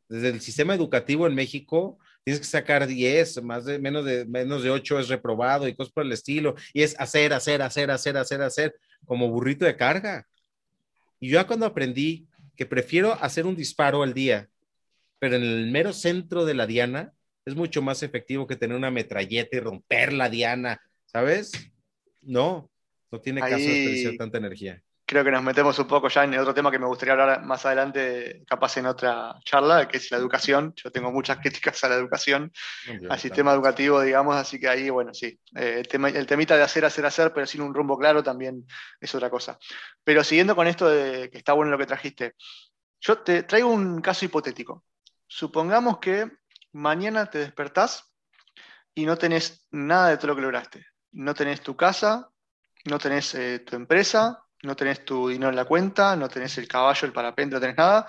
Desde 0.07 0.29
el 0.29 0.43
sistema 0.43 0.75
educativo 0.75 1.27
en 1.27 1.35
México, 1.35 1.99
tienes 2.23 2.41
que 2.41 2.47
sacar 2.47 2.87
10, 2.87 3.43
más 3.43 3.65
de 3.65 3.79
menos 3.79 4.05
de 4.05 4.27
menos 4.27 4.63
de 4.63 4.69
8 4.69 5.01
es 5.01 5.09
reprobado 5.09 5.67
y 5.67 5.75
cosas 5.75 5.93
por 5.95 6.05
el 6.05 6.13
estilo, 6.13 6.55
y 6.75 6.83
es 6.83 7.01
hacer, 7.01 7.33
hacer, 7.33 7.63
hacer, 7.63 7.91
hacer, 7.91 8.19
hacer, 8.19 8.43
hacer, 8.43 8.75
como 9.07 9.31
burrito 9.31 9.65
de 9.65 9.75
carga. 9.75 10.27
Y 11.21 11.29
yo 11.31 11.47
cuando 11.47 11.67
aprendí 11.67 12.27
que 12.57 12.67
prefiero 12.67 13.15
hacer 13.15 13.47
un 13.47 13.57
disparo 13.57 14.03
al 14.03 14.15
día, 14.15 14.49
pero 15.19 15.37
en 15.37 15.43
el 15.43 15.71
mero 15.71 15.93
centro 15.93 16.45
de 16.45 16.55
la 16.55 16.67
diana, 16.67 17.13
es 17.45 17.55
mucho 17.55 17.83
más 17.83 18.03
efectivo 18.03 18.47
que 18.47 18.57
tener 18.57 18.77
una 18.77 18.91
metralleta 18.91 19.57
y 19.57 19.61
romper 19.61 20.13
la 20.13 20.29
diana, 20.29 20.81
¿sabes? 21.07 21.53
No, 22.23 22.71
no 23.11 23.21
tiene 23.21 23.41
caso 23.41 23.57
desperdiciar 23.57 24.17
tanta 24.17 24.39
energía 24.39 24.83
creo 25.07 25.23
que 25.23 25.31
nos 25.31 25.43
metemos 25.43 25.79
un 25.79 25.87
poco 25.87 26.09
ya 26.09 26.25
en 26.25 26.39
otro 26.39 26.55
tema 26.55 26.71
que 26.71 26.79
me 26.79 26.87
gustaría 26.87 27.13
hablar 27.13 27.45
más 27.45 27.65
adelante, 27.67 28.43
capaz 28.47 28.77
en 28.79 28.87
otra 28.87 29.35
charla, 29.45 29.87
que 29.87 29.99
es 29.99 30.11
la 30.11 30.17
educación. 30.17 30.73
Yo 30.77 30.91
tengo 30.91 31.13
muchas 31.13 31.39
críticas 31.43 31.83
a 31.85 31.89
la 31.89 31.97
educación, 31.97 32.53
al 33.09 33.19
sistema 33.19 33.53
educativo, 33.53 34.01
digamos, 34.01 34.37
así 34.37 34.59
que 34.59 34.69
ahí, 34.69 34.89
bueno, 34.91 35.13
sí, 35.13 35.39
eh, 35.57 35.77
el, 35.79 35.89
tema, 35.89 36.09
el, 36.09 36.27
temita 36.27 36.57
de 36.57 36.63
hacer, 36.63 36.85
hacer, 36.85 37.05
hacer, 37.05 37.33
pero 37.33 37.47
sin 37.47 37.61
un 37.61 37.75
rumbo 37.75 37.99
claro 37.99 38.23
también 38.23 38.67
es 39.01 39.15
otra 39.15 39.31
cosa. 39.31 39.59
Pero 40.03 40.25
siguiendo 40.25 40.57
con 40.57 40.67
esto 40.67 40.89
de 40.89 41.31
que 41.31 41.39
está 41.39 41.53
bueno 41.53 41.71
lo 41.71 41.79
que 41.79 41.87
trajiste, 41.87 42.35
yo 43.01 43.19
te 43.19 43.43
traigo 43.43 43.69
un 43.69 44.01
caso 44.01 44.25
hipotético. 44.25 44.85
Supongamos 45.27 45.99
que 45.99 46.31
mañana 46.73 47.27
te 47.27 47.39
despertás 47.39 48.15
y 48.95 49.05
no 49.05 49.17
tenés 49.19 49.67
nada 49.71 50.09
de 50.09 50.17
todo 50.17 50.29
lo 50.29 50.37
que 50.37 50.43
lograste. 50.43 50.87
No 51.13 51.35
tenés 51.35 51.61
tu 51.61 51.77
casa, 51.77 52.31
no 52.87 52.99
tenés 52.99 53.35
eh, 53.35 53.61
tu 53.61 53.77
empresa, 53.77 54.44
no 54.65 54.77
tenés 54.77 55.05
tu 55.05 55.29
dinero 55.29 55.51
en 55.51 55.57
la 55.57 55.65
cuenta, 55.65 56.17
no 56.17 56.29
tenés 56.29 56.57
el 56.59 56.69
caballo, 56.69 57.07
el 57.07 57.13
parapente, 57.13 57.55
no 57.55 57.61
tenés 57.61 57.77
nada, 57.77 58.07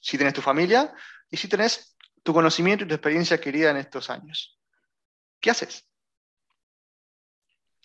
si 0.00 0.18
tenés 0.18 0.34
tu 0.34 0.40
familia 0.40 0.92
y 1.30 1.36
si 1.36 1.48
tenés 1.48 1.96
tu 2.22 2.32
conocimiento 2.32 2.84
y 2.84 2.88
tu 2.88 2.94
experiencia 2.94 3.36
adquirida 3.36 3.70
en 3.70 3.76
estos 3.76 4.10
años. 4.10 4.58
¿Qué 5.40 5.50
haces? 5.50 5.86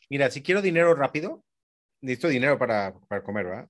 Mira, 0.09 0.29
si 0.29 0.41
quiero 0.41 0.61
dinero 0.61 0.93
rápido, 0.93 1.43
necesito 2.01 2.27
dinero 2.27 2.57
para, 2.59 2.93
comer, 3.23 3.45
¿verdad? 3.45 3.69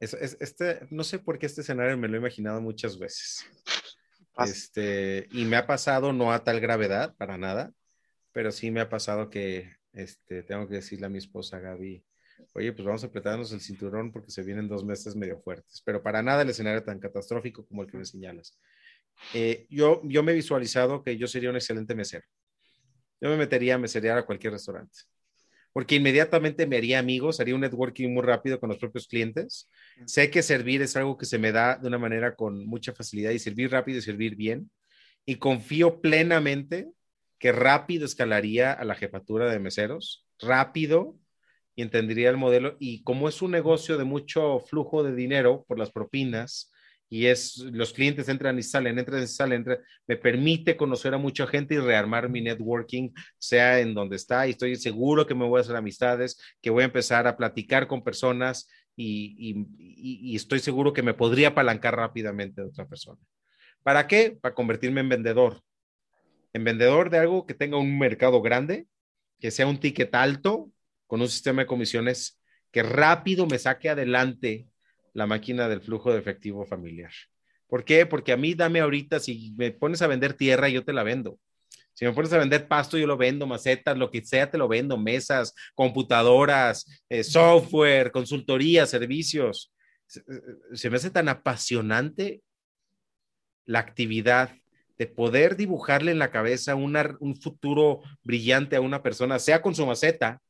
este, 0.00 0.86
no 0.90 1.04
sé 1.04 1.18
por 1.18 1.38
qué 1.38 1.46
este 1.46 1.60
escenario 1.60 1.96
me 1.98 2.08
lo 2.08 2.14
he 2.14 2.20
imaginado 2.20 2.60
muchas 2.60 2.98
veces. 2.98 3.46
Este, 4.38 5.28
y 5.32 5.44
me 5.44 5.56
ha 5.56 5.66
pasado 5.66 6.12
no 6.12 6.32
a 6.32 6.42
tal 6.42 6.60
gravedad, 6.60 7.14
para 7.16 7.36
nada, 7.36 7.72
pero 8.32 8.52
sí 8.52 8.70
me 8.70 8.80
ha 8.80 8.88
pasado 8.88 9.28
que 9.28 9.79
este, 9.92 10.42
tengo 10.42 10.68
que 10.68 10.76
decirle 10.76 11.06
a 11.06 11.10
mi 11.10 11.18
esposa 11.18 11.58
Gaby, 11.58 12.04
oye, 12.54 12.72
pues 12.72 12.84
vamos 12.84 13.04
a 13.04 13.06
apretarnos 13.06 13.52
el 13.52 13.60
cinturón 13.60 14.12
porque 14.12 14.30
se 14.30 14.42
vienen 14.42 14.68
dos 14.68 14.84
meses 14.84 15.16
medio 15.16 15.38
fuertes, 15.38 15.82
pero 15.84 16.02
para 16.02 16.22
nada 16.22 16.42
el 16.42 16.50
escenario 16.50 16.82
tan 16.82 16.98
catastrófico 16.98 17.66
como 17.66 17.82
el 17.82 17.90
que 17.90 17.98
me 17.98 18.04
señalas. 18.04 18.58
Eh, 19.34 19.66
yo, 19.68 20.00
yo 20.04 20.22
me 20.22 20.32
he 20.32 20.34
visualizado 20.34 21.02
que 21.02 21.16
yo 21.16 21.26
sería 21.26 21.50
un 21.50 21.56
excelente 21.56 21.94
mesero. 21.94 22.24
Yo 23.20 23.28
me 23.28 23.36
metería 23.36 23.74
a 23.74 23.78
meserear 23.78 24.16
a 24.16 24.24
cualquier 24.24 24.54
restaurante, 24.54 25.00
porque 25.72 25.96
inmediatamente 25.96 26.66
me 26.66 26.78
haría 26.78 26.98
amigos, 26.98 27.38
haría 27.38 27.54
un 27.54 27.60
networking 27.60 28.08
muy 28.08 28.22
rápido 28.22 28.58
con 28.58 28.70
los 28.70 28.78
propios 28.78 29.06
clientes. 29.06 29.68
Sé 30.06 30.30
que 30.30 30.42
servir 30.42 30.80
es 30.80 30.96
algo 30.96 31.18
que 31.18 31.26
se 31.26 31.38
me 31.38 31.52
da 31.52 31.76
de 31.76 31.88
una 31.88 31.98
manera 31.98 32.34
con 32.34 32.64
mucha 32.64 32.94
facilidad 32.94 33.32
y 33.32 33.38
servir 33.38 33.70
rápido 33.70 33.98
y 33.98 34.02
servir 34.02 34.36
bien. 34.36 34.70
Y 35.26 35.36
confío 35.36 36.00
plenamente 36.00 36.88
que 37.40 37.52
rápido 37.52 38.04
escalaría 38.04 38.72
a 38.72 38.84
la 38.84 38.94
jefatura 38.94 39.50
de 39.50 39.58
meseros, 39.58 40.26
rápido, 40.38 41.16
y 41.74 41.82
entendería 41.82 42.28
el 42.28 42.36
modelo. 42.36 42.76
Y 42.78 43.02
como 43.02 43.28
es 43.28 43.40
un 43.40 43.50
negocio 43.50 43.96
de 43.96 44.04
mucho 44.04 44.60
flujo 44.60 45.02
de 45.02 45.14
dinero 45.14 45.64
por 45.66 45.78
las 45.78 45.90
propinas, 45.90 46.70
y 47.08 47.26
es 47.26 47.56
los 47.72 47.92
clientes 47.94 48.28
entran 48.28 48.58
y 48.58 48.62
salen, 48.62 48.98
entran 48.98 49.22
y 49.22 49.26
salen, 49.26 49.64
me 50.06 50.16
permite 50.16 50.76
conocer 50.76 51.14
a 51.14 51.18
mucha 51.18 51.46
gente 51.46 51.74
y 51.74 51.78
rearmar 51.78 52.28
mi 52.28 52.42
networking, 52.42 53.10
sea 53.38 53.80
en 53.80 53.94
donde 53.94 54.16
está, 54.16 54.46
y 54.46 54.50
estoy 54.50 54.76
seguro 54.76 55.26
que 55.26 55.34
me 55.34 55.46
voy 55.46 55.58
a 55.58 55.62
hacer 55.62 55.76
amistades, 55.76 56.38
que 56.60 56.70
voy 56.70 56.82
a 56.82 56.86
empezar 56.86 57.26
a 57.26 57.36
platicar 57.38 57.88
con 57.88 58.04
personas 58.04 58.68
y, 58.94 59.64
y 59.78 60.36
estoy 60.36 60.58
seguro 60.58 60.92
que 60.92 61.02
me 61.02 61.14
podría 61.14 61.48
apalancar 61.48 61.96
rápidamente 61.96 62.60
de 62.60 62.68
otra 62.68 62.86
persona. 62.86 63.18
¿Para 63.82 64.06
qué? 64.06 64.38
Para 64.40 64.54
convertirme 64.54 65.00
en 65.00 65.08
vendedor 65.08 65.62
en 66.52 66.64
vendedor 66.64 67.10
de 67.10 67.18
algo 67.18 67.46
que 67.46 67.54
tenga 67.54 67.78
un 67.78 67.98
mercado 67.98 68.42
grande, 68.42 68.86
que 69.38 69.50
sea 69.50 69.66
un 69.66 69.78
ticket 69.78 70.14
alto, 70.14 70.70
con 71.06 71.20
un 71.20 71.28
sistema 71.28 71.62
de 71.62 71.66
comisiones 71.66 72.40
que 72.70 72.82
rápido 72.82 73.46
me 73.46 73.58
saque 73.58 73.88
adelante 73.88 74.68
la 75.12 75.26
máquina 75.26 75.68
del 75.68 75.80
flujo 75.80 76.12
de 76.12 76.18
efectivo 76.18 76.64
familiar. 76.64 77.12
¿Por 77.66 77.84
qué? 77.84 78.06
Porque 78.06 78.32
a 78.32 78.36
mí 78.36 78.54
dame 78.54 78.80
ahorita, 78.80 79.20
si 79.20 79.54
me 79.56 79.70
pones 79.70 80.02
a 80.02 80.06
vender 80.06 80.34
tierra, 80.34 80.68
yo 80.68 80.84
te 80.84 80.92
la 80.92 81.02
vendo. 81.02 81.38
Si 81.92 82.04
me 82.04 82.12
pones 82.12 82.32
a 82.32 82.38
vender 82.38 82.68
pasto, 82.68 82.96
yo 82.96 83.06
lo 83.06 83.16
vendo, 83.16 83.46
macetas, 83.46 83.98
lo 83.98 84.10
que 84.10 84.24
sea, 84.24 84.50
te 84.50 84.58
lo 84.58 84.68
vendo, 84.68 84.96
mesas, 84.96 85.54
computadoras, 85.74 86.86
eh, 87.08 87.24
software, 87.24 88.10
consultoría, 88.12 88.86
servicios. 88.86 89.72
se 90.06 90.90
me 90.90 90.96
hace 90.96 91.10
tan 91.10 91.28
apasionante 91.28 92.42
la 93.64 93.78
actividad 93.80 94.59
de 95.00 95.06
poder 95.06 95.56
dibujarle 95.56 96.12
en 96.12 96.18
la 96.18 96.30
cabeza 96.30 96.74
un 96.74 97.34
futuro 97.40 98.02
brillante 98.22 98.76
a 98.76 98.82
una 98.82 99.02
persona, 99.02 99.38
sea 99.38 99.62
con 99.62 99.74
su 99.74 99.86
maceta, 99.86 100.42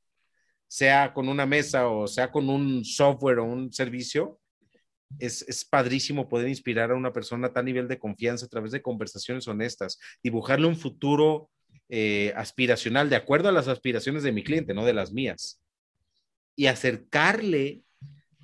sea 0.66 1.14
con 1.14 1.28
una 1.28 1.46
mesa 1.46 1.86
o 1.86 2.08
sea 2.08 2.32
con 2.32 2.50
un 2.50 2.84
software 2.84 3.38
o 3.38 3.44
un 3.44 3.72
servicio, 3.72 4.40
es, 5.20 5.42
es, 5.42 5.64
padrísimo 5.64 6.28
poder 6.28 6.48
inspirar 6.48 6.90
a 6.90 6.96
una 6.96 7.12
persona 7.12 7.46
a 7.46 7.52
tal 7.52 7.64
nivel 7.64 7.86
de 7.86 8.00
confianza 8.00 8.46
a 8.46 8.48
través 8.48 8.72
de 8.72 8.82
conversaciones 8.82 9.46
honestas, 9.46 10.00
dibujarle 10.20 10.66
un 10.66 10.76
futuro 10.76 11.48
eh, 11.88 12.32
aspiracional 12.34 13.08
de 13.08 13.14
acuerdo 13.14 13.50
a 13.50 13.52
las 13.52 13.68
aspiraciones 13.68 14.24
de 14.24 14.32
mi 14.32 14.42
cliente, 14.42 14.74
no 14.74 14.84
de 14.84 14.94
las 14.94 15.12
mías, 15.12 15.60
y 16.56 16.66
acercarle 16.66 17.82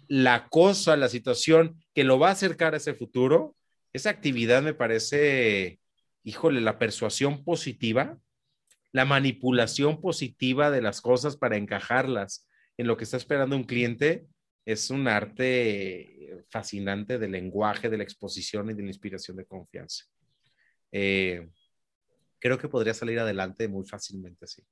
la 0.07 0.47
cosa, 0.51 0.97
la 0.97 1.09
situación 1.09 1.83
que 1.95 2.05
lo 2.05 2.21
va 2.21 2.29
a 2.29 2.33
acercar 2.33 2.75
a 2.75 2.77
ese 2.77 2.95
futuro. 2.95 3.57
Esa 3.93 4.11
actividad 4.11 4.63
me 4.63 4.73
parece 4.73 5.81
híjole, 6.27 6.61
la 6.61 6.77
persuasión 6.77 7.45
positiva, 7.45 8.19
la 8.91 9.05
manipulación 9.05 10.01
positiva 10.01 10.73
de 10.73 10.83
las 10.83 11.01
cosas 11.01 11.37
para 11.37 11.57
encajarlas 11.57 12.49
en 12.77 12.89
lo 12.89 12.97
que 12.97 13.05
está 13.05 13.17
esperando 13.17 13.55
un 13.55 13.63
cliente, 13.63 14.27
es 14.65 14.91
un 14.91 15.07
arte 15.07 16.45
fascinante 16.51 17.19
del 17.19 17.31
lenguaje, 17.31 17.89
de 17.89 17.97
la 17.97 18.03
exposición 18.03 18.69
y 18.69 18.75
de 18.75 18.83
la 18.83 18.89
inspiración 18.89 19.37
de 19.37 19.47
confianza. 19.47 20.05
Eh, 20.91 21.49
creo 22.41 22.59
que 22.59 22.69
podría 22.69 22.93
salir 22.93 23.21
adelante 23.21 23.69
muy 23.69 23.87
fácilmente 23.87 24.47
así. 24.47 24.65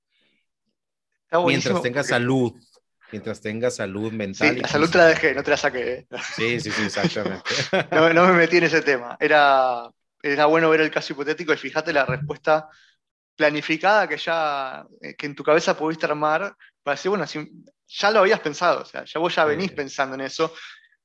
Mientras 1.47 1.83
tenga 1.83 2.03
salud, 2.03 2.53
mientras 3.13 3.41
tenga 3.41 3.71
salud 3.71 4.13
mental. 4.13 4.55
Sí, 4.55 4.61
la 4.61 4.69
salud 4.69 4.91
te 4.91 4.99
la 4.99 5.07
dejé, 5.07 5.35
no 5.35 5.45
te 5.45 5.51
la 5.51 5.57
saqué. 5.57 5.93
¿eh? 5.93 6.07
Sí, 6.35 6.59
sí, 6.59 6.73
sí, 6.73 6.83
exactamente. 6.83 7.45
no, 7.93 8.13
no, 8.13 8.27
me 8.27 8.33
metí 8.33 8.57
en 8.57 8.65
ese 8.65 8.83
tema. 8.83 9.17
Era 9.21 9.89
era 10.25 10.47
bueno 10.47 10.71
ver 10.71 10.81
el 10.81 10.91
caso 10.91 11.13
hipotético 11.13 11.53
y 11.53 11.59
fíjate 11.59 11.93
la 11.93 12.07
respuesta 12.07 12.71
planificada 13.37 14.09
que 14.09 14.17
ya 14.17 14.87
eh, 15.03 15.15
que 15.15 15.27
en 15.27 15.35
tu 15.35 15.45
cabeza 15.45 15.77
pudiste 15.77 16.07
armar 16.07 16.57
para 16.83 16.95
decir, 16.95 17.11
bueno, 17.11 17.27
ya 17.87 18.11
lo 18.11 18.21
habías 18.21 18.41
pensado, 18.41 18.83
o 18.83 18.85
sea, 18.87 19.05
ya 19.05 19.21
vos 19.21 19.35
ya 19.35 19.45
venís 19.45 19.73
pensando 19.73 20.15
en 20.15 20.23
eso. 20.23 20.55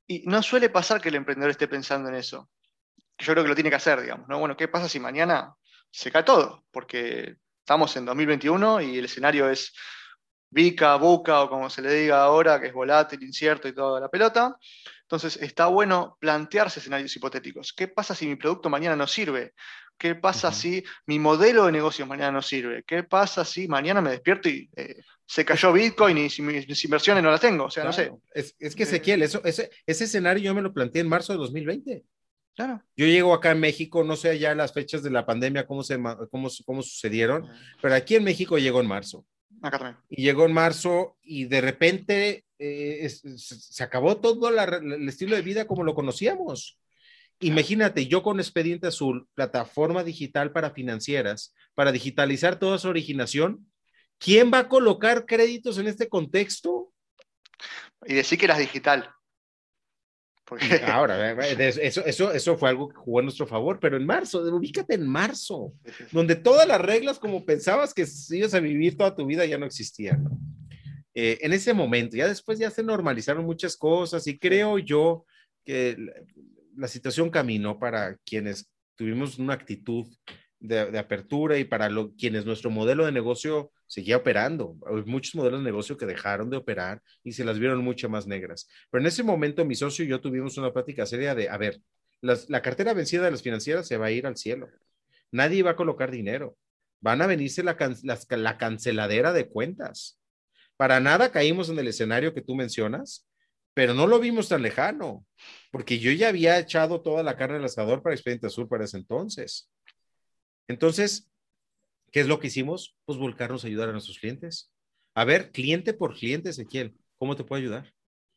Y 0.06 0.22
no 0.26 0.42
suele 0.42 0.70
pasar 0.70 1.00
que 1.00 1.10
el 1.10 1.16
emprendedor 1.16 1.50
esté 1.50 1.68
pensando 1.68 2.08
en 2.08 2.14
eso. 2.14 2.50
Yo 3.18 3.32
creo 3.32 3.44
que 3.44 3.48
lo 3.48 3.54
tiene 3.54 3.70
que 3.70 3.76
hacer, 3.76 4.00
digamos, 4.00 4.26
¿no? 4.28 4.38
Bueno, 4.38 4.56
¿qué 4.56 4.68
pasa 4.68 4.88
si 4.88 4.98
mañana 4.98 5.54
se 5.90 6.10
cae 6.10 6.22
todo? 6.22 6.64
Porque 6.70 7.36
estamos 7.58 7.94
en 7.96 8.06
2021 8.06 8.80
y 8.80 8.98
el 8.98 9.04
escenario 9.04 9.50
es 9.50 9.72
Vica, 10.48 10.96
Buca 10.96 11.42
o 11.42 11.50
como 11.50 11.68
se 11.68 11.82
le 11.82 11.92
diga 11.92 12.22
ahora, 12.22 12.58
que 12.58 12.68
es 12.68 12.72
volátil, 12.72 13.22
incierto 13.22 13.68
y 13.68 13.74
toda 13.74 14.00
la 14.00 14.08
pelota. 14.08 14.56
Entonces, 15.10 15.42
está 15.42 15.66
bueno 15.66 16.16
plantearse 16.20 16.78
escenarios 16.78 17.16
hipotéticos. 17.16 17.72
¿Qué 17.72 17.88
pasa 17.88 18.14
si 18.14 18.28
mi 18.28 18.36
producto 18.36 18.70
mañana 18.70 18.94
no 18.94 19.08
sirve? 19.08 19.54
¿Qué 19.98 20.14
pasa 20.14 20.52
si 20.52 20.84
mi 21.06 21.18
modelo 21.18 21.66
de 21.66 21.72
negocio 21.72 22.06
mañana 22.06 22.30
no 22.30 22.42
sirve? 22.42 22.84
¿Qué 22.84 23.02
pasa 23.02 23.44
si 23.44 23.66
mañana 23.66 24.00
me 24.00 24.12
despierto 24.12 24.48
y 24.48 24.70
eh, 24.76 25.02
se 25.26 25.44
cayó 25.44 25.72
Bitcoin 25.72 26.16
y 26.16 26.30
si 26.30 26.42
mis, 26.42 26.84
inversiones 26.84 27.24
no 27.24 27.30
las 27.32 27.40
tengo? 27.40 27.64
O 27.64 27.70
sea, 27.72 27.82
no 27.82 27.92
sé. 27.92 28.12
Es, 28.32 28.54
que 28.56 28.84
eh, 28.84 28.86
Ezequiel, 28.86 29.24
eso, 29.24 29.42
ese, 29.44 29.72
ese 29.84 30.04
escenario 30.04 30.44
yo 30.44 30.54
me 30.54 30.62
lo 30.62 30.72
planteé 30.72 31.02
en 31.02 31.08
marzo 31.08 31.32
de 31.32 31.40
2020. 31.40 32.04
Claro. 32.54 32.80
Yo 32.96 33.06
llego 33.06 33.34
acá 33.34 33.50
en 33.50 33.58
México, 33.58 34.04
no 34.04 34.14
sé 34.14 34.38
ya 34.38 34.54
las 34.54 34.72
fechas 34.72 35.02
de 35.02 35.10
la 35.10 35.26
pandemia, 35.26 35.66
cómo, 35.66 35.82
se, 35.82 35.98
cómo, 36.30 36.48
cómo 36.64 36.82
sucedieron, 36.82 37.48
pero 37.82 37.96
aquí 37.96 38.14
en 38.14 38.22
México 38.22 38.58
llego 38.58 38.80
en 38.80 38.86
marzo. 38.86 39.26
Acá 39.62 39.78
también. 39.78 39.96
Y 40.08 40.22
llegó 40.22 40.46
en 40.46 40.52
marzo 40.52 41.16
y 41.22 41.44
de 41.44 41.60
repente 41.60 42.44
eh, 42.58 43.08
se 43.08 43.82
acabó 43.82 44.18
todo 44.18 44.48
el 44.48 45.08
estilo 45.08 45.36
de 45.36 45.42
vida 45.42 45.66
como 45.66 45.84
lo 45.84 45.94
conocíamos. 45.94 46.78
Imagínate, 47.40 48.06
yo 48.06 48.22
con 48.22 48.38
Expediente 48.38 48.86
Azul, 48.86 49.26
plataforma 49.34 50.04
digital 50.04 50.52
para 50.52 50.72
financieras, 50.72 51.54
para 51.74 51.90
digitalizar 51.90 52.58
toda 52.58 52.78
su 52.78 52.88
originación, 52.88 53.66
¿quién 54.18 54.50
va 54.52 54.58
a 54.58 54.68
colocar 54.68 55.24
créditos 55.24 55.78
en 55.78 55.88
este 55.88 56.08
contexto? 56.08 56.92
Y 58.04 58.14
decir 58.14 58.38
que 58.38 58.44
eras 58.44 58.58
digital. 58.58 59.10
Ahora, 60.86 61.32
eso, 61.42 62.04
eso, 62.04 62.32
eso 62.32 62.58
fue 62.58 62.68
algo 62.68 62.88
que 62.88 62.96
jugó 62.96 63.20
a 63.20 63.22
nuestro 63.22 63.46
favor, 63.46 63.78
pero 63.80 63.96
en 63.96 64.06
marzo, 64.06 64.40
ubícate 64.42 64.94
en 64.94 65.06
marzo, 65.06 65.72
donde 66.12 66.36
todas 66.36 66.66
las 66.66 66.80
reglas 66.80 67.18
como 67.18 67.44
pensabas 67.44 67.94
que 67.94 68.06
ibas 68.30 68.54
a 68.54 68.60
vivir 68.60 68.96
toda 68.96 69.14
tu 69.14 69.26
vida 69.26 69.44
ya 69.46 69.58
no 69.58 69.66
existían. 69.66 70.28
Eh, 71.14 71.38
en 71.40 71.52
ese 71.52 71.74
momento, 71.74 72.16
ya 72.16 72.28
después 72.28 72.58
ya 72.58 72.70
se 72.70 72.82
normalizaron 72.82 73.44
muchas 73.44 73.76
cosas 73.76 74.26
y 74.26 74.38
creo 74.38 74.78
yo 74.78 75.24
que 75.64 75.96
la 76.76 76.88
situación 76.88 77.30
caminó 77.30 77.78
para 77.78 78.16
quienes 78.24 78.70
tuvimos 78.96 79.38
una 79.38 79.54
actitud 79.54 80.06
de, 80.60 80.98
apertura 80.98 81.58
y 81.58 81.64
para 81.64 81.90
quienes 82.18 82.44
nuestro 82.44 82.70
modelo 82.70 83.06
de 83.06 83.12
negocio 83.12 83.72
seguía 83.90 84.18
operando. 84.18 84.76
Hay 84.86 85.02
muchos 85.04 85.34
modelos 85.34 85.60
de 85.60 85.64
negocio 85.64 85.96
que 85.96 86.06
dejaron 86.06 86.48
de 86.48 86.56
operar 86.56 87.02
y 87.24 87.32
se 87.32 87.44
las 87.44 87.58
vieron 87.58 87.82
mucho 87.82 88.08
más 88.08 88.24
negras. 88.24 88.68
Pero 88.88 89.02
en 89.02 89.08
ese 89.08 89.24
momento 89.24 89.64
mi 89.64 89.74
socio 89.74 90.04
y 90.04 90.08
yo 90.08 90.20
tuvimos 90.20 90.56
una 90.58 90.72
plática 90.72 91.04
seria 91.06 91.34
de, 91.34 91.48
a 91.48 91.56
ver, 91.56 91.80
la 92.20 92.62
cartera 92.62 92.94
vencida 92.94 93.24
de 93.24 93.32
las 93.32 93.42
financieras 93.42 93.88
se 93.88 93.96
va 93.96 94.06
a 94.06 94.10
ir 94.12 94.28
al 94.28 94.36
cielo. 94.36 94.68
Nadie 95.32 95.64
va 95.64 95.72
a 95.72 95.76
colocar 95.76 96.12
dinero. 96.12 96.56
Van 97.00 97.20
a 97.20 97.26
venirse 97.26 97.64
la, 97.64 97.76
la 98.28 98.58
canceladera 98.58 99.32
de 99.32 99.48
cuentas. 99.48 100.20
Para 100.76 101.00
nada 101.00 101.32
caímos 101.32 101.68
en 101.68 101.78
el 101.80 101.88
escenario 101.88 102.32
que 102.32 102.42
tú 102.42 102.54
mencionas, 102.54 103.26
pero 103.74 103.92
no 103.92 104.06
lo 104.06 104.20
vimos 104.20 104.48
tan 104.48 104.62
lejano, 104.62 105.26
porque 105.72 105.98
yo 105.98 106.12
ya 106.12 106.28
había 106.28 106.60
echado 106.60 107.02
toda 107.02 107.24
la 107.24 107.36
carne 107.36 107.56
al 107.56 107.64
asador 107.64 108.02
para 108.02 108.14
Expediente 108.14 108.46
Azul 108.46 108.68
para 108.68 108.84
ese 108.84 108.98
entonces. 108.98 109.68
Entonces, 110.68 111.29
¿qué 112.10 112.20
es 112.20 112.26
lo 112.26 112.38
que 112.40 112.48
hicimos? 112.48 112.96
Pues 113.04 113.18
volcarnos 113.18 113.64
a 113.64 113.66
ayudar 113.66 113.88
a 113.88 113.92
nuestros 113.92 114.18
clientes. 114.18 114.72
A 115.14 115.24
ver, 115.24 115.50
cliente 115.50 115.92
por 115.92 116.14
cliente, 116.14 116.50
Ezequiel, 116.50 116.94
¿cómo 117.18 117.36
te 117.36 117.44
puedo 117.44 117.60
ayudar? 117.60 117.92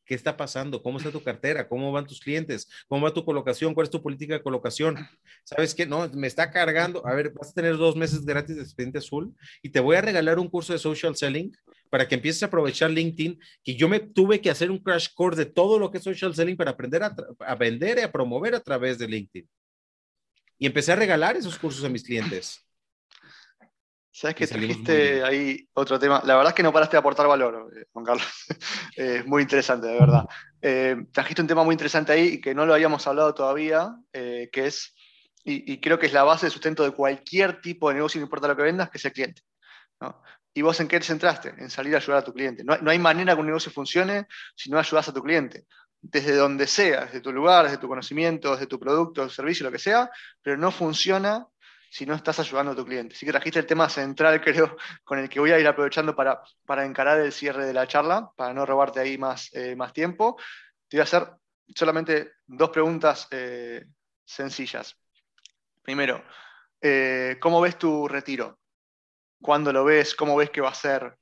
¿Qué 0.05 0.15
está 0.15 0.35
pasando? 0.35 0.83
¿Cómo 0.83 0.97
está 0.97 1.11
tu 1.11 1.23
cartera? 1.23 1.69
¿Cómo 1.69 1.91
van 1.91 2.05
tus 2.05 2.19
clientes? 2.19 2.67
¿Cómo 2.87 3.05
va 3.05 3.13
tu 3.13 3.23
colocación? 3.23 3.73
¿Cuál 3.73 3.85
es 3.85 3.91
tu 3.91 4.01
política 4.01 4.33
de 4.33 4.43
colocación? 4.43 4.97
¿Sabes 5.45 5.73
qué? 5.73 5.85
No, 5.85 6.09
me 6.09 6.27
está 6.27 6.51
cargando. 6.51 7.05
A 7.07 7.13
ver, 7.13 7.31
vas 7.31 7.51
a 7.51 7.53
tener 7.53 7.77
dos 7.77 7.95
meses 7.95 8.25
gratis 8.25 8.57
de 8.57 8.63
expediente 8.63 8.97
azul 8.97 9.33
y 9.61 9.69
te 9.69 9.79
voy 9.79 9.95
a 9.95 10.01
regalar 10.01 10.39
un 10.39 10.49
curso 10.49 10.73
de 10.73 10.79
social 10.79 11.15
selling 11.15 11.55
para 11.89 12.07
que 12.07 12.15
empieces 12.15 12.43
a 12.43 12.47
aprovechar 12.47 12.91
LinkedIn, 12.91 13.39
que 13.63 13.75
yo 13.75 13.87
me 13.87 14.01
tuve 14.01 14.41
que 14.41 14.49
hacer 14.49 14.71
un 14.71 14.79
crash 14.79 15.07
course 15.13 15.37
de 15.37 15.49
todo 15.49 15.79
lo 15.79 15.89
que 15.89 15.99
es 15.99 16.03
social 16.03 16.35
selling 16.35 16.57
para 16.57 16.71
aprender 16.71 17.03
a, 17.03 17.15
a 17.39 17.55
vender 17.55 17.99
y 17.99 18.01
a 18.01 18.11
promover 18.11 18.55
a 18.55 18.59
través 18.59 18.97
de 18.97 19.07
LinkedIn 19.07 19.47
y 20.63 20.65
empecé 20.65 20.93
a 20.93 20.95
regalar 20.95 21.35
esos 21.35 21.57
cursos 21.59 21.83
a 21.83 21.89
mis 21.89 22.03
clientes. 22.03 22.65
Sabes 24.15 24.35
que 24.35 24.45
trajiste 24.45 25.23
ahí 25.23 25.67
otro 25.73 25.97
tema. 25.97 26.21
La 26.23 26.35
verdad 26.35 26.51
es 26.51 26.53
que 26.53 26.61
no 26.61 26.71
paraste 26.71 26.95
de 26.95 26.99
aportar 26.99 27.27
valor, 27.27 27.71
eh, 27.75 27.85
Juan 27.91 28.05
Carlos. 28.05 28.27
Es 28.95 29.25
muy 29.25 29.41
interesante, 29.41 29.87
de 29.87 29.99
verdad. 29.99 30.25
Eh, 30.61 30.95
trajiste 31.11 31.41
un 31.41 31.47
tema 31.47 31.63
muy 31.63 31.73
interesante 31.73 32.11
ahí 32.11 32.39
que 32.39 32.53
no 32.53 32.67
lo 32.67 32.75
habíamos 32.75 33.07
hablado 33.07 33.33
todavía, 33.33 33.95
eh, 34.13 34.49
que 34.53 34.67
es, 34.67 34.93
y, 35.43 35.81
creo 35.81 35.97
que 35.97 36.05
es 36.05 36.13
la 36.13 36.23
base 36.23 36.45
de 36.45 36.51
sustento 36.51 36.83
de 36.83 36.91
cualquier 36.91 37.59
tipo 37.59 37.89
de 37.89 37.95
negocio, 37.95 38.19
no 38.19 38.25
importa 38.25 38.47
lo 38.47 38.55
que 38.55 38.61
vendas, 38.61 38.91
que 38.91 38.99
es 38.99 39.05
el 39.05 39.13
cliente. 39.13 39.41
¿Y 40.53 40.61
vos 40.61 40.79
en 40.79 40.87
qué 40.87 40.99
te 40.99 41.07
centraste? 41.07 41.49
En 41.57 41.71
salir 41.71 41.95
a 41.95 41.97
ayudar 41.97 42.19
a 42.19 42.23
tu 42.23 42.33
cliente. 42.33 42.63
No, 42.63 42.77
no 42.77 42.91
hay 42.91 42.99
manera 42.99 43.33
que 43.33 43.41
un 43.41 43.47
negocio 43.47 43.71
funcione 43.71 44.27
si 44.55 44.69
no 44.69 44.77
ayudas 44.77 45.09
a 45.09 45.13
tu 45.13 45.23
cliente 45.23 45.65
desde 46.03 46.35
donde 46.35 46.67
sea, 46.67 47.05
desde 47.05 47.21
tu 47.21 47.31
lugar, 47.31 47.63
desde 47.63 47.77
tu 47.77 47.87
conocimiento, 47.87 48.51
desde 48.51 48.67
tu 48.67 48.77
producto, 48.77 49.27
servicio, 49.29 49.65
lo 49.65 49.71
que 49.71 49.79
sea, 49.79 50.11
pero 50.41 50.57
no 50.57 50.69
funciona 50.69 51.47
si 51.93 52.07
no 52.07 52.15
estás 52.15 52.39
ayudando 52.39 52.71
a 52.71 52.75
tu 52.75 52.83
cliente. 52.83 53.13
Así 53.13 53.23
que 53.23 53.31
trajiste 53.31 53.59
el 53.59 53.67
tema 53.67 53.87
central, 53.87 54.41
creo, 54.43 54.75
con 55.03 55.19
el 55.19 55.29
que 55.29 55.39
voy 55.39 55.51
a 55.51 55.59
ir 55.59 55.67
aprovechando 55.67 56.15
para, 56.15 56.41
para 56.65 56.85
encarar 56.85 57.19
el 57.19 57.31
cierre 57.31 57.67
de 57.67 57.73
la 57.73 57.85
charla, 57.85 58.31
para 58.35 58.51
no 58.51 58.65
robarte 58.65 58.99
ahí 58.99 59.15
más, 59.19 59.53
eh, 59.53 59.75
más 59.75 59.93
tiempo. 59.93 60.35
Te 60.87 60.97
voy 60.97 61.01
a 61.01 61.03
hacer 61.03 61.27
solamente 61.75 62.31
dos 62.47 62.71
preguntas 62.71 63.27
eh, 63.29 63.85
sencillas. 64.25 64.97
Primero, 65.83 66.23
eh, 66.81 67.37
¿cómo 67.39 67.61
ves 67.61 67.77
tu 67.77 68.07
retiro? 68.07 68.57
¿Cuándo 69.39 69.71
lo 69.71 69.85
ves? 69.85 70.15
¿Cómo 70.15 70.35
ves 70.35 70.49
que 70.49 70.61
va 70.61 70.69
a 70.69 70.73
ser? 70.73 71.15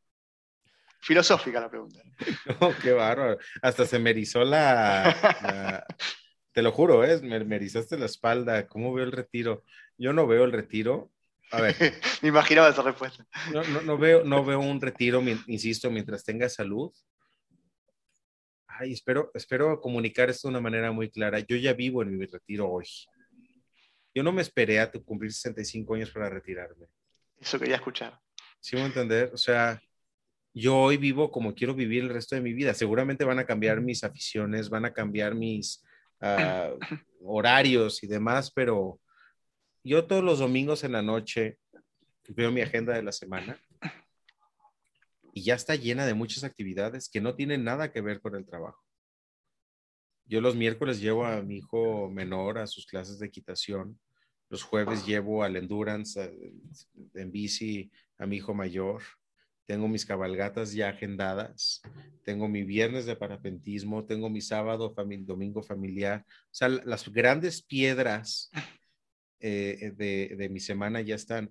Filosófica 1.02 1.60
la 1.60 1.70
pregunta. 1.70 2.00
Qué 2.82 2.94
bárbaro. 2.94 3.38
Hasta 3.62 3.86
se 3.86 4.00
me 4.00 4.12
erizó 4.12 4.46
la, 4.46 5.86
Te 6.54 6.62
lo 6.62 6.72
juro, 6.72 7.04
¿eh? 7.04 7.20
Me, 7.22 7.44
me, 7.44 7.56
erizaste 7.56 7.98
la 7.98 8.06
espalda. 8.06 8.68
¿Cómo 8.68 8.94
veo 8.94 9.06
el 9.06 9.12
retiro? 9.12 9.64
Yo 10.02 10.14
no 10.14 10.26
veo 10.26 10.46
el 10.46 10.52
retiro. 10.52 11.12
A 11.52 11.62
ver. 11.62 11.76
me 12.24 12.30
imaginaba 12.30 12.70
esa 12.70 12.82
respuesta. 12.82 13.24
No, 13.54 13.64
no, 13.66 13.82
no, 13.82 13.98
veo, 14.00 14.24
no 14.24 14.44
veo 14.44 14.60
un 14.60 14.82
retiro, 14.82 15.22
insisto, 15.46 15.92
mientras 15.92 16.24
tenga 16.24 16.50
salud. 16.50 16.92
Ay, 18.66 18.94
espero, 18.94 19.30
espero 19.36 19.80
comunicar 19.80 20.32
esto 20.32 20.48
de 20.48 20.54
una 20.54 20.60
manera 20.62 20.92
muy 20.92 21.12
clara. 21.12 21.40
Yo 21.42 21.56
ya 21.56 21.74
vivo 21.74 22.02
en 22.02 22.18
mi 22.18 22.26
retiro 22.26 22.68
hoy. 22.68 22.88
Yo 24.16 24.24
no 24.24 24.32
me 24.32 24.42
esperé 24.42 24.80
a 24.80 24.92
cumplir 24.92 25.32
65 25.32 25.94
años 25.94 26.10
para 26.10 26.30
retirarme. 26.30 26.88
Eso 27.40 27.60
quería 27.60 27.76
escuchar. 27.76 28.20
¿Sí 28.60 28.76
me 28.76 28.82
a 28.82 28.86
entender? 28.88 29.30
O 29.36 29.38
sea, 29.38 29.80
yo 30.52 30.78
hoy 30.80 30.98
vivo 30.98 31.30
como 31.30 31.54
quiero 31.54 31.76
vivir 31.76 32.02
el 32.02 32.10
resto 32.10 32.34
de 32.34 32.42
mi 32.42 32.54
vida. 32.54 32.74
Seguramente 32.74 33.24
van 33.24 33.38
a 33.38 33.46
cambiar 33.46 33.82
mis 33.82 34.04
aficiones, 34.04 34.68
van 34.68 34.86
a 34.86 34.94
cambiar 34.94 35.36
mis 35.36 35.84
ah, 36.22 36.72
horarios 37.24 38.02
y 38.04 38.08
demás, 38.08 38.50
pero 38.50 39.00
yo 39.84 40.06
todos 40.06 40.24
los 40.24 40.40
domingos 40.40 40.84
en 40.84 40.92
la 40.92 41.02
noche 41.02 41.58
veo 42.30 42.52
mi 42.52 42.62
agenda 42.62 42.94
de 42.94 43.04
la 43.04 43.12
semana 43.12 43.60
y 45.34 45.44
ya 45.44 45.56
está 45.56 45.76
llena 45.76 46.06
de 46.06 46.14
muchas 46.14 46.44
actividades 46.44 47.10
que 47.10 47.22
no 47.22 47.36
tienen 47.36 47.64
nada 47.64 47.92
que 47.92 48.02
ver 48.02 48.22
con 48.22 48.36
el 48.36 48.46
trabajo. 48.46 48.84
Yo 50.26 50.40
los 50.40 50.56
miércoles 50.56 51.02
llevo 51.02 51.26
a 51.26 51.42
mi 51.42 51.58
hijo 51.58 52.10
menor 52.10 52.58
a 52.58 52.68
sus 52.68 52.86
clases 52.86 53.20
de 53.20 53.28
equitación. 53.28 54.00
Los 54.50 54.64
jueves 54.64 55.06
llevo 55.06 55.44
al 55.44 55.56
endurance 55.56 56.34
en 57.14 57.32
bici 57.32 57.92
a 58.18 58.26
mi 58.26 58.38
hijo 58.38 58.54
mayor 58.54 59.02
tengo 59.72 59.88
mis 59.88 60.06
cabalgatas 60.06 60.74
ya 60.74 60.90
agendadas, 60.90 61.82
tengo 62.26 62.50
mi 62.50 62.64
viernes 62.64 63.06
de 63.06 63.16
parapentismo, 63.16 64.04
tengo 64.04 64.30
mi 64.30 64.42
sábado, 64.42 64.94
domingo 65.20 65.64
familiar, 65.64 66.26
o 66.28 66.54
sea, 66.54 66.68
las 66.68 67.08
grandes 67.08 67.62
piedras 67.62 68.52
eh, 69.42 69.94
de, 70.38 70.50
mi 70.50 70.60
semana 70.60 71.02
ya 71.02 71.16
están 71.16 71.50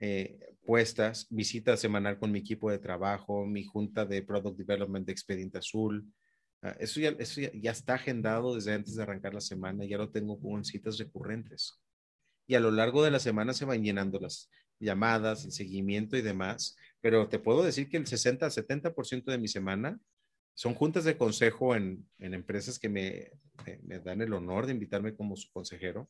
eh, 0.00 0.38
puestas, 0.64 1.26
visita 1.30 1.76
semanal 1.76 2.18
con 2.18 2.32
mi 2.32 2.40
equipo 2.40 2.70
de 2.70 2.78
trabajo, 2.78 3.46
mi 3.46 3.64
junta 3.64 4.04
de 4.04 4.22
Product 4.22 4.58
Development 4.58 5.06
de 5.06 5.12
Expediente 5.12 5.58
Azul, 5.58 6.12
ah, 6.62 6.76
eso, 6.78 7.00
ya, 7.00 7.10
eso 7.18 7.40
ya, 7.40 7.70
está 7.70 7.94
agendado 7.94 8.54
desde 8.54 8.74
antes 8.74 8.96
de 8.96 9.02
arrancar 9.02 9.34
la 9.34 9.40
semana, 9.40 9.84
ya 9.84 9.98
lo 9.98 10.10
tengo 10.10 10.40
con 10.40 10.64
citas 10.64 10.98
recurrentes. 10.98 11.80
Y 12.46 12.54
a 12.54 12.60
lo 12.60 12.70
largo 12.70 13.04
de 13.04 13.10
la 13.10 13.20
semana 13.20 13.52
se 13.54 13.64
van 13.64 13.82
llenando 13.82 14.18
las 14.18 14.50
llamadas, 14.78 15.44
el 15.44 15.52
seguimiento 15.52 16.16
y 16.16 16.22
demás 16.22 16.76
pero 17.02 17.28
te 17.28 17.40
puedo 17.40 17.62
decir 17.64 17.90
que 17.90 17.98
el 17.98 18.06
60-70% 18.06 19.24
de 19.24 19.38
mi 19.38 19.48
semana 19.48 20.00
son 20.54 20.74
juntas 20.74 21.04
de 21.04 21.18
consejo 21.18 21.74
en, 21.74 22.06
empresas 22.18 22.78
que 22.78 22.88
me, 22.88 23.32
dan 24.04 24.22
el 24.22 24.32
honor 24.32 24.66
de 24.66 24.72
invitarme 24.72 25.14
como 25.14 25.36
su 25.36 25.50
consejero. 25.50 26.08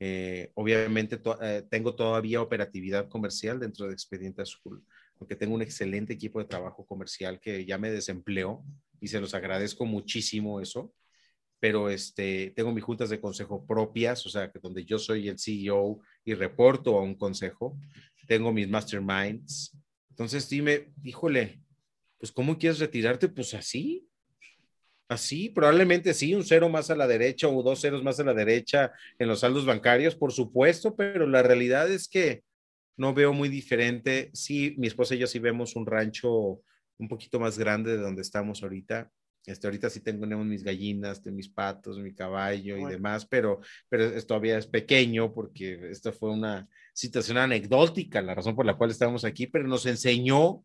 Eh, 0.00 0.50
obviamente 0.54 1.20
eh, 1.42 1.64
tengo 1.68 1.94
todavía 1.94 2.40
operatividad 2.40 3.08
comercial 3.08 3.58
dentro 3.58 3.86
de 3.86 3.92
Expediente 3.92 4.42
Azul, 4.42 4.84
porque 5.18 5.36
tengo 5.36 5.54
un 5.54 5.62
excelente 5.62 6.12
equipo 6.12 6.38
de 6.38 6.44
trabajo 6.44 6.86
comercial 6.86 7.40
que 7.40 7.64
ya 7.64 7.78
me 7.78 7.90
desempleó 7.90 8.62
y 9.00 9.08
se 9.08 9.20
los 9.20 9.34
agradezco 9.34 9.84
muchísimo 9.84 10.60
eso. 10.60 10.92
Pero 11.60 11.90
este, 11.90 12.52
tengo 12.54 12.72
mis 12.72 12.84
juntas 12.84 13.10
de 13.10 13.20
consejo 13.20 13.66
propias, 13.66 14.24
o 14.26 14.28
sea, 14.28 14.50
que 14.52 14.60
donde 14.60 14.84
yo 14.84 14.96
soy 14.96 15.28
el 15.28 15.38
CEO 15.40 15.98
y 16.24 16.34
reporto 16.34 16.96
a 16.96 17.02
un 17.02 17.16
consejo. 17.16 17.76
Tengo 18.28 18.52
mis 18.52 18.68
masterminds, 18.68 19.76
entonces 20.18 20.48
dime, 20.48 20.92
híjole, 21.04 21.60
pues 22.18 22.32
¿cómo 22.32 22.58
quieres 22.58 22.80
retirarte? 22.80 23.28
Pues 23.28 23.54
así, 23.54 24.07
así, 25.08 25.48
probablemente 25.48 26.14
sí, 26.14 26.34
un 26.34 26.44
cero 26.44 26.68
más 26.68 26.90
a 26.90 26.96
la 26.96 27.06
derecha 27.06 27.48
o 27.48 27.62
dos 27.62 27.80
ceros 27.80 28.02
más 28.02 28.20
a 28.20 28.24
la 28.24 28.34
derecha 28.34 28.92
en 29.18 29.28
los 29.28 29.40
saldos 29.40 29.66
bancarios, 29.66 30.14
por 30.14 30.32
supuesto, 30.32 30.94
pero 30.94 31.26
la 31.26 31.42
realidad 31.42 31.90
es 31.90 32.08
que 32.08 32.42
no 32.96 33.14
veo 33.14 33.32
muy 33.32 33.48
diferente. 33.48 34.30
Sí, 34.34 34.74
mi 34.78 34.86
esposa 34.86 35.14
y 35.14 35.18
yo 35.18 35.26
sí 35.26 35.38
vemos 35.38 35.76
un 35.76 35.86
rancho 35.86 36.60
un 36.98 37.08
poquito 37.08 37.40
más 37.40 37.58
grande 37.58 37.92
de 37.92 38.02
donde 38.02 38.22
estamos 38.22 38.62
ahorita. 38.62 39.10
Este, 39.46 39.66
ahorita 39.66 39.88
sí 39.88 40.00
tengo 40.00 40.26
mis 40.44 40.62
gallinas, 40.62 41.24
mis 41.24 41.48
patos, 41.48 41.98
mi 41.98 42.14
caballo 42.14 42.76
y 42.76 42.84
demás, 42.84 43.24
pero, 43.24 43.60
pero 43.88 44.10
todavía 44.26 44.58
es 44.58 44.66
pequeño 44.66 45.32
porque 45.32 45.88
esto 45.90 46.12
fue 46.12 46.30
una 46.30 46.68
situación 46.92 47.38
anecdótica, 47.38 48.20
la 48.20 48.34
razón 48.34 48.54
por 48.54 48.66
la 48.66 48.76
cual 48.76 48.90
estamos 48.90 49.24
aquí, 49.24 49.46
pero 49.46 49.66
nos 49.66 49.86
enseñó 49.86 50.64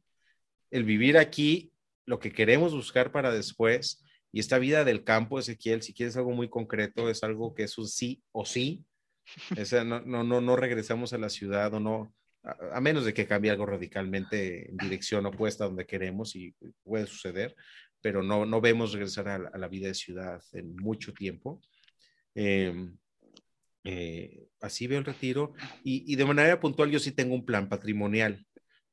el 0.70 0.84
vivir 0.84 1.18
aquí, 1.18 1.72
lo 2.06 2.20
que 2.20 2.34
queremos 2.34 2.74
buscar 2.74 3.14
para 3.14 3.32
después, 3.32 4.04
y 4.34 4.40
esta 4.40 4.58
vida 4.58 4.84
del 4.84 5.04
campo, 5.04 5.38
Ezequiel, 5.38 5.84
si 5.84 5.94
quieres 5.94 6.18
algo 6.18 6.32
muy 6.32 6.50
concreto, 6.50 7.08
es 7.08 7.24
algo 7.24 7.54
que 7.54 7.64
es 7.64 7.78
un 7.78 7.88
sí 7.88 8.24
o 8.32 8.46
sí. 8.46 8.84
no, 9.86 10.02
no, 10.02 10.24
no, 10.24 10.42
no 10.42 10.56
regresamos 10.56 11.14
a 11.14 11.20
la 11.20 11.30
ciudad 11.30 11.72
o 11.76 11.80
no, 11.80 12.16
a, 12.42 12.82
menos 12.82 13.06
de 13.06 13.14
que 13.14 13.28
cambie 13.28 13.52
algo 13.52 13.68
radicalmente 13.68 14.72
en 14.72 14.78
dirección 14.78 15.28
opuesta 15.28 15.64
a 15.64 15.68
donde 15.68 15.86
queremos 15.86 16.36
y 16.36 16.56
puede 16.84 17.06
suceder, 17.06 17.56
pero 18.02 18.24
no, 18.24 18.44
no 18.44 18.60
vemos 18.60 18.94
regresar 18.94 19.28
a, 19.28 19.38
la 19.56 19.68
vida 19.68 19.88
de 19.88 19.94
ciudad 19.94 20.42
en 20.54 20.76
mucho 20.78 21.14
tiempo. 21.14 21.62
Em, 22.34 22.98
eh, 23.84 24.48
así 24.62 24.88
veo 24.88 24.98
el 24.98 25.06
retiro 25.06 25.54
y, 25.84 26.12
y 26.12 26.16
de 26.16 26.26
manera 26.26 26.60
puntual 26.60 26.90
yo 26.90 26.98
sí 26.98 27.12
tengo 27.12 27.36
un 27.36 27.46
plan 27.46 27.70
patrimonial. 27.70 28.44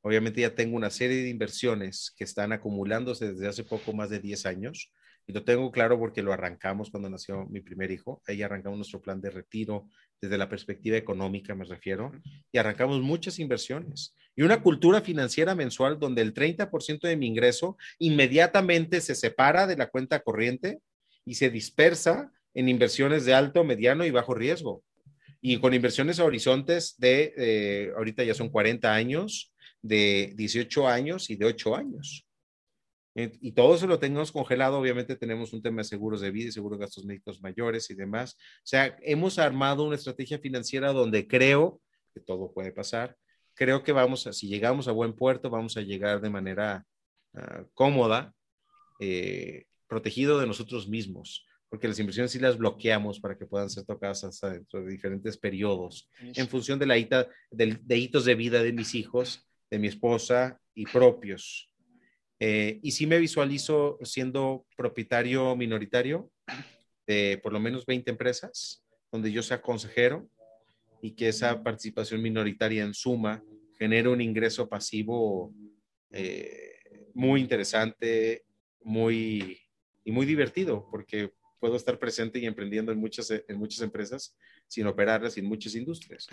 Obviamente 0.01 0.41
ya 0.41 0.53
tengo 0.53 0.75
una 0.75 0.91
serie 0.91 1.23
de 1.23 1.29
inversiones 1.29 2.13
que 2.15 2.25
están 2.25 2.51
acumulándose 2.51 3.33
desde 3.33 3.47
hace 3.47 3.63
poco 3.63 3.91
más 3.91 4.11
de 4.11 4.19
10 4.19 4.45
años 4.45 4.91
y 5.31 5.33
lo 5.33 5.45
tengo 5.45 5.71
claro 5.71 5.97
porque 5.97 6.21
lo 6.21 6.33
arrancamos 6.33 6.91
cuando 6.91 7.09
nació 7.09 7.45
mi 7.45 7.61
primer 7.61 7.89
hijo. 7.89 8.21
Ahí 8.27 8.41
arrancamos 8.41 8.77
nuestro 8.77 9.01
plan 9.01 9.21
de 9.21 9.29
retiro 9.29 9.87
desde 10.19 10.37
la 10.37 10.49
perspectiva 10.49 10.97
económica, 10.97 11.55
me 11.55 11.63
refiero, 11.63 12.11
y 12.51 12.57
arrancamos 12.57 13.01
muchas 13.01 13.39
inversiones 13.39 14.13
y 14.35 14.41
una 14.43 14.61
cultura 14.61 14.99
financiera 15.01 15.55
mensual 15.55 15.99
donde 15.99 16.21
el 16.21 16.33
30% 16.33 17.07
de 17.07 17.15
mi 17.15 17.27
ingreso 17.27 17.77
inmediatamente 17.97 18.99
se 18.99 19.15
separa 19.15 19.67
de 19.67 19.77
la 19.77 19.87
cuenta 19.87 20.19
corriente 20.19 20.79
y 21.25 21.35
se 21.35 21.49
dispersa 21.49 22.29
en 22.53 22.67
inversiones 22.67 23.23
de 23.23 23.33
alto, 23.33 23.63
mediano 23.63 24.05
y 24.05 24.11
bajo 24.11 24.33
riesgo. 24.33 24.83
Y 25.39 25.59
con 25.59 25.73
inversiones 25.73 26.19
a 26.19 26.25
horizontes 26.25 26.95
de, 26.97 27.33
eh, 27.37 27.91
ahorita 27.95 28.23
ya 28.25 28.33
son 28.33 28.49
40 28.49 28.93
años, 28.93 29.53
de 29.81 30.33
18 30.35 30.87
años 30.89 31.29
y 31.29 31.37
de 31.37 31.45
8 31.45 31.75
años. 31.75 32.27
Eh, 33.15 33.37
y 33.41 33.51
todo 33.51 33.75
eso 33.75 33.87
lo 33.87 33.99
tenemos 33.99 34.31
congelado, 34.31 34.79
obviamente 34.79 35.15
tenemos 35.15 35.51
un 35.53 35.61
tema 35.61 35.81
de 35.81 35.85
seguros 35.85 36.21
de 36.21 36.31
vida 36.31 36.49
y 36.49 36.51
seguros 36.51 36.79
de 36.79 36.85
gastos 36.85 37.05
médicos 37.05 37.41
mayores 37.41 37.89
y 37.89 37.95
demás. 37.95 38.35
O 38.39 38.65
sea, 38.65 38.97
hemos 39.01 39.37
armado 39.37 39.83
una 39.83 39.95
estrategia 39.95 40.39
financiera 40.39 40.93
donde 40.93 41.27
creo 41.27 41.81
que 42.13 42.21
todo 42.21 42.51
puede 42.53 42.71
pasar. 42.71 43.17
Creo 43.53 43.83
que 43.83 43.91
vamos 43.91 44.27
a, 44.27 44.33
si 44.33 44.47
llegamos 44.47 44.87
a 44.87 44.91
buen 44.93 45.13
puerto, 45.13 45.49
vamos 45.49 45.75
a 45.77 45.81
llegar 45.81 46.21
de 46.21 46.29
manera 46.29 46.85
ah, 47.33 47.65
cómoda, 47.73 48.33
eh, 48.99 49.65
protegido 49.87 50.39
de 50.39 50.47
nosotros 50.47 50.87
mismos, 50.87 51.45
porque 51.67 51.87
las 51.87 51.99
inversiones 51.99 52.31
sí 52.31 52.39
las 52.39 52.57
bloqueamos 52.57 53.19
para 53.19 53.37
que 53.37 53.45
puedan 53.45 53.69
ser 53.69 53.83
tocadas 53.83 54.23
hasta 54.23 54.51
dentro 54.51 54.81
de 54.81 54.89
diferentes 54.89 55.37
periodos, 55.37 56.09
en 56.19 56.47
función 56.47 56.79
de 56.79 56.85
la 56.85 56.95
de 56.95 57.97
hitos 57.97 58.25
de 58.25 58.35
vida 58.35 58.63
de 58.63 58.71
mis 58.71 58.95
hijos 58.95 59.47
de 59.69 59.79
mi 59.79 59.87
esposa 59.87 60.59
y 60.75 60.85
propios. 60.85 61.70
Eh, 62.43 62.79
y 62.81 62.89
sí 62.89 63.05
me 63.05 63.19
visualizo 63.19 63.99
siendo 64.01 64.65
propietario 64.75 65.55
minoritario 65.55 66.31
de 67.05 67.39
por 67.43 67.53
lo 67.53 67.59
menos 67.59 67.85
20 67.85 68.09
empresas, 68.09 68.83
donde 69.11 69.31
yo 69.31 69.43
sea 69.43 69.61
consejero 69.61 70.27
y 71.03 71.11
que 71.11 71.27
esa 71.27 71.61
participación 71.61 72.19
minoritaria 72.19 72.83
en 72.83 72.95
suma 72.95 73.43
genere 73.77 74.09
un 74.09 74.21
ingreso 74.21 74.67
pasivo 74.67 75.53
eh, 76.09 76.79
muy 77.13 77.41
interesante, 77.41 78.43
muy 78.81 79.59
y 80.03 80.11
muy 80.11 80.25
divertido, 80.25 80.87
porque 80.89 81.31
puedo 81.59 81.75
estar 81.75 81.99
presente 81.99 82.39
y 82.39 82.47
emprendiendo 82.47 82.91
en 82.91 82.97
muchas, 82.97 83.29
en 83.29 83.55
muchas 83.55 83.81
empresas 83.81 84.35
sin 84.67 84.87
operarlas 84.87 85.37
y 85.37 85.41
en 85.41 85.45
muchas 85.45 85.75
industrias. 85.75 86.27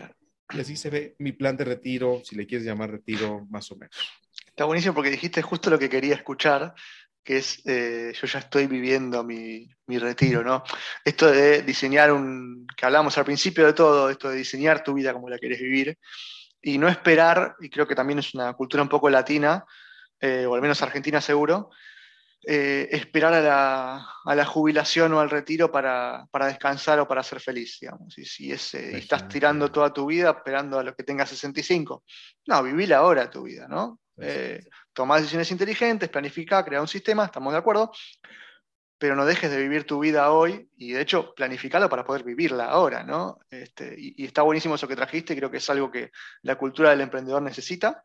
Y 0.54 0.60
así 0.60 0.74
se 0.74 0.88
ve 0.88 1.16
mi 1.18 1.32
plan 1.32 1.58
de 1.58 1.64
retiro, 1.64 2.22
si 2.24 2.34
le 2.34 2.46
quieres 2.46 2.66
llamar 2.66 2.90
retiro, 2.90 3.46
más 3.50 3.70
o 3.70 3.76
menos. 3.76 3.94
Está 4.58 4.64
buenísimo 4.64 4.92
porque 4.92 5.12
dijiste 5.12 5.40
justo 5.40 5.70
lo 5.70 5.78
que 5.78 5.88
quería 5.88 6.16
escuchar, 6.16 6.74
que 7.22 7.36
es 7.36 7.62
eh, 7.64 8.12
yo 8.12 8.26
ya 8.26 8.40
estoy 8.40 8.66
viviendo 8.66 9.22
mi, 9.22 9.68
mi, 9.86 9.98
retiro, 10.00 10.42
¿no? 10.42 10.64
Esto 11.04 11.30
de 11.30 11.62
diseñar 11.62 12.10
un, 12.10 12.66
que 12.76 12.84
hablamos 12.84 13.16
al 13.16 13.24
principio 13.24 13.64
de 13.66 13.72
todo, 13.72 14.10
esto 14.10 14.30
de 14.30 14.34
diseñar 14.38 14.82
tu 14.82 14.94
vida 14.94 15.12
como 15.12 15.30
la 15.30 15.38
quieres 15.38 15.60
vivir, 15.60 15.96
y 16.60 16.76
no 16.76 16.88
esperar, 16.88 17.54
y 17.60 17.70
creo 17.70 17.86
que 17.86 17.94
también 17.94 18.18
es 18.18 18.34
una 18.34 18.52
cultura 18.54 18.82
un 18.82 18.88
poco 18.88 19.08
latina, 19.08 19.64
eh, 20.18 20.44
o 20.44 20.56
al 20.56 20.60
menos 20.60 20.82
argentina 20.82 21.20
seguro, 21.20 21.70
eh, 22.44 22.88
esperar 22.90 23.34
a 23.34 24.34
la, 24.34 24.44
jubilación 24.44 25.12
o 25.12 25.20
al 25.20 25.30
retiro 25.30 25.70
para, 25.70 26.26
descansar 26.48 26.98
o 26.98 27.06
para 27.06 27.22
ser 27.22 27.38
feliz, 27.38 27.78
digamos. 27.80 28.18
Y 28.18 28.24
si 28.24 28.50
estás 28.50 29.28
tirando 29.28 29.70
toda 29.70 29.92
tu 29.92 30.06
vida 30.06 30.30
esperando 30.30 30.80
a 30.80 30.82
lo 30.82 30.96
que 30.96 31.04
tengas 31.04 31.28
65, 31.28 32.02
no, 32.48 32.62
viví 32.64 32.92
ahora 32.92 33.30
tu 33.30 33.44
vida, 33.44 33.68
¿no? 33.68 34.00
Eh, 34.20 34.64
tomar 34.92 35.20
decisiones 35.20 35.50
inteligentes, 35.50 36.08
planificar, 36.08 36.64
crear 36.64 36.80
un 36.80 36.88
sistema, 36.88 37.24
estamos 37.24 37.52
de 37.52 37.58
acuerdo, 37.58 37.92
pero 38.98 39.14
no 39.14 39.24
dejes 39.24 39.50
de 39.50 39.62
vivir 39.62 39.84
tu 39.84 40.00
vida 40.00 40.32
hoy 40.32 40.68
y 40.76 40.92
de 40.92 41.00
hecho 41.00 41.34
planificarlo 41.34 41.88
para 41.88 42.04
poder 42.04 42.24
vivirla 42.24 42.64
ahora, 42.64 43.04
¿no? 43.04 43.38
Este, 43.48 43.94
y, 43.96 44.22
y, 44.22 44.26
está 44.26 44.42
buenísimo 44.42 44.74
eso 44.74 44.88
que 44.88 44.96
trajiste, 44.96 45.36
creo 45.36 45.50
que 45.50 45.58
es 45.58 45.70
algo 45.70 45.90
que 45.90 46.10
la 46.42 46.56
cultura 46.56 46.90
del 46.90 47.00
emprendedor 47.00 47.42
necesita. 47.42 48.04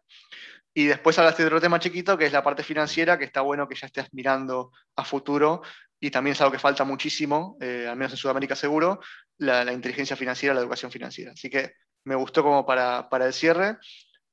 Y 0.76 0.86
después 0.86 1.18
hablaste 1.20 1.43
de 1.43 1.47
otro 1.47 1.61
tema 1.61 1.80
chiquito, 1.80 2.18
que 2.18 2.26
es 2.26 2.34
la 2.34 2.43
parte 2.43 2.64
financiera, 2.64 3.18
que 3.18 3.26
está 3.26 3.41
bueno 3.41 3.68
que 3.68 3.76
ya 3.76 3.88
estés 3.88 4.07
mirando 4.11 4.72
a 4.95 5.05
futuro 5.05 5.61
y 6.03 6.11
también 6.11 6.34
es 6.34 6.41
algo 6.41 6.51
que 6.51 6.59
falta 6.59 6.84
muchísimo, 6.84 7.55
eh, 7.61 7.88
al 7.89 7.95
menos 7.95 8.11
en 8.11 8.18
Sudamérica 8.18 8.57
seguro, 8.57 8.99
la, 9.38 9.72
inteligencia 9.72 10.18
financiera, 10.18 10.53
la 10.53 10.59
educación 10.59 10.91
financiera. 10.91 11.32
Así 11.32 11.49
que 11.49 11.76
me 12.03 12.16
gustó 12.16 12.43
como 12.43 12.66
para, 12.66 13.07
para 13.07 13.26
el 13.26 13.32
cierre. 13.32 13.78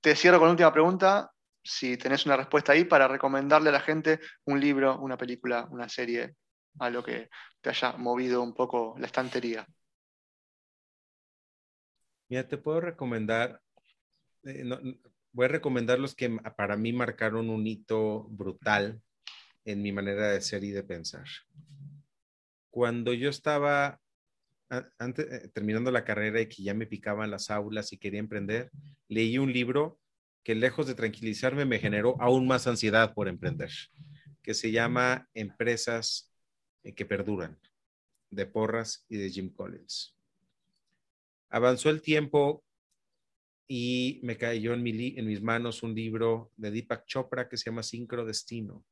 Te 0.00 0.16
cierro 0.16 0.38
con 0.38 0.48
la 0.48 0.52
última 0.52 0.72
pregunta, 0.72 1.30
si 1.62 1.96
tenés 1.96 2.26
una 2.26 2.36
respuesta 2.36 2.72
ahí, 2.72 2.84
para 2.84 3.08
recomendarle 3.08 3.68
a 3.68 3.72
la 3.72 3.80
gente 3.80 4.20
un 4.44 4.60
libro, 4.60 4.98
una 4.98 5.16
película, 5.16 5.66
una 5.70 5.88
serie, 5.88 6.34
a 6.78 6.90
lo 6.90 7.02
que 7.02 7.28
te 7.60 7.70
haya 7.70 7.92
movido 7.92 8.42
un 8.42 8.54
poco 8.54 8.94
la 8.98 9.06
estantería. 9.06 9.66
Mira, 12.28 12.46
te 12.46 12.58
puedo 12.58 12.80
recomendar, 12.80 13.60
eh, 14.44 14.64
voy 15.32 15.44
a 15.44 15.48
recomendar 15.48 15.98
los 15.98 16.14
que 16.14 16.30
para 16.56 16.76
mí 16.76 16.92
marcaron 16.92 17.50
un 17.50 17.66
hito 17.66 18.24
brutal 18.30 19.02
en 19.64 19.82
mi 19.82 19.92
manera 19.92 20.28
de 20.28 20.40
ser 20.40 20.64
y 20.64 20.70
de 20.70 20.84
pensar. 20.84 21.26
Cuando 22.70 23.12
yo 23.12 23.28
estaba 23.28 24.00
eh, 24.70 25.50
terminando 25.52 25.90
la 25.90 26.04
carrera 26.04 26.40
y 26.40 26.48
que 26.48 26.62
ya 26.62 26.72
me 26.72 26.86
picaban 26.86 27.30
las 27.30 27.50
aulas 27.50 27.92
y 27.92 27.98
quería 27.98 28.20
emprender, 28.20 28.70
leí 29.08 29.36
un 29.38 29.52
libro 29.52 29.98
que 30.42 30.54
lejos 30.54 30.86
de 30.86 30.94
tranquilizarme 30.94 31.64
me 31.64 31.78
generó 31.78 32.16
aún 32.20 32.46
más 32.46 32.66
ansiedad 32.66 33.14
por 33.14 33.28
emprender, 33.28 33.70
que 34.42 34.54
se 34.54 34.70
llama 34.70 35.28
Empresas 35.34 36.32
eh, 36.82 36.94
que 36.94 37.04
Perduran, 37.04 37.58
de 38.30 38.46
Porras 38.46 39.04
y 39.08 39.16
de 39.16 39.30
Jim 39.30 39.52
Collins. 39.52 40.16
Avanzó 41.50 41.90
el 41.90 42.00
tiempo 42.00 42.64
y 43.72 44.20
me 44.22 44.36
cayó 44.36 44.72
en, 44.72 44.82
mi, 44.82 45.14
en 45.16 45.26
mis 45.26 45.42
manos 45.42 45.82
un 45.82 45.94
libro 45.94 46.50
de 46.56 46.70
Deepak 46.70 47.06
Chopra 47.06 47.48
que 47.48 47.56
se 47.56 47.70
llama 47.70 47.82
Destino. 48.26 48.84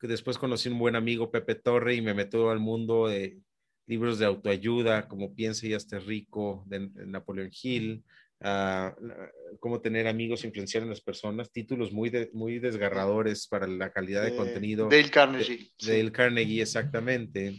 Que 0.00 0.06
después 0.06 0.38
conocí 0.38 0.68
un 0.68 0.78
buen 0.78 0.96
amigo, 0.96 1.30
Pepe 1.30 1.54
Torre, 1.54 1.94
y 1.94 2.00
me 2.00 2.14
metió 2.14 2.50
al 2.50 2.58
mundo 2.58 3.08
de 3.08 3.38
libros 3.86 4.18
de 4.18 4.26
autoayuda, 4.26 5.08
como 5.08 5.34
Piensa 5.34 5.66
y 5.66 5.74
hazte 5.74 5.98
rico, 6.00 6.64
de, 6.66 6.88
Napoleón 7.06 7.50
Hill, 7.62 8.02
uh, 8.44 9.58
cómo 9.58 9.80
tener 9.80 10.08
amigos, 10.08 10.44
influenciar 10.44 10.82
en 10.82 10.90
las 10.90 11.00
personas, 11.00 11.50
títulos 11.50 11.92
muy, 11.92 12.30
muy 12.32 12.58
desgarradores 12.58 13.46
para 13.46 13.66
la 13.66 13.90
calidad 13.90 14.24
de, 14.24 14.36
contenido. 14.36 14.88
Dale 14.88 15.10
Carnegie. 15.10 15.72
De, 15.80 15.98
Dale 15.98 16.12
Carnegie, 16.12 16.62
exactamente 16.62 17.54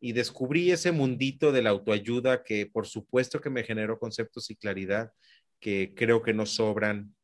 y 0.00 0.12
descubrí 0.12 0.70
ese 0.70 0.92
mundito 0.92 1.52
de 1.52 1.62
la 1.62 1.70
autoayuda 1.70 2.42
que 2.44 2.66
por 2.66 2.86
supuesto 2.86 3.40
que 3.40 3.50
me 3.50 3.64
generó 3.64 3.98
conceptos 3.98 4.50
y 4.50 4.56
claridad 4.56 5.12
que 5.60 5.92
creo 5.96 6.22
que 6.22 6.32
no 6.32 6.46
sobran 6.46 7.14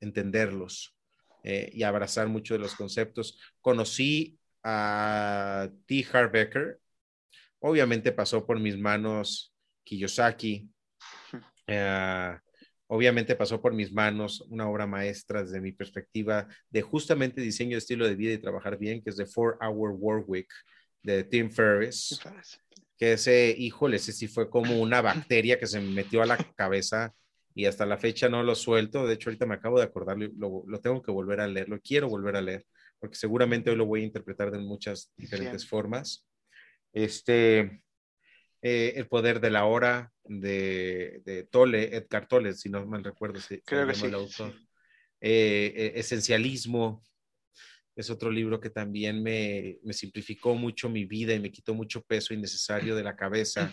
entenderlos 0.00 0.94
eh, 1.42 1.70
y 1.72 1.82
abrazar 1.82 2.28
mucho 2.28 2.54
de 2.54 2.60
los 2.60 2.74
conceptos. 2.74 3.40
Conocí 3.60 4.38
a 4.62 5.70
T. 5.86 6.06
Harbecker, 6.12 6.78
obviamente 7.58 8.12
pasó 8.12 8.46
por 8.46 8.60
mis 8.60 8.78
manos 8.78 9.54
Kiyosaki, 9.84 10.68
eh, 11.66 12.36
obviamente 12.86 13.36
pasó 13.36 13.60
por 13.60 13.72
mis 13.72 13.92
manos 13.92 14.42
una 14.48 14.68
obra 14.68 14.86
maestra 14.86 15.42
desde 15.42 15.60
mi 15.60 15.72
perspectiva 15.72 16.46
de 16.70 16.82
justamente 16.82 17.40
diseño 17.40 17.72
de 17.72 17.78
estilo 17.78 18.06
de 18.06 18.14
vida 18.14 18.32
y 18.32 18.38
trabajar 18.38 18.78
bien, 18.78 19.02
que 19.02 19.10
es 19.10 19.16
The 19.16 19.26
Four 19.26 19.58
Hour 19.60 19.92
Work 19.92 20.28
Week 20.28 20.52
de 21.02 21.24
Tim 21.24 21.50
Ferriss, 21.50 22.20
que 22.96 23.14
ese, 23.14 23.54
híjole, 23.58 23.96
ese 23.96 24.12
sí 24.12 24.28
fue 24.28 24.48
como 24.48 24.80
una 24.80 25.02
bacteria 25.02 25.58
que 25.58 25.66
se 25.66 25.80
me 25.80 25.90
metió 25.90 26.22
a 26.22 26.26
la 26.26 26.36
cabeza 26.56 27.14
y 27.54 27.66
hasta 27.66 27.86
la 27.86 27.98
fecha 27.98 28.28
no 28.28 28.42
lo 28.42 28.54
suelto. 28.54 29.06
De 29.06 29.14
hecho, 29.14 29.30
ahorita 29.30 29.46
me 29.46 29.54
acabo 29.54 29.78
de 29.78 29.84
acordar, 29.84 30.16
lo, 30.18 30.64
lo 30.66 30.80
tengo 30.80 31.02
que 31.02 31.10
volver 31.10 31.40
a 31.40 31.46
leer, 31.46 31.68
lo 31.68 31.80
quiero 31.80 32.08
volver 32.08 32.36
a 32.36 32.42
leer, 32.42 32.66
porque 32.98 33.16
seguramente 33.16 33.70
hoy 33.70 33.76
lo 33.76 33.86
voy 33.86 34.02
a 34.02 34.06
interpretar 34.06 34.50
de 34.50 34.58
muchas 34.58 35.12
diferentes 35.16 35.66
formas. 35.66 36.26
Este, 36.92 37.82
eh, 38.66 38.94
El 38.96 39.06
poder 39.08 39.40
de 39.40 39.50
la 39.50 39.66
hora 39.66 40.10
de, 40.24 41.20
de 41.26 41.44
Tolle, 41.44 41.94
Edgar 41.94 42.26
Tolle, 42.26 42.54
si 42.54 42.70
no 42.70 42.86
mal 42.86 43.04
recuerdo, 43.04 43.38
Creo 43.66 43.86
que 43.86 43.94
sí, 43.94 44.06
eh, 45.20 45.92
Esencialismo, 45.96 47.02
es 47.94 48.08
otro 48.08 48.30
libro 48.30 48.58
que 48.58 48.70
también 48.70 49.22
me, 49.22 49.78
me, 49.84 49.92
simplificó 49.92 50.54
mucho 50.54 50.88
mi 50.88 51.04
vida 51.04 51.34
y 51.34 51.40
me 51.40 51.52
quitó 51.52 51.74
mucho 51.74 52.00
peso 52.02 52.32
innecesario 52.32 52.96
de 52.96 53.04
la 53.04 53.16
cabeza. 53.16 53.70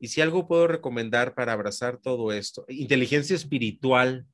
Y 0.00 0.08
si 0.08 0.20
algo 0.20 0.48
puedo 0.48 0.66
recomendar 0.66 1.34
para 1.34 1.52
abrazar 1.52 1.98
todo 1.98 2.32
esto, 2.32 2.64
Inteligencia 2.68 3.36
Espiritual 3.36 4.26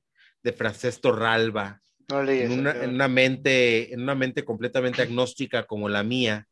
de 0.43 0.53
Francesco 0.55 1.12
Ralba, 1.12 1.83
en, 2.09 2.53
una, 2.61 3.09
mente, 3.09 3.93
en 3.93 4.01
una 4.01 4.14
mente 4.14 4.45
completamente 4.45 5.03
agnóstica 5.03 5.66
como 5.66 5.89
la 5.89 6.03
mía, 6.03 6.49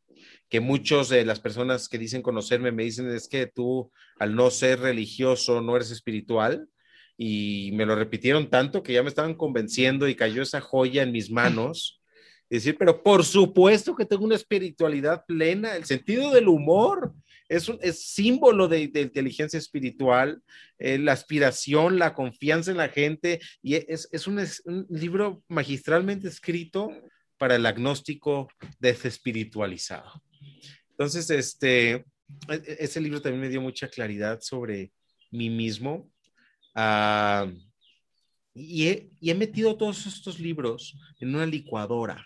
que 0.49 0.61
muchos 0.61 1.09
de 1.09 1.25
las 1.25 1.41
personas 1.41 1.89
que 1.89 1.99
dicen 1.99 2.23
conocerme 2.23 2.73
me 2.73 2.85
dicen 2.85 3.11
es 3.11 3.29
que 3.29 3.47
tú 3.47 3.91
al 4.19 4.35
no 4.35 4.51
ser 4.51 4.81
religioso 4.81 5.61
no 5.61 5.77
eres 5.77 5.91
espiritual 5.91 6.69
y 7.17 7.71
me 7.75 7.87
lo 7.87 7.95
repitieron 7.95 8.51
tanto 8.51 8.83
que 8.83 8.93
ya 8.93 9.03
me 9.03 9.09
estaban 9.09 9.35
convenciendo 9.35 10.09
y 10.09 10.15
cayó 10.15 10.43
esa 10.43 10.61
joya 10.61 11.03
en 11.03 11.13
mis 11.13 11.31
manos. 11.31 12.01
decir, 12.51 12.77
pero 12.79 13.03
por 13.03 13.25
supuesto 13.25 13.97
que 13.97 14.05
tengo 14.05 14.25
una 14.25 14.37
espiritualidad 14.37 15.25
plena, 15.27 15.77
el 15.77 15.85
sentido 15.85 16.31
del 16.33 16.49
humor 16.49 17.13
es, 17.49 17.69
un, 17.69 17.79
es 17.83 18.05
símbolo 18.07 18.69
de, 18.69 18.83
inteligencia 18.83 19.59
espiritual, 19.59 20.43
eh, 20.79 20.99
la 20.99 21.13
aspiración, 21.13 21.99
la 21.99 22.15
confianza 22.15 22.71
en 22.71 22.79
la 22.79 22.89
gente, 22.89 23.41
y 23.63 23.75
es, 23.75 24.09
es, 24.13 24.27
un, 24.27 24.39
es 24.39 24.63
un 24.65 24.87
libro 24.89 25.43
magistralmente 25.49 26.29
escrito 26.29 26.91
para 27.39 27.57
el 27.57 27.67
agnóstico 27.67 28.49
desespiritualizado. 28.79 30.23
Entonces, 30.91 31.29
este, 31.31 31.93
e, 31.93 32.05
e, 32.49 32.77
ese 32.81 33.01
libro 33.01 33.21
también 33.21 33.43
me 33.43 33.49
dio 33.49 33.61
mucha 33.61 33.89
claridad 33.89 34.41
sobre 34.41 34.93
mí 35.31 35.51
mismo. 35.51 36.11
Ah, 36.75 37.51
y, 38.55 39.11
he, 39.21 39.35
metido 39.35 39.77
todos 39.77 40.07
estos 40.07 40.39
libros 40.39 40.97
en 41.19 41.35
una 41.35 41.47
licuadora 41.47 42.25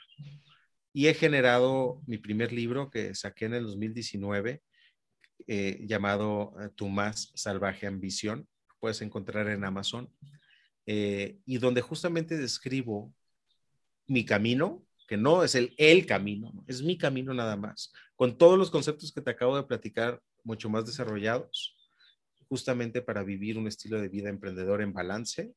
y 0.93 1.07
he 1.07 1.15
generado 1.15 2.03
mi 2.07 2.19
primer 2.19 2.53
libro 2.53 2.91
que 2.91 3.15
saqué 3.15 3.47
en 3.47 3.55
el 3.55 3.65
2019 3.65 4.63
eh, 5.47 5.81
llamado 5.87 6.55
eh, 6.61 6.69
Tu 6.75 6.89
más 6.89 7.33
salvaje 7.35 7.87
ambición. 7.87 8.47
Puedes 8.79 9.01
encontrar 9.01 9.49
en 9.49 9.65
Amazon. 9.65 10.13
Eh, 10.87 11.39
y 11.47 11.59
donde 11.59 11.81
justamente 11.81 12.37
describo 12.37 13.13
mi 14.07 14.25
camino, 14.25 14.87
que 15.07 15.17
no 15.17 15.45
es 15.45 15.55
el, 15.55 15.75
el 15.79 16.07
camino, 16.07 16.65
es 16.67 16.83
mi 16.83 16.97
camino 16.97 17.33
nada 17.35 17.57
más, 17.57 17.93
con 18.19 18.37
todos 18.37 18.59
los 18.59 18.73
conceptos 18.73 19.13
que 19.13 19.21
te 19.21 19.31
acabo 19.31 19.57
de 19.57 19.63
platicar, 19.63 20.21
mucho 20.43 20.69
más 20.69 20.85
desarrollados, 20.85 21.77
justamente 22.49 23.01
para 23.01 23.23
vivir 23.23 23.57
un 23.57 23.69
estilo 23.69 24.01
de 24.01 24.09
vida 24.09 24.29
emprendedor 24.29 24.83
en 24.83 24.93
balance, 24.93 25.55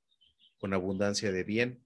con 0.59 0.75
abundancia 0.75 1.31
de 1.31 1.43
bien 1.43 1.83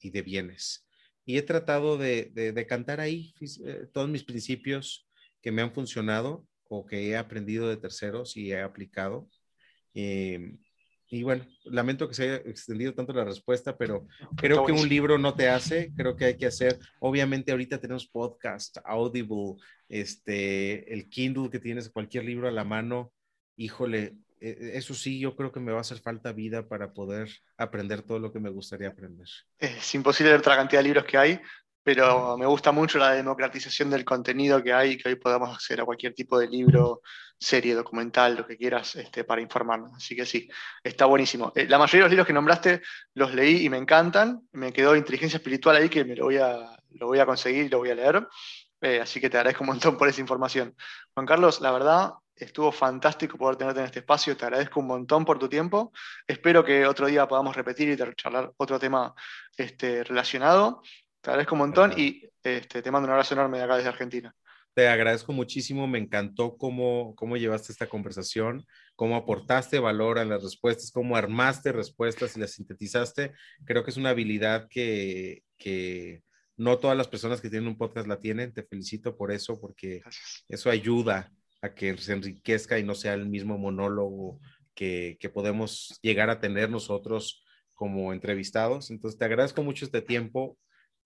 y 0.00 0.10
de 0.10 0.22
bienes. 0.22 0.84
Y 1.24 1.38
he 1.38 1.42
tratado 1.42 1.96
de, 1.96 2.66
cantar 2.68 2.98
ahí 2.98 3.34
eh, 3.64 3.86
todos 3.92 4.08
mis 4.08 4.24
principios 4.24 5.08
que 5.40 5.52
me 5.52 5.62
han 5.62 5.72
funcionado 5.72 6.44
o 6.64 6.84
que 6.84 7.08
he 7.08 7.16
aprendido 7.16 7.68
de 7.68 7.76
terceros 7.76 8.36
y 8.36 8.50
he 8.50 8.60
aplicado. 8.60 9.30
Em, 9.94 10.58
y 11.08 11.22
bueno, 11.22 11.46
lamento 11.64 12.08
que 12.08 12.14
se 12.14 12.24
haya 12.24 12.36
extendido 12.36 12.94
tanto 12.94 13.12
la 13.12 13.24
respuesta, 13.24 13.76
pero 13.76 14.06
creo 14.36 14.64
que 14.66 14.72
un 14.72 14.88
libro 14.88 15.18
no 15.18 15.34
te 15.34 15.48
hace, 15.48 15.92
creo 15.96 16.16
que 16.16 16.24
hay 16.24 16.36
que 16.36 16.46
hacer, 16.46 16.78
obviamente 17.00 17.52
ahorita 17.52 17.80
tenemos 17.80 18.06
podcast, 18.06 18.78
Audible, 18.84 19.54
este, 19.88 20.92
el 20.92 21.08
Kindle 21.08 21.50
que 21.50 21.60
tienes, 21.60 21.90
cualquier 21.90 22.24
libro 22.24 22.48
a 22.48 22.52
la 22.52 22.64
mano, 22.64 23.12
híjole, 23.56 24.16
e, 24.40 24.72
eso 24.74 24.94
sí, 24.94 25.20
yo 25.20 25.36
creo 25.36 25.52
que 25.52 25.60
me 25.60 25.72
va 25.72 25.78
a 25.78 25.82
hacer 25.82 25.98
falta 25.98 26.32
vida 26.32 26.68
para 26.68 26.92
poder 26.92 27.30
aprender 27.56 28.02
todo 28.02 28.18
lo 28.18 28.32
que 28.32 28.40
me 28.40 28.50
gustaría 28.50 28.88
aprender. 28.88 29.28
Es 29.58 29.94
imposible 29.94 30.32
ver 30.32 30.46
la 30.46 30.56
cantidad 30.56 30.80
de 30.80 30.88
libros 30.88 31.04
que 31.04 31.18
hay, 31.18 31.40
pero 31.86 32.36
me 32.36 32.46
gusta 32.46 32.72
mucho 32.72 32.98
la 32.98 33.12
democratización 33.12 33.90
del 33.90 34.04
contenido 34.04 34.60
que 34.60 34.72
hay, 34.72 34.96
que 34.96 35.08
hoy 35.08 35.14
podamos 35.14 35.54
acceder 35.54 35.82
a 35.82 35.84
cualquier 35.84 36.14
tipo 36.14 36.36
de 36.36 36.48
libro, 36.48 37.00
serie, 37.38 37.76
documental, 37.76 38.34
lo 38.34 38.44
que 38.44 38.56
quieras, 38.56 38.96
este, 38.96 39.22
para 39.22 39.40
informarnos. 39.40 39.92
Así 39.94 40.16
que 40.16 40.26
sí, 40.26 40.48
está 40.82 41.06
buenísimo. 41.06 41.52
Eh, 41.54 41.68
la 41.68 41.78
mayoría 41.78 42.00
de 42.00 42.02
los 42.06 42.10
libros 42.10 42.26
que 42.26 42.32
nombraste 42.32 42.82
los 43.14 43.32
leí 43.32 43.64
y 43.64 43.68
me 43.68 43.76
encantan. 43.76 44.48
Me 44.50 44.72
quedó 44.72 44.96
Inteligencia 44.96 45.36
Espiritual 45.36 45.76
ahí 45.76 45.88
que 45.88 46.04
me 46.04 46.16
lo 46.16 46.24
voy 46.24 46.38
a, 46.38 46.76
lo 46.90 47.06
voy 47.06 47.20
a 47.20 47.26
conseguir 47.26 47.66
y 47.66 47.68
lo 47.68 47.78
voy 47.78 47.90
a 47.90 47.94
leer. 47.94 48.26
Eh, 48.80 48.98
así 49.00 49.20
que 49.20 49.30
te 49.30 49.36
agradezco 49.36 49.62
un 49.62 49.68
montón 49.68 49.96
por 49.96 50.08
esa 50.08 50.20
información. 50.20 50.74
Juan 51.14 51.24
Carlos, 51.24 51.60
la 51.60 51.70
verdad, 51.70 52.14
estuvo 52.34 52.72
fantástico 52.72 53.38
poder 53.38 53.54
tenerte 53.54 53.78
en 53.78 53.86
este 53.86 54.00
espacio. 54.00 54.36
Te 54.36 54.44
agradezco 54.44 54.80
un 54.80 54.88
montón 54.88 55.24
por 55.24 55.38
tu 55.38 55.48
tiempo. 55.48 55.92
Espero 56.26 56.64
que 56.64 56.84
otro 56.84 57.06
día 57.06 57.28
podamos 57.28 57.54
repetir 57.54 57.88
y 57.90 58.14
charlar 58.16 58.52
otro 58.56 58.80
tema 58.80 59.14
este, 59.56 60.02
relacionado. 60.02 60.82
Te 61.26 61.32
agradezco 61.32 61.56
un 61.56 61.58
montón 61.58 61.92
y 61.96 62.22
este, 62.40 62.82
te 62.82 62.90
mando 62.92 63.06
un 63.08 63.10
abrazo 63.10 63.34
enorme 63.34 63.58
de 63.58 63.64
acá 63.64 63.76
desde 63.78 63.88
Argentina. 63.88 64.32
Te 64.74 64.86
agradezco 64.86 65.32
muchísimo, 65.32 65.88
me 65.88 65.98
encantó 65.98 66.56
cómo, 66.56 67.16
cómo 67.16 67.36
llevaste 67.36 67.72
esta 67.72 67.88
conversación, 67.88 68.64
cómo 68.94 69.16
aportaste 69.16 69.80
valor 69.80 70.20
a 70.20 70.24
las 70.24 70.44
respuestas, 70.44 70.92
cómo 70.92 71.16
armaste 71.16 71.72
respuestas 71.72 72.36
y 72.36 72.40
las 72.40 72.52
sintetizaste. 72.52 73.32
Creo 73.64 73.82
que 73.82 73.90
es 73.90 73.96
una 73.96 74.10
habilidad 74.10 74.68
que, 74.70 75.42
que 75.58 76.22
no 76.56 76.78
todas 76.78 76.96
las 76.96 77.08
personas 77.08 77.40
que 77.40 77.50
tienen 77.50 77.66
un 77.66 77.76
podcast 77.76 78.06
la 78.06 78.20
tienen. 78.20 78.54
Te 78.54 78.62
felicito 78.62 79.16
por 79.16 79.32
eso, 79.32 79.60
porque 79.60 80.02
eso 80.48 80.70
ayuda 80.70 81.32
a 81.60 81.74
que 81.74 81.96
se 81.98 82.12
enriquezca 82.12 82.78
y 82.78 82.84
no 82.84 82.94
sea 82.94 83.14
el 83.14 83.26
mismo 83.26 83.58
monólogo 83.58 84.38
que, 84.76 85.16
que 85.18 85.28
podemos 85.28 85.98
llegar 86.02 86.30
a 86.30 86.38
tener 86.38 86.70
nosotros 86.70 87.44
como 87.74 88.12
entrevistados. 88.12 88.92
Entonces, 88.92 89.18
te 89.18 89.24
agradezco 89.24 89.64
mucho 89.64 89.86
este 89.86 90.02
tiempo 90.02 90.56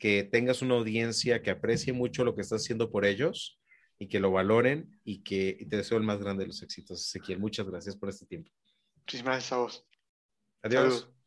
que 0.00 0.24
tengas 0.24 0.62
una 0.62 0.74
audiencia 0.74 1.42
que 1.42 1.50
aprecie 1.50 1.92
mucho 1.92 2.24
lo 2.24 2.34
que 2.34 2.40
estás 2.40 2.62
haciendo 2.62 2.90
por 2.90 3.04
ellos 3.04 3.60
y 3.98 4.08
que 4.08 4.18
lo 4.18 4.32
valoren 4.32 4.98
y 5.04 5.22
que 5.22 5.66
te 5.68 5.76
deseo 5.76 5.98
el 5.98 6.04
más 6.04 6.18
grande 6.18 6.44
de 6.44 6.48
los 6.48 6.62
éxitos, 6.62 7.06
Ezequiel. 7.06 7.38
Muchas 7.38 7.68
gracias 7.68 7.96
por 7.96 8.08
este 8.08 8.24
tiempo. 8.24 8.50
Muchísimas 8.96 9.34
gracias 9.34 9.52
a 9.52 9.58
vos. 9.58 9.86
Adiós. 10.62 11.19